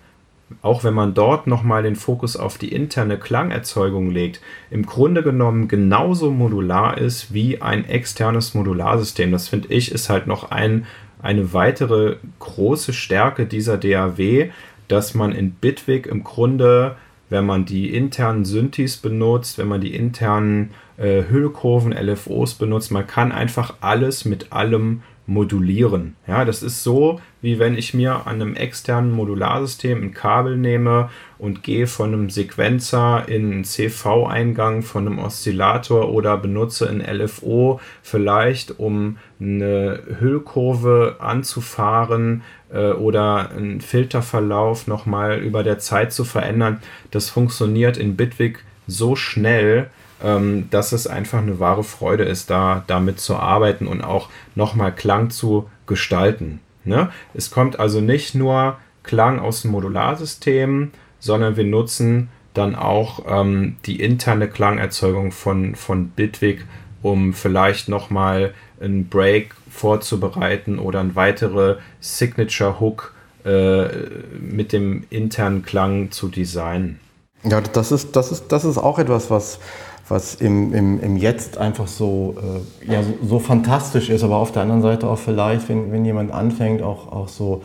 auch 0.62 0.84
wenn 0.84 0.94
man 0.94 1.14
dort 1.14 1.48
nochmal 1.48 1.84
den 1.84 1.96
Fokus 1.96 2.38
auf 2.38 2.58
die 2.58 2.72
interne 2.72 3.18
Klangerzeugung 3.18 4.10
legt, 4.10 4.42
im 4.72 4.86
Grunde 4.86 5.22
genommen 5.22 5.68
genauso 5.68 6.32
modular 6.32 6.98
ist 6.98 7.34
wie 7.34 7.62
ein 7.62 7.86
externes 7.86 8.54
Modularsystem. 8.54 9.32
Das 9.32 9.50
finde 9.50 9.68
ich 9.70 9.92
ist 9.92 10.10
halt 10.10 10.28
noch 10.28 10.50
ein, 10.52 10.86
eine 11.22 11.54
weitere 11.54 12.18
große 12.40 12.94
Stärke 12.94 13.46
dieser 13.46 13.78
DAW, 13.78 14.50
dass 14.88 15.14
man 15.14 15.32
in 15.32 15.52
Bitwig 15.52 16.08
im 16.08 16.24
Grunde 16.24 16.96
wenn 17.30 17.46
man 17.46 17.66
die 17.66 17.96
internen 17.96 18.46
Synthes 18.46 18.98
benutzt, 18.98 19.58
wenn 19.58 19.68
man 19.68 19.82
die 19.82 19.96
internen 19.96 20.72
äh, 20.98 21.24
Hüllkurven, 21.30 21.92
LFOs 21.92 22.56
benutzt. 22.56 22.92
Man 22.92 23.08
kann 23.08 23.32
einfach 23.32 23.76
alles 23.82 24.26
mit 24.26 24.52
allem 24.52 25.02
modulieren. 25.28 26.16
Ja, 26.28 26.46
das 26.46 26.62
ist 26.62 26.84
so, 26.84 27.20
wie 27.42 27.58
wenn 27.58 27.78
ich 27.78 27.94
mir 27.94 28.28
an 28.28 28.42
einem 28.42 28.56
externen 28.56 29.12
Modularsystem 29.12 30.02
ein 30.04 30.14
Kabel 30.14 30.58
nehme 30.58 31.10
und 31.38 31.64
gehe 31.64 31.88
von 31.88 32.14
einem 32.14 32.30
Sequenzer 32.30 33.28
in 33.28 33.52
einen 33.52 33.64
CV-Eingang 33.64 34.84
von 34.84 35.08
einem 35.08 35.20
Oszillator 35.20 36.12
oder 36.12 36.38
benutze 36.38 36.88
ein 36.90 37.02
LFO 37.02 37.80
vielleicht, 38.04 38.80
um 38.80 39.18
eine 39.40 40.00
Hüllkurve 40.20 41.18
anzufahren 41.20 42.44
äh, 42.72 42.92
oder 42.92 43.50
einen 43.52 43.82
Filterverlauf 43.82 44.88
nochmal 44.88 45.40
über 45.40 45.64
der 45.64 45.80
Zeit 45.80 46.14
zu 46.14 46.24
verändern. 46.24 46.82
Das 47.12 47.30
funktioniert 47.30 47.98
in 47.98 48.16
Bitwig 48.16 48.60
so 48.88 49.16
schnell, 49.16 49.90
ähm, 50.26 50.68
dass 50.72 50.92
es 50.92 51.06
einfach 51.06 51.38
eine 51.38 51.60
wahre 51.60 51.84
Freude 51.84 52.24
ist, 52.24 52.50
da 52.50 52.84
damit 52.88 53.20
zu 53.20 53.36
arbeiten 53.36 53.86
und 53.86 54.02
auch 54.02 54.30
nochmal 54.56 54.94
Klang 54.94 55.30
zu 55.30 55.70
gestalten. 55.86 56.62
Ne? 56.84 57.12
Es 57.36 57.52
kommt 57.52 57.80
also 57.80 58.02
nicht 58.02 58.34
nur 58.34 58.78
Klang 59.04 59.40
aus 59.40 59.62
dem 59.62 59.72
Modularsystem, 59.72 60.92
sondern 61.20 61.58
wir 61.58 61.64
nutzen 61.64 62.30
dann 62.56 62.76
auch 62.76 63.20
ähm, 63.28 63.76
die 63.86 64.02
interne 64.02 64.48
Klangerzeugung 64.48 65.32
von, 65.32 65.76
von 65.76 66.08
Bitwig, 66.10 66.66
um 67.04 67.34
vielleicht 67.34 67.88
nochmal 67.88 68.56
einen 68.82 69.08
Break 69.08 69.54
vorzubereiten 69.70 70.80
oder 70.80 71.02
ein 71.02 71.16
weitere 71.16 71.78
Signature 72.00 72.80
Hook 72.80 73.14
äh, 73.46 73.90
mit 74.40 74.74
dem 74.74 75.06
internen 75.12 75.62
Klang 75.64 76.10
zu 76.10 76.30
designen. 76.30 77.00
Ja, 77.44 77.62
das 77.62 77.92
ist, 77.92 78.16
das 78.16 78.32
ist, 78.32 78.48
das 78.48 78.66
ist 78.66 78.80
auch 78.80 78.98
etwas, 78.98 79.30
was, 79.30 79.60
was 80.08 80.36
im, 80.36 80.74
im, 80.74 81.00
im 81.00 81.18
Jetzt 81.18 81.58
einfach 81.58 81.88
so, 81.88 82.36
äh, 82.88 82.92
ja, 82.92 83.02
so, 83.02 83.14
so, 83.28 83.40
fantastisch 83.40 84.10
ist, 84.10 84.24
aber 84.24 84.38
auf 84.38 84.52
der 84.52 84.62
anderen 84.62 84.82
Seite 84.82 85.08
auch 85.08 85.18
vielleicht, 85.18 85.68
wenn, 85.68 85.92
wenn 85.92 86.06
jemand 86.06 86.32
anfängt, 86.32 86.84
auch, 86.84 87.12
auch 87.12 87.28
so 87.28 87.64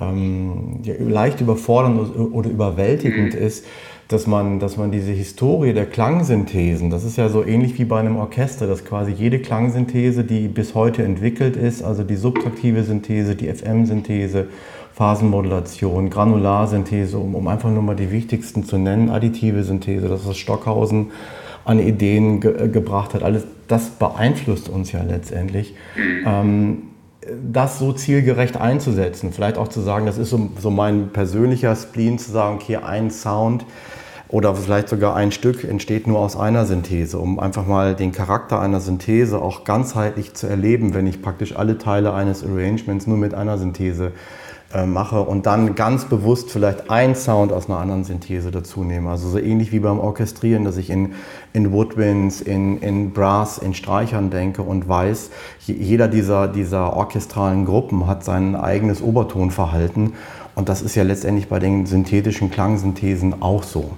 ähm, 0.00 0.80
ja, 0.82 0.94
leicht 0.98 1.40
überfordernd 1.40 2.16
oder 2.16 2.50
überwältigend 2.50 3.34
mhm. 3.34 3.40
ist, 3.40 3.64
dass 4.08 4.26
man, 4.26 4.58
dass 4.58 4.76
man 4.76 4.90
diese 4.90 5.12
Historie 5.12 5.74
der 5.74 5.84
Klangsynthesen, 5.84 6.90
das 6.90 7.04
ist 7.04 7.16
ja 7.16 7.28
so 7.28 7.44
ähnlich 7.44 7.78
wie 7.78 7.84
bei 7.84 8.00
einem 8.00 8.16
Orchester, 8.16 8.66
dass 8.66 8.84
quasi 8.84 9.12
jede 9.12 9.38
Klangsynthese, 9.38 10.24
die 10.24 10.48
bis 10.48 10.74
heute 10.74 11.04
entwickelt 11.04 11.56
ist, 11.56 11.82
also 11.82 12.02
die 12.02 12.16
subtraktive 12.16 12.84
Synthese, 12.84 13.36
die 13.36 13.48
FM-Synthese, 13.48 14.46
Phasenmodulation, 14.94 16.10
Granularsynthese, 16.10 17.18
um, 17.18 17.34
um 17.34 17.46
einfach 17.46 17.70
nur 17.70 17.82
mal 17.82 17.94
die 17.94 18.10
wichtigsten 18.10 18.64
zu 18.64 18.78
nennen, 18.78 19.10
additive 19.10 19.62
Synthese, 19.62 20.08
das 20.08 20.26
ist 20.26 20.38
Stockhausen 20.38 21.12
an 21.68 21.78
Ideen 21.78 22.40
ge 22.40 22.68
gebracht 22.68 23.14
hat. 23.14 23.22
Alles 23.22 23.44
das 23.68 23.90
beeinflusst 23.90 24.68
uns 24.70 24.90
ja 24.92 25.02
letztendlich. 25.02 25.74
Ähm, 26.26 26.84
das 27.52 27.78
so 27.78 27.92
zielgerecht 27.92 28.56
einzusetzen. 28.56 29.32
Vielleicht 29.32 29.58
auch 29.58 29.68
zu 29.68 29.80
sagen, 29.82 30.06
das 30.06 30.16
ist 30.16 30.30
so, 30.30 30.48
so 30.58 30.70
mein 30.70 31.10
persönlicher 31.10 31.76
Spleen, 31.76 32.18
zu 32.18 32.32
sagen, 32.32 32.56
okay, 32.56 32.76
ein 32.76 33.10
Sound 33.10 33.66
oder 34.28 34.54
vielleicht 34.54 34.88
sogar 34.88 35.14
ein 35.14 35.30
Stück 35.30 35.64
entsteht 35.64 36.06
nur 36.06 36.18
aus 36.20 36.36
einer 36.36 36.64
Synthese, 36.64 37.18
um 37.18 37.38
einfach 37.38 37.66
mal 37.66 37.94
den 37.94 38.12
Charakter 38.12 38.60
einer 38.60 38.80
Synthese 38.80 39.42
auch 39.42 39.64
ganzheitlich 39.64 40.32
zu 40.32 40.46
erleben, 40.46 40.94
wenn 40.94 41.06
ich 41.06 41.20
praktisch 41.20 41.54
alle 41.54 41.76
Teile 41.76 42.14
eines 42.14 42.42
Arrangements 42.44 43.06
nur 43.06 43.18
mit 43.18 43.34
einer 43.34 43.58
Synthese 43.58 44.12
äh, 44.74 44.84
mache 44.84 45.20
und 45.22 45.46
dann 45.46 45.74
ganz 45.74 46.04
bewusst 46.04 46.50
vielleicht 46.50 46.90
einen 46.90 47.14
Sound 47.14 47.52
aus 47.52 47.68
einer 47.68 47.78
anderen 47.78 48.04
Synthese 48.04 48.50
dazu 48.50 48.84
nehme. 48.84 49.10
Also 49.10 49.28
so 49.28 49.38
ähnlich 49.38 49.72
wie 49.72 49.80
beim 49.80 49.98
Orchestrieren, 49.98 50.64
dass 50.64 50.76
ich 50.76 50.90
in, 50.90 51.14
in 51.52 51.72
Woodwinds, 51.72 52.40
in, 52.40 52.78
in 52.80 53.12
Brass, 53.12 53.58
in 53.58 53.72
Streichern 53.72 54.30
denke 54.30 54.62
und 54.62 54.88
weiß, 54.88 55.30
jeder 55.66 56.08
dieser, 56.08 56.48
dieser 56.48 56.94
orchestralen 56.94 57.64
Gruppen 57.64 58.06
hat 58.06 58.24
sein 58.24 58.56
eigenes 58.56 59.00
Obertonverhalten 59.00 60.12
und 60.58 60.68
das 60.68 60.82
ist 60.82 60.96
ja 60.96 61.04
letztendlich 61.04 61.48
bei 61.48 61.60
den 61.60 61.86
synthetischen 61.86 62.50
Klangsynthesen 62.50 63.42
auch 63.42 63.62
so. 63.62 63.92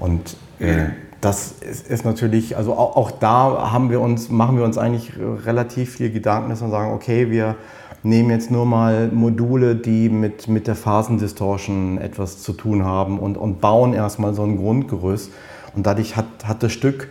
Und 0.00 0.36
äh, 0.58 0.86
das 1.20 1.52
ist, 1.52 1.88
ist, 1.88 2.04
natürlich, 2.04 2.56
also 2.56 2.72
auch, 2.74 2.96
auch, 2.96 3.10
da 3.12 3.70
haben 3.70 3.90
wir 3.90 4.00
uns, 4.00 4.28
machen 4.28 4.56
wir 4.56 4.64
uns 4.64 4.76
eigentlich 4.76 5.12
relativ 5.46 5.94
viel 5.94 6.10
Gedanken, 6.10 6.50
dass 6.50 6.62
wir 6.62 6.68
sagen, 6.68 6.92
okay, 6.92 7.30
wir 7.30 7.54
nehmen 8.04 8.30
jetzt 8.30 8.50
nur 8.50 8.66
mal 8.66 9.08
Module, 9.08 9.74
die 9.74 10.08
mit, 10.08 10.46
mit 10.46 10.66
der 10.66 10.74
Phasendistortion 10.74 11.98
etwas 11.98 12.42
zu 12.42 12.52
tun 12.52 12.84
haben 12.84 13.18
und, 13.18 13.36
und 13.36 13.60
bauen 13.60 13.94
erstmal 13.94 14.34
so 14.34 14.42
ein 14.42 14.56
Grundgerüst. 14.58 15.32
Und 15.74 15.86
dadurch 15.86 16.16
hat, 16.16 16.26
hat 16.44 16.62
das 16.62 16.72
Stück, 16.72 17.08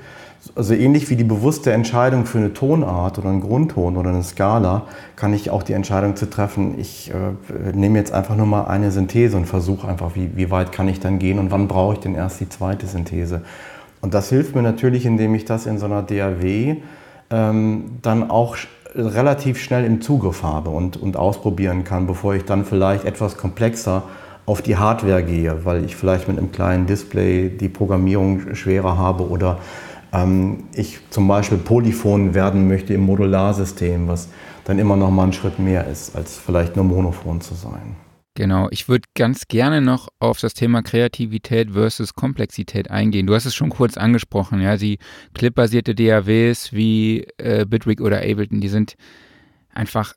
also 0.55 0.73
ähnlich 0.73 1.09
wie 1.09 1.15
die 1.15 1.23
bewusste 1.23 1.71
Entscheidung 1.73 2.25
für 2.25 2.37
eine 2.37 2.53
Tonart 2.53 3.17
oder 3.17 3.29
einen 3.29 3.41
Grundton 3.41 3.97
oder 3.97 4.09
eine 4.09 4.23
Skala, 4.23 4.83
kann 5.15 5.33
ich 5.33 5.49
auch 5.49 5.63
die 5.63 5.73
Entscheidung 5.73 6.15
zu 6.15 6.29
treffen, 6.29 6.79
ich 6.79 7.11
äh, 7.11 7.75
nehme 7.75 7.97
jetzt 7.97 8.13
einfach 8.13 8.35
nur 8.35 8.45
mal 8.45 8.65
eine 8.65 8.91
Synthese 8.91 9.35
und 9.35 9.45
versuche 9.45 9.87
einfach, 9.87 10.15
wie, 10.15 10.35
wie 10.35 10.51
weit 10.51 10.71
kann 10.71 10.87
ich 10.87 10.99
dann 10.99 11.17
gehen 11.17 11.39
und 11.39 11.49
wann 11.51 11.67
brauche 11.67 11.93
ich 11.93 11.99
denn 11.99 12.13
erst 12.13 12.39
die 12.39 12.49
zweite 12.49 12.85
Synthese. 12.85 13.41
Und 14.01 14.13
das 14.13 14.29
hilft 14.29 14.53
mir 14.53 14.61
natürlich, 14.61 15.05
indem 15.05 15.33
ich 15.33 15.45
das 15.45 15.65
in 15.65 15.79
so 15.79 15.85
einer 15.85 16.03
DAW 16.03 16.75
ähm, 17.29 17.85
dann 18.01 18.29
auch 18.29 18.57
relativ 18.95 19.61
schnell 19.61 19.85
im 19.85 20.01
Zugriff 20.01 20.43
habe 20.43 20.69
und, 20.69 20.97
und 20.97 21.17
ausprobieren 21.17 21.83
kann, 21.83 22.07
bevor 22.07 22.35
ich 22.35 22.45
dann 22.45 22.65
vielleicht 22.65 23.05
etwas 23.05 23.37
komplexer 23.37 24.03
auf 24.45 24.61
die 24.61 24.77
Hardware 24.77 25.23
gehe, 25.23 25.65
weil 25.65 25.85
ich 25.85 25.95
vielleicht 25.95 26.27
mit 26.27 26.37
einem 26.37 26.51
kleinen 26.51 26.85
Display 26.85 27.49
die 27.49 27.69
Programmierung 27.69 28.55
schwerer 28.55 28.97
habe 28.97 29.27
oder 29.27 29.59
ähm, 30.13 30.65
ich 30.75 30.99
zum 31.09 31.27
Beispiel 31.27 31.57
Polyphon 31.57 32.33
werden 32.33 32.67
möchte 32.67 32.93
im 32.93 33.01
Modularsystem, 33.01 34.07
was 34.07 34.29
dann 34.65 34.79
immer 34.79 34.95
noch 34.95 35.11
mal 35.11 35.23
einen 35.23 35.33
Schritt 35.33 35.59
mehr 35.59 35.87
ist, 35.87 36.15
als 36.15 36.37
vielleicht 36.37 36.75
nur 36.75 36.85
monophon 36.85 37.41
zu 37.41 37.53
sein. 37.55 38.02
Genau, 38.35 38.67
ich 38.71 38.89
würde 38.89 39.07
ganz 39.13 39.47
gerne 39.47 39.79
noch 39.79 40.07
auf 40.19 40.39
das 40.39 40.55
Thema 40.55 40.81
Kreativität 40.81 41.71
versus 41.71 42.15
Komplexität 42.15 42.89
eingehen. 42.89 43.27
Du 43.27 43.35
hast 43.35 43.45
es 43.45 43.53
schon 43.53 43.69
kurz 43.69 43.95
angesprochen, 43.95 44.59
ja, 44.59 44.75
die 44.75 44.97
clipbasierte 45.35 45.93
DAWs 45.93 46.73
wie 46.73 47.27
äh, 47.37 47.65
Bitwig 47.67 48.01
oder 48.01 48.17
Ableton, 48.17 48.59
die 48.59 48.69
sind 48.69 48.95
einfach, 49.71 50.15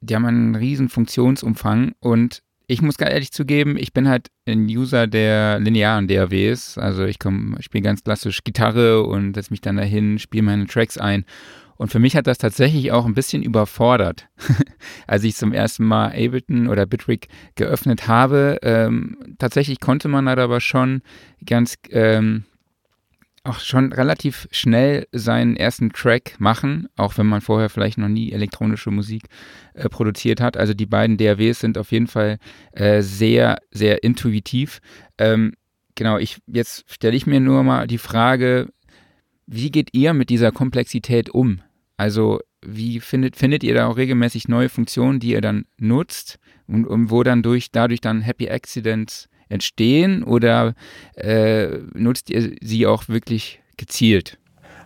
die 0.00 0.14
haben 0.14 0.26
einen 0.26 0.54
riesen 0.54 0.88
Funktionsumfang 0.88 1.94
und 1.98 2.42
ich 2.68 2.82
muss 2.82 2.98
ganz 2.98 3.12
ehrlich 3.12 3.32
zugeben, 3.32 3.76
ich 3.76 3.92
bin 3.92 4.08
halt 4.08 4.28
ein 4.46 4.66
User 4.66 5.08
der 5.08 5.58
linearen 5.58 6.06
DAWs, 6.06 6.78
also 6.78 7.04
ich 7.04 7.18
komme, 7.18 7.60
spiele 7.62 7.82
ganz 7.82 8.04
klassisch 8.04 8.44
Gitarre 8.44 9.02
und 9.02 9.34
setze 9.34 9.52
mich 9.52 9.60
dann 9.60 9.76
dahin, 9.76 10.20
spiele 10.20 10.44
meine 10.44 10.66
Tracks 10.68 10.98
ein 10.98 11.24
und 11.76 11.90
für 11.90 11.98
mich 11.98 12.16
hat 12.16 12.26
das 12.26 12.38
tatsächlich 12.38 12.92
auch 12.92 13.06
ein 13.06 13.14
bisschen 13.14 13.42
überfordert, 13.42 14.28
als 15.06 15.24
ich 15.24 15.36
zum 15.36 15.52
ersten 15.52 15.84
Mal 15.84 16.08
Ableton 16.08 16.68
oder 16.68 16.86
Bitwig 16.86 17.28
geöffnet 17.54 18.08
habe. 18.08 18.58
Ähm, 18.62 19.16
tatsächlich 19.38 19.80
konnte 19.80 20.08
man 20.08 20.26
da 20.26 20.36
aber 20.36 20.60
schon 20.60 21.02
ganz, 21.44 21.76
ähm, 21.90 22.44
auch 23.46 23.60
schon 23.60 23.92
relativ 23.92 24.48
schnell 24.50 25.06
seinen 25.12 25.56
ersten 25.56 25.92
Track 25.92 26.34
machen, 26.38 26.88
auch 26.96 27.16
wenn 27.16 27.26
man 27.26 27.40
vorher 27.40 27.70
vielleicht 27.70 27.98
noch 27.98 28.08
nie 28.08 28.32
elektronische 28.32 28.90
Musik 28.90 29.24
äh, 29.74 29.88
produziert 29.88 30.40
hat. 30.40 30.56
Also 30.56 30.74
die 30.74 30.86
beiden 30.86 31.16
DAWs 31.16 31.60
sind 31.60 31.78
auf 31.78 31.92
jeden 31.92 32.08
Fall 32.08 32.38
äh, 32.72 33.02
sehr, 33.02 33.58
sehr 33.70 34.02
intuitiv. 34.02 34.80
Ähm, 35.18 35.54
genau, 35.94 36.18
ich, 36.18 36.38
jetzt 36.46 36.84
stelle 36.92 37.16
ich 37.16 37.26
mir 37.26 37.40
nur 37.40 37.62
mal 37.62 37.86
die 37.86 37.98
Frage, 37.98 38.68
wie 39.46 39.70
geht 39.70 39.90
ihr 39.92 40.12
mit 40.12 40.28
dieser 40.28 40.50
Komplexität 40.50 41.30
um? 41.30 41.60
Also 41.96 42.40
wie 42.64 43.00
findet, 43.00 43.36
findet 43.36 43.64
ihr 43.64 43.74
da 43.74 43.86
auch 43.86 43.96
regelmäßig 43.96 44.48
neue 44.48 44.68
Funktionen, 44.68 45.20
die 45.20 45.30
ihr 45.30 45.40
dann 45.40 45.66
nutzt 45.78 46.38
und, 46.66 46.86
und 46.86 47.10
wo 47.10 47.22
dann 47.22 47.42
durch, 47.42 47.70
dadurch 47.70 48.00
dann 48.00 48.22
Happy 48.22 48.48
Accidents 48.48 49.28
entstehen 49.48 50.22
oder 50.24 50.74
äh, 51.14 51.78
nutzt 51.94 52.30
ihr 52.30 52.56
sie 52.60 52.86
auch 52.86 53.08
wirklich 53.08 53.60
gezielt? 53.76 54.38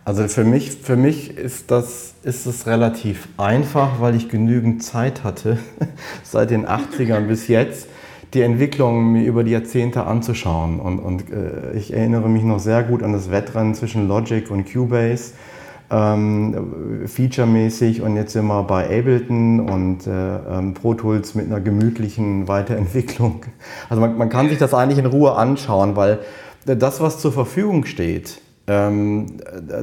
Also 0.03 0.27
für 0.27 0.43
mich, 0.43 0.71
für 0.71 0.95
mich 0.95 1.37
ist 1.37 1.69
das 1.69 2.15
ist 2.23 2.45
es 2.45 2.65
relativ 2.65 3.27
einfach, 3.37 3.99
weil 3.99 4.15
ich 4.15 4.29
genügend 4.29 4.83
Zeit 4.83 5.23
hatte, 5.23 5.57
seit 6.23 6.49
den 6.49 6.67
80ern 6.67 7.27
bis 7.27 7.47
jetzt, 7.47 7.87
die 8.33 8.41
Entwicklung 8.41 9.11
mir 9.11 9.25
über 9.25 9.43
die 9.43 9.51
Jahrzehnte 9.51 10.05
anzuschauen. 10.05 10.79
Und, 10.79 10.99
und 10.99 11.31
äh, 11.31 11.73
ich 11.73 11.93
erinnere 11.93 12.29
mich 12.29 12.43
noch 12.43 12.59
sehr 12.59 12.83
gut 12.83 13.03
an 13.03 13.13
das 13.13 13.29
Wettrennen 13.29 13.75
zwischen 13.75 14.07
Logic 14.07 14.49
und 14.49 14.71
Cubase 14.71 15.33
ähm, 15.91 17.03
featuremäßig 17.05 18.01
und 18.01 18.15
jetzt 18.15 18.33
sind 18.33 18.47
wir 18.47 18.63
bei 18.63 18.85
Ableton 18.85 19.59
und 19.69 20.07
äh, 20.07 20.37
ähm, 20.37 20.73
Pro 20.73 20.93
Tools 20.93 21.35
mit 21.35 21.47
einer 21.47 21.59
gemütlichen 21.59 22.47
Weiterentwicklung. 22.47 23.45
Also 23.89 23.99
man, 24.01 24.17
man, 24.17 24.29
kann 24.29 24.47
sich 24.47 24.57
das 24.57 24.73
eigentlich 24.73 24.99
in 24.99 25.05
Ruhe 25.05 25.33
anschauen, 25.33 25.95
weil 25.95 26.19
das, 26.65 27.01
was 27.01 27.19
zur 27.19 27.33
Verfügung 27.33 27.85
steht, 27.85 28.41
ähm, 28.67 29.25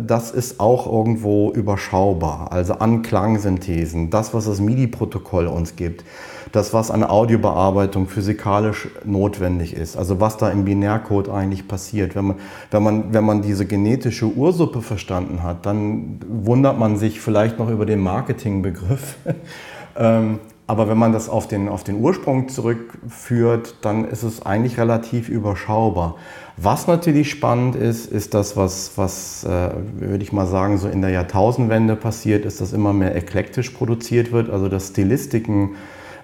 das 0.01 0.31
ist 0.31 0.61
auch 0.61 0.90
irgendwo 0.90 1.53
überschaubar. 1.53 2.53
Also 2.53 2.75
an 2.75 3.03
Klangsynthesen, 3.03 4.09
das, 4.09 4.33
was 4.33 4.47
das 4.47 4.61
MIDI-Protokoll 4.61 5.47
uns 5.47 5.77
gibt, 5.77 6.05
das, 6.52 6.72
was 6.72 6.90
an 6.90 7.04
Audiobearbeitung 7.04 8.08
physikalisch 8.08 8.88
notwendig 9.04 9.74
ist, 9.74 9.96
also 9.96 10.20
was 10.20 10.37
da 10.37 10.50
im 10.50 10.64
Binärcode 10.64 11.28
eigentlich 11.28 11.68
passiert. 11.68 12.14
Wenn 12.14 12.26
man, 12.28 12.37
wenn 12.70 12.82
man, 12.82 13.14
wenn 13.14 13.24
man 13.24 13.42
diese 13.42 13.66
genetische 13.66 14.26
Ursuppe 14.26 14.82
verstanden 14.82 15.42
hat, 15.42 15.66
dann 15.66 16.20
wundert 16.28 16.78
man 16.78 16.96
sich 16.96 17.20
vielleicht 17.20 17.58
noch 17.58 17.70
über 17.70 17.87
den 17.87 18.00
Marketingbegriff. 18.00 19.16
ähm, 19.96 20.40
aber 20.68 20.87
wenn 20.87 20.98
man 20.98 21.12
das 21.12 21.30
auf 21.30 21.48
den, 21.48 21.66
auf 21.66 21.82
den 21.82 21.98
Ursprung 21.98 22.50
zurückführt, 22.50 23.76
dann 23.80 24.04
ist 24.04 24.22
es 24.22 24.44
eigentlich 24.44 24.78
relativ 24.78 25.30
überschaubar. 25.30 26.16
Was 26.58 26.87
natürlich 26.87 27.30
spannend 27.30 27.74
ist, 27.74 28.04
ist 28.04 28.34
das, 28.34 28.54
was, 28.54 28.92
was 28.96 29.44
äh, 29.44 29.70
würde 29.98 30.22
ich 30.22 30.30
mal 30.30 30.46
sagen, 30.46 30.76
so 30.76 30.87
in 30.87 31.00
der 31.00 31.11
Jahrtausendwende 31.11 31.96
passiert 31.96 32.44
ist, 32.44 32.61
dass 32.61 32.74
immer 32.74 32.92
mehr 32.92 33.16
eklektisch 33.16 33.70
produziert 33.70 34.30
wird, 34.30 34.50
also 34.50 34.68
dass 34.68 34.88
Stilistiken 34.88 35.76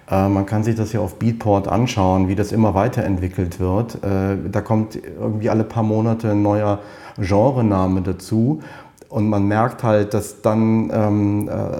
man 0.09 0.45
kann 0.45 0.63
sich 0.63 0.75
das 0.75 0.93
ja 0.93 0.99
auf 0.99 1.15
Beatport 1.15 1.67
anschauen, 1.67 2.27
wie 2.27 2.35
das 2.35 2.51
immer 2.51 2.75
weiterentwickelt 2.75 3.59
wird. 3.59 4.03
Äh, 4.03 4.37
da 4.51 4.61
kommt 4.61 4.95
irgendwie 4.95 5.49
alle 5.49 5.63
paar 5.63 5.81
Monate 5.83 6.31
ein 6.31 6.43
neuer 6.43 6.79
Genrename 7.17 8.01
dazu. 8.01 8.61
Und 9.09 9.29
man 9.29 9.47
merkt 9.47 9.83
halt, 9.83 10.13
dass 10.13 10.41
dann 10.41 10.91
ähm, 10.93 11.49
äh, 11.49 11.79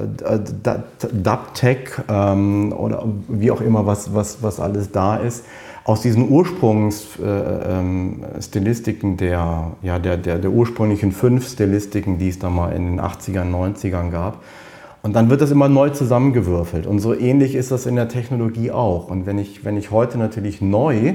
Dubtech 1.11 1.89
ähm, 2.07 2.71
oder 2.71 3.03
wie 3.27 3.51
auch 3.51 3.59
immer, 3.61 3.85
was, 3.85 4.13
was, 4.13 4.41
was 4.41 4.59
alles 4.59 4.91
da 4.91 5.17
ist, 5.17 5.45
aus 5.83 6.01
diesen 6.01 6.29
Ursprungsstilistiken 6.29 9.09
äh, 9.09 9.13
ähm, 9.13 9.17
der, 9.17 9.71
ja, 9.83 9.99
der, 9.99 10.17
der, 10.17 10.39
der 10.39 10.51
ursprünglichen 10.51 11.11
fünf 11.11 11.47
Stilistiken, 11.47 12.17
die 12.17 12.29
es 12.29 12.39
da 12.39 12.49
mal 12.49 12.71
in 12.71 12.85
den 12.85 13.01
80ern, 13.01 13.51
90ern 13.51 14.09
gab, 14.09 14.41
und 15.05 15.15
dann 15.15 15.29
wird 15.29 15.39
das 15.39 15.51
immer 15.51 15.69
neu 15.69 15.91
zusammengewürfelt. 15.91 16.87
Und 16.87 16.97
so 16.97 17.13
ähnlich 17.13 17.53
ist 17.53 17.69
das 17.69 17.85
in 17.85 17.95
der 17.95 18.07
Technologie 18.07 18.71
auch. 18.71 19.07
Und 19.07 19.27
wenn 19.27 19.37
ich, 19.37 19.63
wenn 19.63 19.77
ich 19.77 19.91
heute 19.91 20.17
natürlich 20.17 20.61
neu 20.61 21.13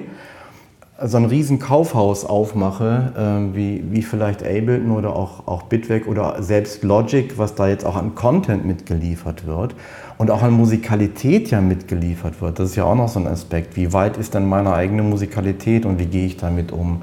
so 1.05 1.17
ein 1.17 1.25
riesen 1.25 1.59
Kaufhaus 1.59 2.25
aufmache, 2.25 3.51
äh, 3.53 3.57
wie, 3.57 3.83
wie 3.91 4.03
vielleicht 4.03 4.45
Ableton 4.45 4.93
oder 4.93 5.17
auch, 5.17 5.49
auch 5.49 5.65
Bitweg 5.65 6.07
oder 6.07 6.41
selbst 6.41 6.85
Logic, 6.85 7.37
was 7.37 7.57
da 7.57 7.67
jetzt 7.67 7.85
auch 7.85 7.97
an 7.97 8.15
Content 8.15 8.65
mitgeliefert 8.65 9.45
wird 9.45 9.75
und 10.19 10.31
auch 10.31 10.45
an 10.45 10.53
Musikalität 10.53 11.51
ja 11.51 11.61
mitgeliefert 11.61 12.41
wird, 12.41 12.61
das 12.61 12.71
ist 12.71 12.77
ja 12.77 12.85
auch 12.85 12.95
noch 12.95 13.09
so 13.09 13.19
ein 13.19 13.27
Aspekt. 13.27 13.75
Wie 13.75 13.93
weit 13.93 14.19
ist 14.19 14.35
denn 14.35 14.49
meine 14.49 14.73
eigene 14.73 15.03
Musikalität 15.03 15.85
und 15.85 15.99
wie 15.99 16.07
gehe 16.07 16.27
ich 16.27 16.37
damit 16.37 16.71
um? 16.71 17.03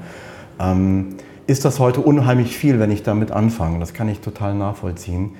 Ähm, 0.58 1.16
ist 1.46 1.66
das 1.66 1.80
heute 1.80 2.00
unheimlich 2.00 2.56
viel, 2.56 2.80
wenn 2.80 2.90
ich 2.90 3.02
damit 3.02 3.30
anfange? 3.30 3.78
Das 3.78 3.92
kann 3.92 4.08
ich 4.08 4.20
total 4.20 4.54
nachvollziehen. 4.54 5.32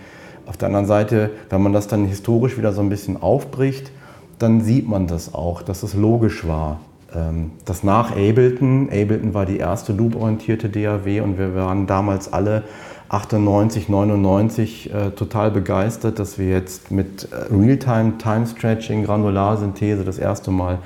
Auf 0.49 0.57
der 0.57 0.69
anderen 0.69 0.87
Seite, 0.87 1.31
wenn 1.51 1.63
man 1.63 1.75
das 1.75 1.89
dann 1.89 2.07
historisch 2.07 2.57
wieder 2.57 2.73
so 2.73 2.81
ein 2.81 2.89
bisschen 2.89 3.21
aufbricht, 3.21 3.93
dann 4.39 4.63
sieht 4.63 4.89
man 4.89 5.07
das 5.07 5.35
auch, 5.35 5.61
dass 5.61 5.83
es 5.83 5.93
logisch 5.93 6.49
war. 6.49 6.81
Ähm, 7.15 7.51
das 7.67 7.85
nach 7.85 8.13
Ableton, 8.13 8.89
Ableton 8.89 9.35
war 9.35 9.45
die 9.45 9.59
erste 9.59 9.93
loop-orientierte 9.93 10.71
DAW 10.71 11.21
und 11.21 11.39
wir 11.39 11.55
waren 11.55 11.87
damals 11.87 12.33
alle 12.33 12.63
98, 13.11 13.91
99 13.91 14.93
äh, 14.93 15.11
total 15.11 15.51
begeistert, 15.51 16.19
dass 16.19 16.39
wir 16.39 16.49
jetzt 16.49 16.91
mit 16.91 17.29
äh, 17.31 17.55
Realtime 17.55 18.15
Time 18.17 18.47
Stretching, 18.47 19.05
Granularsynthese 19.05 20.03
das 20.03 20.19
erste 20.19 20.51
Mal 20.51 20.79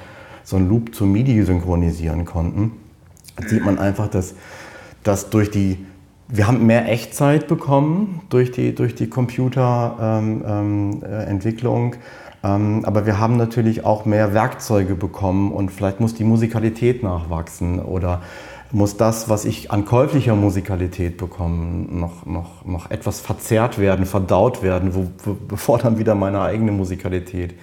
so 0.42 0.56
ein 0.56 0.68
Loop 0.68 0.92
zu 0.92 1.06
MIDI 1.06 1.44
synchronisieren 1.44 2.24
konnten. 2.24 2.72
Da 3.36 3.46
sieht 3.46 3.64
man 3.64 3.78
einfach, 3.78 4.08
dass, 4.08 4.34
dass 5.04 5.30
durch 5.30 5.50
die 5.52 5.78
wir 6.32 6.48
haben 6.48 6.66
mehr 6.66 6.90
Echtzeit 6.90 7.46
bekommen 7.46 8.22
durch 8.30 8.50
die, 8.50 8.74
durch 8.74 8.94
die 8.94 9.08
Computerentwicklung. 9.08 11.92
Ähm, 11.92 11.92
ähm, 11.92 11.98
ähm, 12.44 12.84
aber 12.84 13.06
wir 13.06 13.20
haben 13.20 13.36
natürlich 13.36 13.84
auch 13.84 14.06
mehr 14.06 14.34
Werkzeuge 14.34 14.94
bekommen 14.94 15.52
und 15.52 15.70
vielleicht 15.70 16.00
muss 16.00 16.14
die 16.14 16.24
Musikalität 16.24 17.02
nachwachsen 17.02 17.80
oder 17.80 18.22
muss 18.72 18.96
das, 18.96 19.28
was 19.28 19.44
ich 19.44 19.70
an 19.70 19.84
käuflicher 19.84 20.34
Musikalität 20.34 21.18
bekomme, 21.18 21.86
noch, 21.90 22.24
noch, 22.24 22.64
noch 22.64 22.90
etwas 22.90 23.20
verzerrt 23.20 23.78
werden, 23.78 24.06
verdaut 24.06 24.62
werden, 24.62 24.94
wo, 24.94 25.08
bevor 25.46 25.78
dann 25.78 25.98
wieder 25.98 26.14
meine 26.14 26.40
eigene 26.40 26.72
Musikalität 26.72 27.54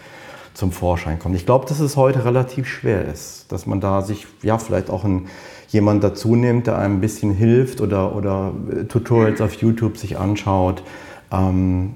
zum 0.54 0.72
Vorschein 0.72 1.18
kommt. 1.18 1.36
Ich 1.36 1.48
glaube, 1.48 1.66
dass 1.66 1.80
es 1.80 1.98
heute 1.98 2.26
relativ 2.26 2.68
schwer 2.68 3.06
ist, 3.06 3.52
dass 3.52 3.66
man 3.66 3.82
da 3.82 4.04
sich 4.04 4.28
ja 4.44 4.60
vielleicht 4.60 4.92
auch 4.92 5.04
ein 5.04 5.26
jemand 5.70 6.04
dazu 6.04 6.36
nimmt, 6.36 6.68
der 6.68 6.78
einem 6.78 6.96
ein 6.98 7.02
bisschen 7.02 7.34
hilft 7.34 7.82
oder, 7.82 8.16
oder 8.16 8.54
Tutorials 8.88 9.42
auf 9.42 9.54
YouTube 9.54 9.98
sich 9.98 10.18
anschaut. 10.18 10.84
Ähm, 11.32 11.96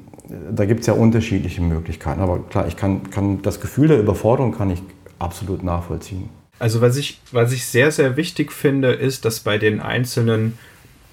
da 0.51 0.65
gibt 0.65 0.81
es 0.81 0.87
ja 0.87 0.93
unterschiedliche 0.93 1.61
Möglichkeiten. 1.61 2.21
Aber 2.21 2.39
klar, 2.39 2.67
ich 2.67 2.77
kann, 2.77 3.09
kann 3.09 3.41
das 3.41 3.59
Gefühl 3.59 3.87
der 3.87 3.99
Überforderung 3.99 4.53
kann 4.55 4.69
ich 4.69 4.81
absolut 5.19 5.63
nachvollziehen. 5.63 6.29
Also 6.59 6.81
was 6.81 6.97
ich, 6.97 7.19
was 7.31 7.51
ich 7.51 7.65
sehr, 7.65 7.91
sehr 7.91 8.15
wichtig 8.15 8.51
finde, 8.51 8.91
ist, 8.91 9.25
dass 9.25 9.39
bei 9.39 9.57
den 9.57 9.81
einzelnen 9.81 10.57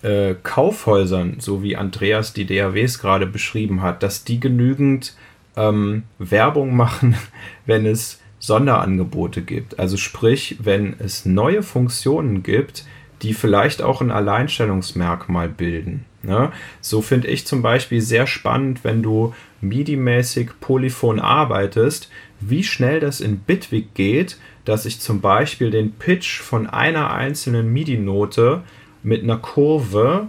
äh, 0.02 0.34
Kaufhäusern, 0.42 1.36
so 1.40 1.62
wie 1.62 1.76
Andreas 1.76 2.32
die 2.32 2.46
DAWs 2.46 2.98
gerade 2.98 3.26
beschrieben 3.26 3.82
hat, 3.82 4.02
dass 4.02 4.24
die 4.24 4.38
genügend 4.38 5.14
ähm, 5.56 6.04
Werbung 6.18 6.76
machen, 6.76 7.16
wenn 7.66 7.86
es 7.86 8.19
Sonderangebote 8.40 9.42
gibt. 9.42 9.78
Also 9.78 9.96
sprich, 9.96 10.56
wenn 10.60 10.96
es 10.98 11.24
neue 11.24 11.62
Funktionen 11.62 12.42
gibt, 12.42 12.84
die 13.22 13.34
vielleicht 13.34 13.82
auch 13.82 14.00
ein 14.00 14.10
Alleinstellungsmerkmal 14.10 15.48
bilden. 15.48 16.06
Ne? 16.22 16.50
So 16.80 17.02
finde 17.02 17.28
ich 17.28 17.46
zum 17.46 17.62
Beispiel 17.62 18.00
sehr 18.00 18.26
spannend, 18.26 18.82
wenn 18.82 19.02
du 19.02 19.34
MIDI-mäßig 19.60 20.50
polyphon 20.60 21.20
arbeitest, 21.20 22.10
wie 22.40 22.64
schnell 22.64 22.98
das 22.98 23.20
in 23.20 23.38
Bitwig 23.38 23.94
geht, 23.94 24.38
dass 24.64 24.86
ich 24.86 25.00
zum 25.00 25.20
Beispiel 25.20 25.70
den 25.70 25.92
Pitch 25.92 26.40
von 26.40 26.66
einer 26.66 27.12
einzelnen 27.12 27.72
MIDI-Note 27.72 28.62
mit 29.02 29.22
einer 29.22 29.36
Kurve 29.36 30.28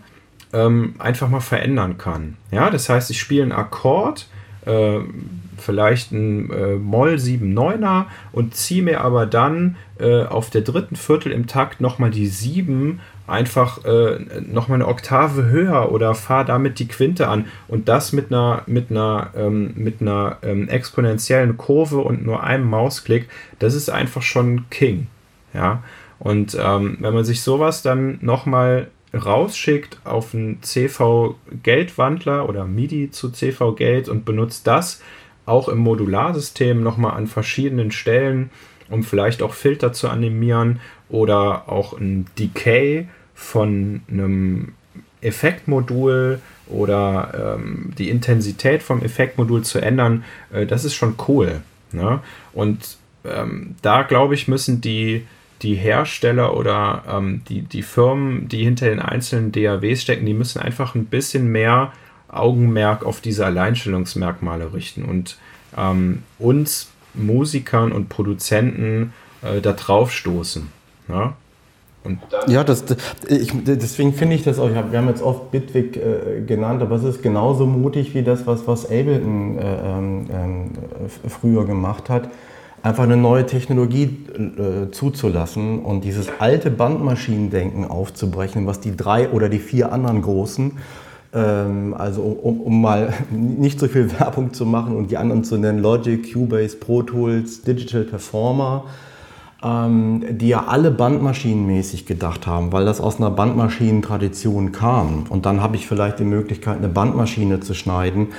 ähm, 0.54 0.96
einfach 1.00 1.30
mal 1.30 1.42
verändern 1.42 1.98
kann. 1.98 2.38
Ja, 2.52 2.70
das 2.70 2.90
heißt, 2.90 3.10
ich 3.12 3.20
spiele 3.20 3.44
einen 3.44 3.52
Akkord, 3.52 4.28
äh, 4.66 5.00
vielleicht 5.58 6.12
ein 6.12 6.52
äh, 6.52 6.76
Moll 6.76 7.16
7-9er 7.16 8.06
und 8.32 8.56
ziehe 8.56 8.82
mir 8.82 9.02
aber 9.02 9.26
dann 9.26 9.76
äh, 10.00 10.24
auf 10.24 10.50
der 10.50 10.62
dritten 10.62 10.96
Viertel 10.96 11.32
im 11.32 11.48
Takt 11.48 11.82
nochmal 11.82 12.12
die 12.12 12.28
7 12.28 13.00
einfach 13.28 13.86
äh, 13.86 14.20
nochmal 14.42 14.76
eine 14.76 14.88
Oktave 14.88 15.46
höher 15.46 15.92
oder 15.92 16.16
fahre 16.16 16.46
damit 16.46 16.80
die 16.80 16.88
Quinte 16.88 17.28
an 17.28 17.46
und 17.68 17.88
das 17.88 18.12
mit 18.12 18.32
einer, 18.32 18.64
mit 18.66 18.92
einer, 18.92 19.30
ähm, 19.36 19.74
mit 19.76 20.02
einer 20.02 20.38
ähm, 20.42 20.68
exponentiellen 20.68 21.58
Kurve 21.58 22.00
und 22.00 22.26
nur 22.26 22.44
einem 22.44 22.70
Mausklick, 22.70 23.30
das 23.60 23.74
ist 23.74 23.90
einfach 23.90 24.22
schon 24.22 24.70
King. 24.70 25.08
Ja, 25.54 25.84
und 26.20 26.58
ähm, 26.60 26.98
wenn 27.00 27.14
man 27.14 27.26
sich 27.26 27.42
sowas 27.42 27.82
dann 27.82 28.20
nochmal 28.22 28.88
rausschickt 29.14 30.00
auf 30.04 30.34
einen 30.34 30.62
CV-Geldwandler 30.62 32.48
oder 32.48 32.66
MIDI 32.66 33.12
zu 33.12 33.30
CV-Geld 33.30 34.10
und 34.10 34.26
benutzt 34.26 34.68
das, 34.68 35.02
auch 35.46 35.68
im 35.70 35.80
Modularsystem 35.80 36.82
nochmal 36.82 37.14
an 37.18 37.28
verschiedenen 37.28 37.92
Stellen, 37.92 38.52
um 38.90 39.04
vielleicht 39.04 39.42
auch 39.42 39.54
Filter 39.54 39.92
zu 39.92 40.10
animieren 40.10 40.80
oder 41.10 41.70
auch 41.70 41.98
ein 41.98 42.28
Decay 42.38 43.08
von 43.34 44.02
einem 44.10 44.74
Effektmodul 45.22 46.40
oder 46.68 47.58
ähm, 47.58 47.94
die 47.98 48.10
Intensität 48.10 48.82
vom 48.82 49.02
Effektmodul 49.02 49.64
zu 49.64 49.80
ändern, 49.80 50.24
äh, 50.52 50.66
das 50.66 50.86
ist 50.86 50.96
schon 50.96 51.16
cool. 51.28 51.62
Ne? 51.92 52.20
Und 52.54 52.98
ähm, 53.26 53.76
da 53.82 54.04
glaube 54.04 54.36
ich, 54.36 54.48
müssen 54.48 54.82
die, 54.82 55.26
die 55.62 55.76
Hersteller 55.76 56.56
oder 56.58 57.04
ähm, 57.08 57.42
die, 57.48 57.62
die 57.62 57.84
Firmen, 57.84 58.48
die 58.48 58.64
hinter 58.64 58.88
den 58.90 59.00
einzelnen 59.00 59.52
DAWs 59.52 60.02
stecken, 60.02 60.26
die 60.26 60.34
müssen 60.34 60.60
einfach 60.60 60.96
ein 60.96 61.06
bisschen 61.06 61.52
mehr 61.52 61.92
Augenmerk 62.28 63.06
auf 63.06 63.22
diese 63.22 63.46
Alleinstellungsmerkmale 63.46 64.74
richten 64.74 65.04
und 65.04 65.38
ähm, 65.78 66.24
uns 66.40 66.90
Musikern 67.14 67.92
und 67.92 68.10
Produzenten 68.10 69.14
äh, 69.42 69.62
da 69.62 69.74
drauf 69.74 70.12
stoßen. 70.12 70.70
Ja? 71.10 71.36
Ja, 72.48 72.64
das, 72.64 72.84
ich, 73.28 73.52
deswegen 73.64 74.14
finde 74.14 74.36
ich 74.36 74.44
das 74.44 74.58
auch, 74.58 74.70
wir 74.70 74.98
haben 74.98 75.08
jetzt 75.08 75.22
oft 75.22 75.52
Bitwig 75.52 75.98
äh, 75.98 76.42
genannt, 76.42 76.82
aber 76.82 76.96
es 76.96 77.04
ist 77.04 77.22
genauso 77.22 77.68
mutig 77.68 78.16
wie 78.16 78.24
das, 78.24 78.48
was, 78.48 78.66
was 78.66 78.86
Ableton 78.86 79.60
äh, 79.60 79.98
ähm, 80.00 80.26
äh, 80.32 81.30
früher 81.30 81.66
gemacht 81.66 82.10
hat, 82.10 82.30
einfach 82.84 83.04
eine 83.04 83.18
neue 83.18 83.46
Technologie 83.46 84.26
äh, 84.36 84.92
zuzulassen 84.92 85.80
und 85.80 86.04
dieses 86.04 86.28
alte 86.40 86.72
Bandmaschinendenken 86.72 87.86
aufzubrechen, 87.86 88.66
was 88.66 88.80
die 88.80 88.96
drei 88.96 89.30
oder 89.30 89.50
die 89.50 89.60
vier 89.60 89.92
anderen 89.92 90.22
großen 90.22 90.74
ähm, 91.34 91.96
also 91.98 92.24
um, 92.24 92.62
um, 92.62 92.82
mal 92.82 93.14
nicht 93.32 93.80
so 93.80 93.88
viel 93.88 94.12
Werbung 94.20 94.54
zu 94.54 94.66
machen 94.66 94.96
und 94.96 95.12
die 95.12 95.18
anderen 95.18 95.44
zu 95.44 95.58
nennen, 95.58 95.80
Logic, 95.80 96.34
Cubase, 96.34 96.78
Pro 96.78 97.04
Tools, 97.04 97.62
Digital 97.62 98.04
Performer. 98.04 98.86
ähm, 99.64 100.26
die 100.32 100.50
ja 100.50 100.66
alle 100.66 100.90
bandmaschinenmäßig 100.92 102.06
gedacht 102.06 102.48
haben, 102.48 102.72
weil 102.72 102.86
das 102.86 103.00
aus 103.00 103.18
einer 103.18 103.30
Bandmaschinentradition 103.30 104.72
kam. 104.72 105.26
Und 105.30 105.46
dann 105.46 105.62
habe 105.62 105.76
ich 105.76 105.88
vielleicht 105.88 106.20
die 106.20 106.24
Möglichkeit, 106.24 106.78
eine 106.78 106.88
Bandmaschine 106.90 107.60
zu 107.60 107.76
schneiden 107.76 108.30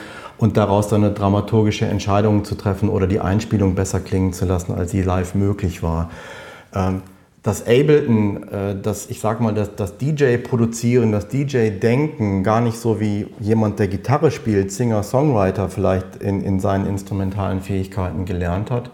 und 0.43 0.57
daraus 0.57 0.89
dann 0.89 1.05
eine 1.05 1.15
dramaturgische 1.15 1.87
Entscheidung 1.87 2.45
zu 2.45 2.57
treffen 2.57 2.89
oder 2.89 3.07
die 3.07 3.21
Einspielung 3.21 3.77
besser 3.77 4.01
klingen 4.01 4.33
zu 4.33 4.45
lassen, 4.45 4.75
als 4.75 4.91
sie 4.91 5.01
live 5.01 5.37
möglich 5.37 5.85
war. 5.85 6.11
Ähm, 6.75 7.03
das 7.45 7.63
Ableton, 7.63 8.49
äh, 8.49 8.75
das, 8.75 9.09
ich 9.09 9.21
sag 9.21 9.41
mal, 9.41 9.55
das, 9.55 9.77
das 9.77 9.99
DJ-Produzieren, 9.99 11.13
das 11.13 11.29
DJ-Denken, 11.29 12.43
gar 12.43 12.61
nicht 12.61 12.77
so 12.77 12.99
wie 12.99 13.29
jemand, 13.39 13.79
der 13.79 13.87
Gitarre 13.87 14.33
spielt, 14.33 14.73
Singer, 14.73 15.05
Songwriter 15.05 15.69
vielleicht 15.69 16.17
in, 16.17 16.43
in 16.43 16.59
seinen 16.59 16.87
instrumentalen 16.87 17.61
Fähigkeiten 17.61 18.25
gelernt 18.25 18.73
hat, 18.73 18.91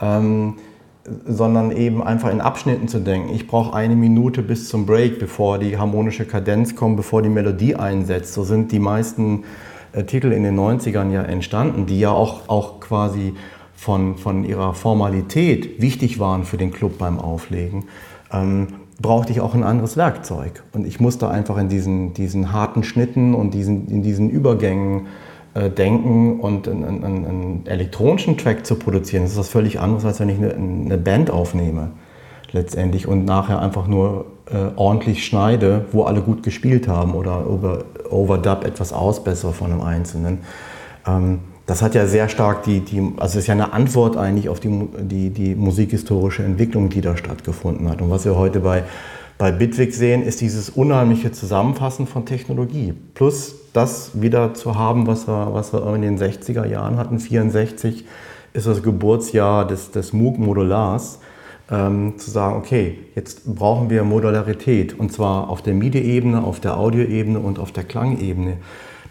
ähm, 0.00 0.54
sondern 1.26 1.72
eben 1.72 2.00
einfach 2.00 2.30
in 2.30 2.40
Abschnitten 2.40 2.86
zu 2.86 3.00
denken. 3.00 3.34
Ich 3.34 3.48
brauche 3.48 3.74
eine 3.74 3.96
Minute 3.96 4.40
bis 4.40 4.68
zum 4.68 4.86
Break, 4.86 5.18
bevor 5.18 5.58
die 5.58 5.78
harmonische 5.78 6.26
Kadenz 6.26 6.76
kommt, 6.76 6.96
bevor 6.96 7.22
die 7.22 7.28
Melodie 7.28 7.74
einsetzt. 7.74 8.34
So 8.34 8.44
sind 8.44 8.70
die 8.70 8.78
meisten 8.78 9.42
äh, 9.92 10.04
Titel 10.04 10.32
in 10.32 10.42
den 10.42 10.58
90ern 10.58 11.10
ja 11.10 11.22
entstanden, 11.22 11.86
die 11.86 12.00
ja 12.00 12.10
auch, 12.10 12.48
auch 12.48 12.80
quasi 12.80 13.34
von, 13.74 14.16
von 14.16 14.44
ihrer 14.44 14.74
Formalität 14.74 15.80
wichtig 15.80 16.18
waren 16.18 16.44
für 16.44 16.56
den 16.56 16.72
Club 16.72 16.98
beim 16.98 17.18
Auflegen. 17.18 17.84
Ähm, 18.32 18.68
brauchte 19.00 19.32
ich 19.32 19.40
auch 19.40 19.54
ein 19.54 19.62
anderes 19.62 19.96
Werkzeug. 19.96 20.62
Und 20.72 20.86
ich 20.86 21.00
musste 21.00 21.28
einfach 21.28 21.58
in 21.58 21.68
diesen, 21.68 22.14
diesen 22.14 22.52
harten 22.52 22.82
Schnitten 22.82 23.34
und 23.34 23.52
diesen, 23.52 23.88
in 23.88 24.02
diesen 24.02 24.30
Übergängen 24.30 25.08
äh, 25.54 25.70
denken 25.70 26.40
und 26.40 26.68
einen, 26.68 26.84
einen, 26.84 27.26
einen, 27.26 27.66
elektronischen 27.66 28.38
Track 28.38 28.66
zu 28.66 28.76
produzieren, 28.76 29.22
das 29.22 29.32
ist 29.32 29.38
was 29.38 29.48
völlig 29.48 29.80
anderes, 29.80 30.04
als 30.04 30.20
wenn 30.20 30.28
ich 30.28 30.38
eine, 30.38 30.54
eine 30.54 30.98
Band 30.98 31.30
aufnehme 31.30 31.92
letztendlich 32.52 33.06
und 33.06 33.24
nachher 33.24 33.60
einfach 33.60 33.86
nur 33.86 34.26
äh, 34.50 34.70
ordentlich 34.76 35.24
schneide, 35.26 35.86
wo 35.92 36.04
alle 36.04 36.22
gut 36.22 36.42
gespielt 36.42 36.88
haben 36.88 37.14
oder 37.14 37.48
over, 37.50 37.84
overdub 38.10 38.64
etwas 38.64 38.92
ausbessere 38.92 39.52
von 39.52 39.72
einem 39.72 39.82
Einzelnen. 39.82 40.38
Ähm, 41.06 41.40
das 41.66 41.82
hat 41.82 41.94
ja 41.96 42.06
sehr 42.06 42.28
stark 42.28 42.62
die, 42.62 42.80
die 42.80 43.12
also 43.16 43.38
ist 43.38 43.48
ja 43.48 43.54
eine 43.54 43.72
Antwort 43.72 44.16
eigentlich 44.16 44.48
auf 44.48 44.60
die, 44.60 44.88
die, 45.00 45.30
die 45.30 45.54
musikhistorische 45.56 46.44
Entwicklung, 46.44 46.90
die 46.90 47.00
da 47.00 47.16
stattgefunden 47.16 47.88
hat. 47.88 48.00
Und 48.00 48.10
was 48.10 48.24
wir 48.24 48.36
heute 48.36 48.60
bei, 48.60 48.84
bei 49.36 49.50
Bitwig 49.50 49.92
sehen, 49.92 50.22
ist 50.22 50.40
dieses 50.40 50.70
unheimliche 50.70 51.32
Zusammenfassen 51.32 52.06
von 52.06 52.24
Technologie. 52.24 52.94
Plus 53.14 53.56
das 53.72 54.12
wieder 54.14 54.54
zu 54.54 54.76
haben, 54.76 55.08
was 55.08 55.26
wir, 55.26 55.52
was 55.52 55.72
wir 55.72 55.94
in 55.94 56.02
den 56.02 56.18
60er 56.18 56.66
Jahren 56.66 56.98
hatten. 56.98 57.18
64 57.18 58.04
ist 58.52 58.66
das 58.66 58.82
Geburtsjahr 58.82 59.66
des, 59.66 59.90
des 59.90 60.12
MOOC-Modulars. 60.12 61.18
Ähm, 61.68 62.14
zu 62.16 62.30
sagen, 62.30 62.56
okay, 62.56 62.98
jetzt 63.16 63.54
brauchen 63.56 63.90
wir 63.90 64.04
Modularität 64.04 64.98
und 64.98 65.12
zwar 65.12 65.50
auf 65.50 65.62
der 65.62 65.74
MIDI-Ebene, 65.74 66.44
auf 66.44 66.60
der 66.60 66.76
Audioebene 66.76 67.40
und 67.40 67.58
auf 67.58 67.72
der 67.72 67.82
Klangebene. 67.82 68.58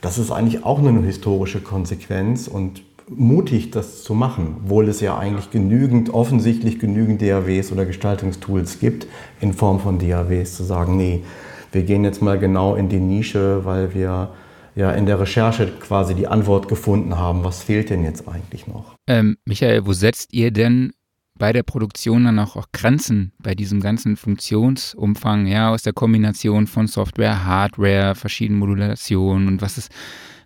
Das 0.01 0.17
ist 0.17 0.31
eigentlich 0.31 0.63
auch 0.63 0.79
eine 0.79 1.01
historische 1.01 1.59
Konsequenz 1.59 2.47
und 2.47 2.83
mutig, 3.09 3.71
das 3.71 4.03
zu 4.03 4.13
machen, 4.13 4.57
obwohl 4.63 4.87
es 4.87 5.01
ja 5.01 5.17
eigentlich 5.17 5.51
genügend, 5.51 6.13
offensichtlich 6.13 6.79
genügend 6.79 7.21
DAWs 7.21 7.71
oder 7.71 7.85
Gestaltungstools 7.85 8.79
gibt, 8.79 9.07
in 9.41 9.53
Form 9.53 9.79
von 9.79 9.99
DAWs, 9.99 10.55
zu 10.55 10.63
sagen, 10.63 10.97
nee, 10.97 11.23
wir 11.71 11.83
gehen 11.83 12.03
jetzt 12.03 12.21
mal 12.21 12.39
genau 12.39 12.75
in 12.75 12.89
die 12.89 12.99
Nische, 12.99 13.65
weil 13.65 13.93
wir 13.93 14.29
ja 14.75 14.91
in 14.91 15.05
der 15.05 15.19
Recherche 15.19 15.67
quasi 15.79 16.15
die 16.15 16.27
Antwort 16.27 16.67
gefunden 16.67 17.17
haben, 17.17 17.43
was 17.43 17.63
fehlt 17.63 17.89
denn 17.89 18.03
jetzt 18.03 18.27
eigentlich 18.27 18.67
noch? 18.67 18.95
Ähm, 19.07 19.37
Michael, 19.45 19.85
wo 19.85 19.93
setzt 19.93 20.33
ihr 20.33 20.51
denn 20.51 20.93
bei 21.37 21.51
der 21.53 21.63
Produktion 21.63 22.25
dann 22.25 22.39
auch, 22.39 22.55
auch 22.55 22.67
Grenzen 22.71 23.33
bei 23.39 23.55
diesem 23.55 23.81
ganzen 23.81 24.15
Funktionsumfang, 24.15 25.47
ja, 25.47 25.69
aus 25.69 25.83
der 25.83 25.93
Kombination 25.93 26.67
von 26.67 26.87
Software, 26.87 27.45
Hardware, 27.45 28.15
verschiedenen 28.15 28.59
Modulationen 28.59 29.47
und 29.47 29.61
was 29.61 29.77
es, 29.77 29.89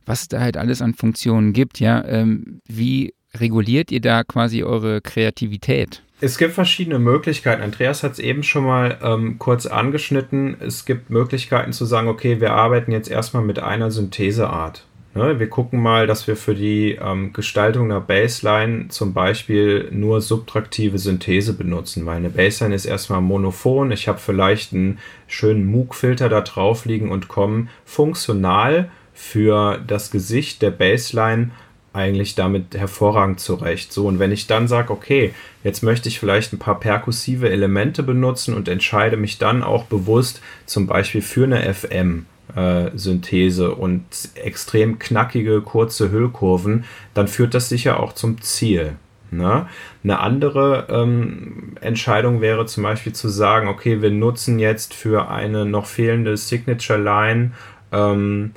was 0.06 0.24
es 0.24 0.28
da 0.30 0.40
halt 0.40 0.58
alles 0.58 0.82
an 0.82 0.94
Funktionen 0.94 1.54
gibt, 1.54 1.80
ja. 1.80 2.04
Ähm, 2.06 2.62
wie 2.68 3.14
reguliert 3.36 3.92
ihr 3.92 4.02
da 4.02 4.24
quasi 4.24 4.64
eure 4.64 5.02
Kreativität? 5.02 6.02
Es 6.22 6.38
gibt 6.38 6.54
verschiedene 6.54 7.00
Möglichkeiten. 7.00 7.62
Andreas 7.62 8.04
hat 8.04 8.14
es 8.14 8.20
eben 8.20 8.44
schon 8.44 8.66
mal 8.66 8.98
ähm, 9.02 9.40
kurz 9.40 9.66
angeschnitten. 9.66 10.58
Es 10.60 10.86
gibt 10.86 11.10
Möglichkeiten 11.10 11.72
zu 11.72 11.86
sagen, 11.86 12.10
okay, 12.10 12.42
wir 12.42 12.52
arbeiten 12.52 12.92
jetzt 12.92 13.10
erstmal 13.10 13.44
mit 13.44 13.60
einer 13.60 13.90
Syntheseart. 13.90 14.86
Ne? 15.16 15.39
Wir 15.39 15.49
gucken 15.49 15.82
mal, 15.82 16.05
dass 16.05 16.28
wir 16.28 16.36
für 16.36 16.53
die 16.53 16.99
ähm, 17.01 17.34
Gestaltung 17.34 17.86
einer 17.86 18.01
Baseline 18.01 18.89
zum 18.89 19.14
Beispiel 19.14 19.89
nur 19.91 20.22
subtraktive 20.22 20.99
Synthese 20.99 21.53
benutzen, 21.53 22.05
weil 22.05 22.18
eine 22.18 22.30
Baseline 22.30 22.76
ist 22.76 22.86
erstmal 22.86 23.22
monophon. 23.22 23.91
Ich 23.91 24.07
habe 24.07 24.20
vielleicht 24.20 24.74
einen 24.74 24.99
schönen 25.28 25.66
Moog-Filter 25.66 26.30
da 26.30 26.41
drauf 26.41 26.86
liegen 26.86 27.10
und 27.10 27.28
komme 27.28 27.68
funktional 27.86 28.89
für 29.14 29.80
das 29.86 30.12
Gesicht 30.12 30.62
der 30.62 30.72
Baseline 30.72 31.51
eigentlich 31.91 32.36
damit 32.36 32.76
hervorragend 32.76 33.39
zurecht. 33.39 33.91
So, 33.91 34.07
und 34.07 34.20
wenn 34.20 34.32
ich 34.32 34.45
dann 34.45 34.68
sage, 34.68 34.93
okay, 34.93 35.34
jetzt 35.64 35.82
möchte 35.82 36.07
ich 36.07 36.20
vielleicht 36.20 36.53
ein 36.53 36.60
paar 36.60 36.80
perkussive 36.80 37.49
Elemente 37.49 38.03
benutzen 38.03 38.53
und 38.53 38.68
entscheide 38.68 39.18
mich 39.18 39.39
dann 39.39 39.64
auch 39.64 39.86
bewusst 39.86 40.41
zum 40.68 40.86
Beispiel 40.86 41.24
für 41.24 41.45
eine 41.45 41.74
FM. 41.74 42.28
Äh, 42.56 42.97
Synthese 42.97 43.76
und 43.76 44.04
extrem 44.34 44.97
knackige, 44.97 45.62
kurze 45.62 46.12
Hüllkurven, 46.12 46.86
dann 47.14 47.28
führt 47.28 47.54
das 47.54 47.70
sicher 47.70 48.00
auch 48.00 48.14
zum 48.14 48.41
Ziel. 48.41 48.95
Ne? 49.30 49.68
Eine 50.04 50.20
andere 50.20 50.88
ähm, 50.89 51.76
Entscheidung 51.82 52.41
wäre 52.41 52.66
zum 52.66 52.84
Beispiel 52.84 53.14
zu 53.14 53.30
sagen, 53.30 53.68
okay, 53.68 54.02
wir 54.02 54.10
nutzen 54.10 54.58
jetzt 54.58 54.95
für 54.95 55.30
eine 55.30 55.66
noch 55.66 55.86
fehlende 55.86 56.38
Signature 56.38 56.97
Line 56.97 57.52
ähm, 57.91 58.52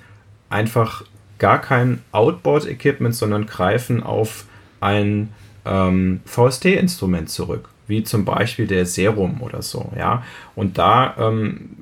einfach 0.48 1.04
gar 1.38 1.60
kein 1.60 2.00
Outboard-Equipment, 2.12 3.14
sondern 3.14 3.46
greifen 3.46 4.02
auf 4.02 4.46
ein 4.80 5.28
ähm, 5.66 6.20
VST-Instrument 6.24 7.28
zurück, 7.28 7.68
wie 7.88 8.04
zum 8.04 8.24
Beispiel 8.24 8.66
der 8.66 8.86
Serum 8.86 9.42
oder 9.42 9.60
so, 9.60 9.92
ja. 9.98 10.22
Und 10.54 10.78
da 10.78 11.14
ähm, 11.18 11.81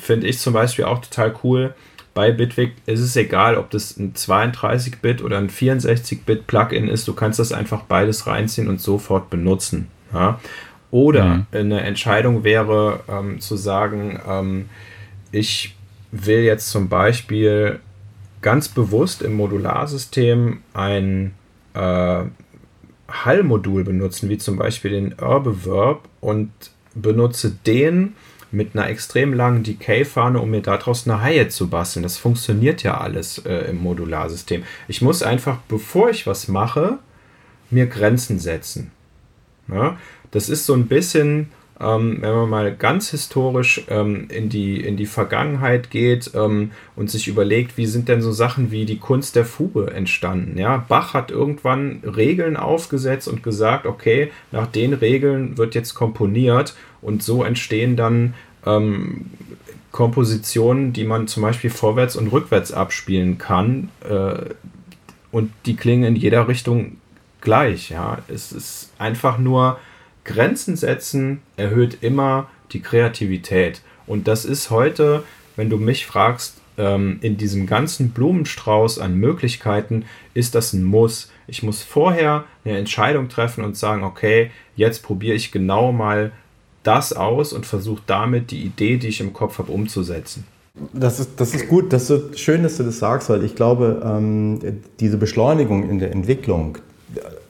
finde 0.00 0.26
ich 0.26 0.38
zum 0.38 0.52
Beispiel 0.52 0.84
auch 0.84 1.00
total 1.00 1.34
cool. 1.44 1.74
Bei 2.12 2.32
Bitwig 2.32 2.72
ist 2.86 3.00
es 3.00 3.14
egal, 3.16 3.56
ob 3.56 3.70
das 3.70 3.96
ein 3.96 4.14
32-Bit 4.14 5.22
oder 5.22 5.38
ein 5.38 5.48
64-Bit 5.48 6.46
Plugin 6.46 6.88
ist. 6.88 7.06
Du 7.06 7.14
kannst 7.14 7.38
das 7.38 7.52
einfach 7.52 7.82
beides 7.82 8.26
reinziehen 8.26 8.68
und 8.68 8.80
sofort 8.80 9.30
benutzen. 9.30 9.88
Ja? 10.12 10.40
Oder 10.90 11.24
mhm. 11.24 11.46
eine 11.52 11.80
Entscheidung 11.82 12.42
wäre 12.42 13.00
ähm, 13.08 13.40
zu 13.40 13.56
sagen, 13.56 14.20
ähm, 14.28 14.68
ich 15.30 15.76
will 16.10 16.40
jetzt 16.40 16.70
zum 16.70 16.88
Beispiel 16.88 17.78
ganz 18.42 18.68
bewusst 18.68 19.22
im 19.22 19.34
Modularsystem 19.34 20.62
ein 20.74 21.34
äh, 21.74 22.22
Hallmodul 23.08 23.84
benutzen, 23.84 24.28
wie 24.28 24.38
zum 24.38 24.56
Beispiel 24.56 24.90
den 24.92 25.14
Herbeverb 25.18 26.08
und 26.20 26.50
benutze 26.94 27.56
den 27.66 28.14
mit 28.52 28.74
einer 28.74 28.88
extrem 28.88 29.32
langen 29.32 29.62
Decay-Fahne, 29.62 30.40
um 30.40 30.50
mir 30.50 30.62
daraus 30.62 31.06
eine 31.06 31.22
Haie 31.22 31.48
zu 31.48 31.68
basteln. 31.68 32.02
Das 32.02 32.18
funktioniert 32.18 32.82
ja 32.82 32.98
alles 32.98 33.38
äh, 33.38 33.70
im 33.70 33.78
Modularsystem. 33.78 34.64
Ich 34.88 35.02
muss 35.02 35.22
einfach, 35.22 35.58
bevor 35.68 36.10
ich 36.10 36.26
was 36.26 36.48
mache, 36.48 36.98
mir 37.70 37.86
Grenzen 37.86 38.38
setzen. 38.38 38.90
Ja? 39.68 39.98
Das 40.30 40.48
ist 40.48 40.66
so 40.66 40.74
ein 40.74 40.86
bisschen 40.86 41.50
ähm, 41.80 42.18
wenn 42.20 42.34
man 42.34 42.50
mal 42.50 42.76
ganz 42.76 43.10
historisch 43.10 43.82
ähm, 43.88 44.28
in, 44.28 44.50
die, 44.50 44.80
in 44.80 44.96
die 44.96 45.06
Vergangenheit 45.06 45.90
geht 45.90 46.30
ähm, 46.34 46.72
und 46.94 47.10
sich 47.10 47.26
überlegt, 47.26 47.78
wie 47.78 47.86
sind 47.86 48.08
denn 48.08 48.20
so 48.20 48.32
Sachen 48.32 48.70
wie 48.70 48.84
die 48.84 48.98
Kunst 48.98 49.34
der 49.34 49.46
Fuge 49.46 49.90
entstanden. 49.90 50.58
Ja? 50.58 50.84
Bach 50.86 51.14
hat 51.14 51.30
irgendwann 51.30 52.02
Regeln 52.04 52.56
aufgesetzt 52.56 53.28
und 53.28 53.42
gesagt, 53.42 53.86
okay, 53.86 54.30
nach 54.52 54.66
den 54.66 54.92
Regeln 54.92 55.56
wird 55.56 55.74
jetzt 55.74 55.94
komponiert 55.94 56.74
und 57.00 57.22
so 57.22 57.44
entstehen 57.44 57.96
dann 57.96 58.34
ähm, 58.66 59.26
Kompositionen, 59.90 60.92
die 60.92 61.04
man 61.04 61.28
zum 61.28 61.42
Beispiel 61.42 61.70
vorwärts 61.70 62.14
und 62.14 62.28
rückwärts 62.28 62.72
abspielen 62.72 63.38
kann 63.38 63.88
äh, 64.08 64.50
und 65.32 65.50
die 65.64 65.76
klingen 65.76 66.04
in 66.04 66.16
jeder 66.16 66.46
Richtung 66.46 66.98
gleich. 67.40 67.88
Ja? 67.88 68.18
Es 68.28 68.52
ist 68.52 68.92
einfach 68.98 69.38
nur 69.38 69.78
Grenzen 70.30 70.76
setzen 70.76 71.42
erhöht 71.56 71.98
immer 72.02 72.48
die 72.72 72.80
Kreativität. 72.80 73.82
Und 74.06 74.28
das 74.28 74.44
ist 74.44 74.70
heute, 74.70 75.24
wenn 75.56 75.70
du 75.70 75.76
mich 75.76 76.06
fragst, 76.06 76.56
ähm, 76.78 77.18
in 77.20 77.36
diesem 77.36 77.66
ganzen 77.66 78.10
Blumenstrauß 78.10 78.98
an 78.98 79.16
Möglichkeiten 79.16 80.04
ist 80.34 80.54
das 80.54 80.72
ein 80.72 80.84
Muss. 80.84 81.30
Ich 81.46 81.62
muss 81.62 81.82
vorher 81.82 82.44
eine 82.64 82.78
Entscheidung 82.78 83.28
treffen 83.28 83.64
und 83.64 83.76
sagen, 83.76 84.04
okay, 84.04 84.50
jetzt 84.76 85.02
probiere 85.02 85.34
ich 85.34 85.52
genau 85.52 85.92
mal 85.92 86.32
das 86.82 87.12
aus 87.12 87.52
und 87.52 87.66
versuche 87.66 88.02
damit 88.06 88.50
die 88.50 88.62
Idee, 88.62 88.96
die 88.96 89.08
ich 89.08 89.20
im 89.20 89.32
Kopf 89.32 89.58
habe, 89.58 89.72
umzusetzen. 89.72 90.44
Das 90.92 91.20
ist, 91.20 91.32
das 91.38 91.52
ist 91.54 91.68
gut, 91.68 91.92
das 91.92 92.08
ist 92.08 92.38
schön, 92.38 92.62
dass 92.62 92.76
du 92.76 92.84
das 92.84 93.00
sagst, 93.00 93.28
weil 93.28 93.44
ich 93.44 93.54
glaube, 93.54 94.00
ähm, 94.04 94.60
diese 95.00 95.18
Beschleunigung 95.18 95.90
in 95.90 95.98
der 95.98 96.12
Entwicklung, 96.12 96.78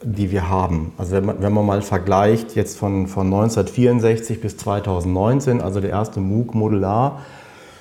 die 0.03 0.31
wir 0.31 0.49
haben. 0.49 0.93
Also 0.97 1.13
wenn 1.13 1.27
man, 1.27 1.43
wenn 1.43 1.53
man 1.53 1.67
mal 1.67 1.83
vergleicht 1.83 2.57
jetzt 2.57 2.79
von, 2.79 3.07
von 3.07 3.27
1964 3.27 4.41
bis 4.41 4.57
2019, 4.57 5.61
also 5.61 5.81
der 5.81 5.91
erste 5.91 6.21
Moog 6.21 6.55
Modular 6.55 7.21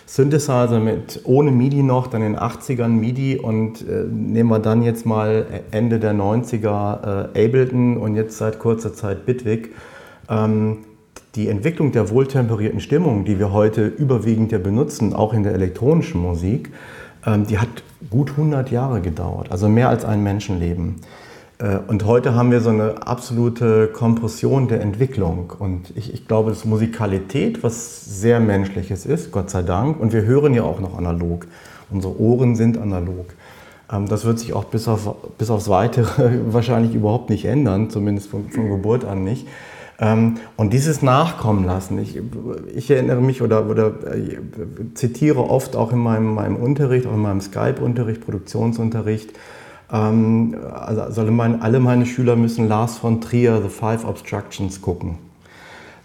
Synthesizer 0.06 0.80
mit 0.80 1.22
ohne 1.26 1.52
MIDI 1.52 1.84
noch, 1.84 2.08
dann 2.08 2.24
in 2.24 2.34
den 2.34 2.42
80ern 2.42 2.88
MIDI 2.88 3.38
und 3.38 3.88
äh, 3.88 4.06
nehmen 4.10 4.50
wir 4.50 4.58
dann 4.58 4.82
jetzt 4.82 5.06
mal 5.06 5.46
Ende 5.70 6.00
der 6.00 6.16
90er 6.16 7.34
äh, 7.36 7.46
Ableton 7.46 7.98
und 7.98 8.16
jetzt 8.16 8.40
seit 8.40 8.58
kurzer 8.58 8.92
Zeit 8.92 9.28
Bitwig. 9.28 9.76
Ähm, 10.28 10.80
die 11.36 11.48
Entwicklung 11.48 11.92
der 11.92 12.10
wohltemperierten 12.10 12.80
Stimmung, 12.80 13.24
die 13.24 13.38
wir 13.38 13.54
heute 13.54 13.86
überwiegend 13.86 14.52
ja 14.52 14.58
benutzen, 14.58 15.14
auch 15.14 15.32
in 15.32 15.44
der 15.44 15.54
elektronischen 15.54 16.20
Musik, 16.20 16.72
ähm, 17.24 17.46
die 17.46 17.60
hat 17.60 17.70
gut 18.10 18.32
100 18.32 18.72
Jahre 18.72 19.02
gedauert, 19.02 19.52
also 19.52 19.70
mehr 19.70 19.90
als 19.90 20.06
ein 20.06 20.24
Menschenleben. 20.24 20.96
Äh, 21.60 21.80
und 21.88 22.06
heute 22.06 22.34
haben 22.36 22.52
wir 22.52 22.62
so 22.62 22.70
eine 22.70 23.08
absolute 23.08 23.88
Kompression 23.88 24.68
der 24.68 24.82
Entwicklung. 24.82 25.54
Und 25.60 25.94
ich, 25.96 26.14
ich 26.14 26.28
glaube, 26.28 26.50
dass 26.50 26.66
Musikalität 26.66 27.64
was 27.64 28.06
sehr 28.22 28.40
Menschliches 28.40 29.06
ist, 29.06 29.32
Gott 29.32 29.50
sei 29.50 29.62
Dank. 29.62 30.00
Und 30.00 30.14
wir 30.14 30.24
hören 30.24 30.54
ja 30.54 30.64
auch 30.64 30.80
noch 30.80 30.98
analog. 30.98 31.46
Unsere 31.92 32.20
Ohren 32.20 32.56
sind 32.56 32.78
analog. 32.78 33.28
Ähm, 33.92 34.08
das 34.08 34.26
wird 34.26 34.40
sich 34.40 34.54
auch 34.54 34.66
bis, 34.66 34.88
auf, 34.88 35.16
bis 35.38 35.50
aufs 35.50 35.70
Weitere 35.70 36.40
wahrscheinlich 36.54 36.96
überhaupt 36.96 37.30
nicht 37.30 37.46
ändern, 37.46 37.90
zumindest 37.90 38.30
von, 38.30 38.50
von 38.50 38.70
Geburt 38.70 39.06
an 39.06 39.24
nicht. 39.24 39.48
Ähm, 40.02 40.36
und 40.56 40.72
dieses 40.72 41.02
Nachkommen 41.02 41.66
lassen. 41.66 42.00
Ich, 42.00 42.18
ich 42.74 42.90
erinnere 42.90 43.20
mich 43.20 43.42
oder, 43.42 43.70
oder 43.70 43.88
äh, 44.16 44.38
zitiere 44.94 45.42
oft 45.42 45.76
auch 45.76 45.92
in 45.92 46.00
meinem, 46.00 46.34
meinem 46.36 46.56
Unterricht, 46.56 47.06
auch 47.06 47.14
in 47.14 47.22
meinem 47.22 47.42
Skype-Unterricht, 47.42 48.22
Produktionsunterricht, 48.22 49.32
ähm, 49.92 50.56
also, 50.74 51.02
also 51.02 51.24
mein, 51.26 51.62
alle 51.62 51.80
meine 51.80 52.06
Schüler 52.06 52.36
müssen 52.36 52.68
Lars 52.68 52.98
von 52.98 53.22
Trier, 53.22 53.62
The 53.62 53.70
Five 53.70 54.06
Obstructions, 54.06 54.82
gucken. 54.82 55.18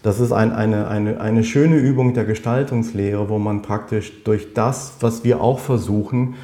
Das 0.03 0.19
ist 0.19 0.31
ein, 0.31 0.51
eine, 0.51 0.87
eine, 0.87 1.19
eine 1.19 1.43
schöne 1.43 1.77
Übung 1.77 2.13
der 2.13 2.25
Gestaltungslehre, 2.25 3.27
wo 3.27 3.39
man 3.39 3.63
praktisch 3.63 4.23
durch 4.23 4.53
das, 4.53 4.97
was 4.99 5.23
wir 5.23 5.41
auch 5.41 5.59
versuchen, 5.59 6.35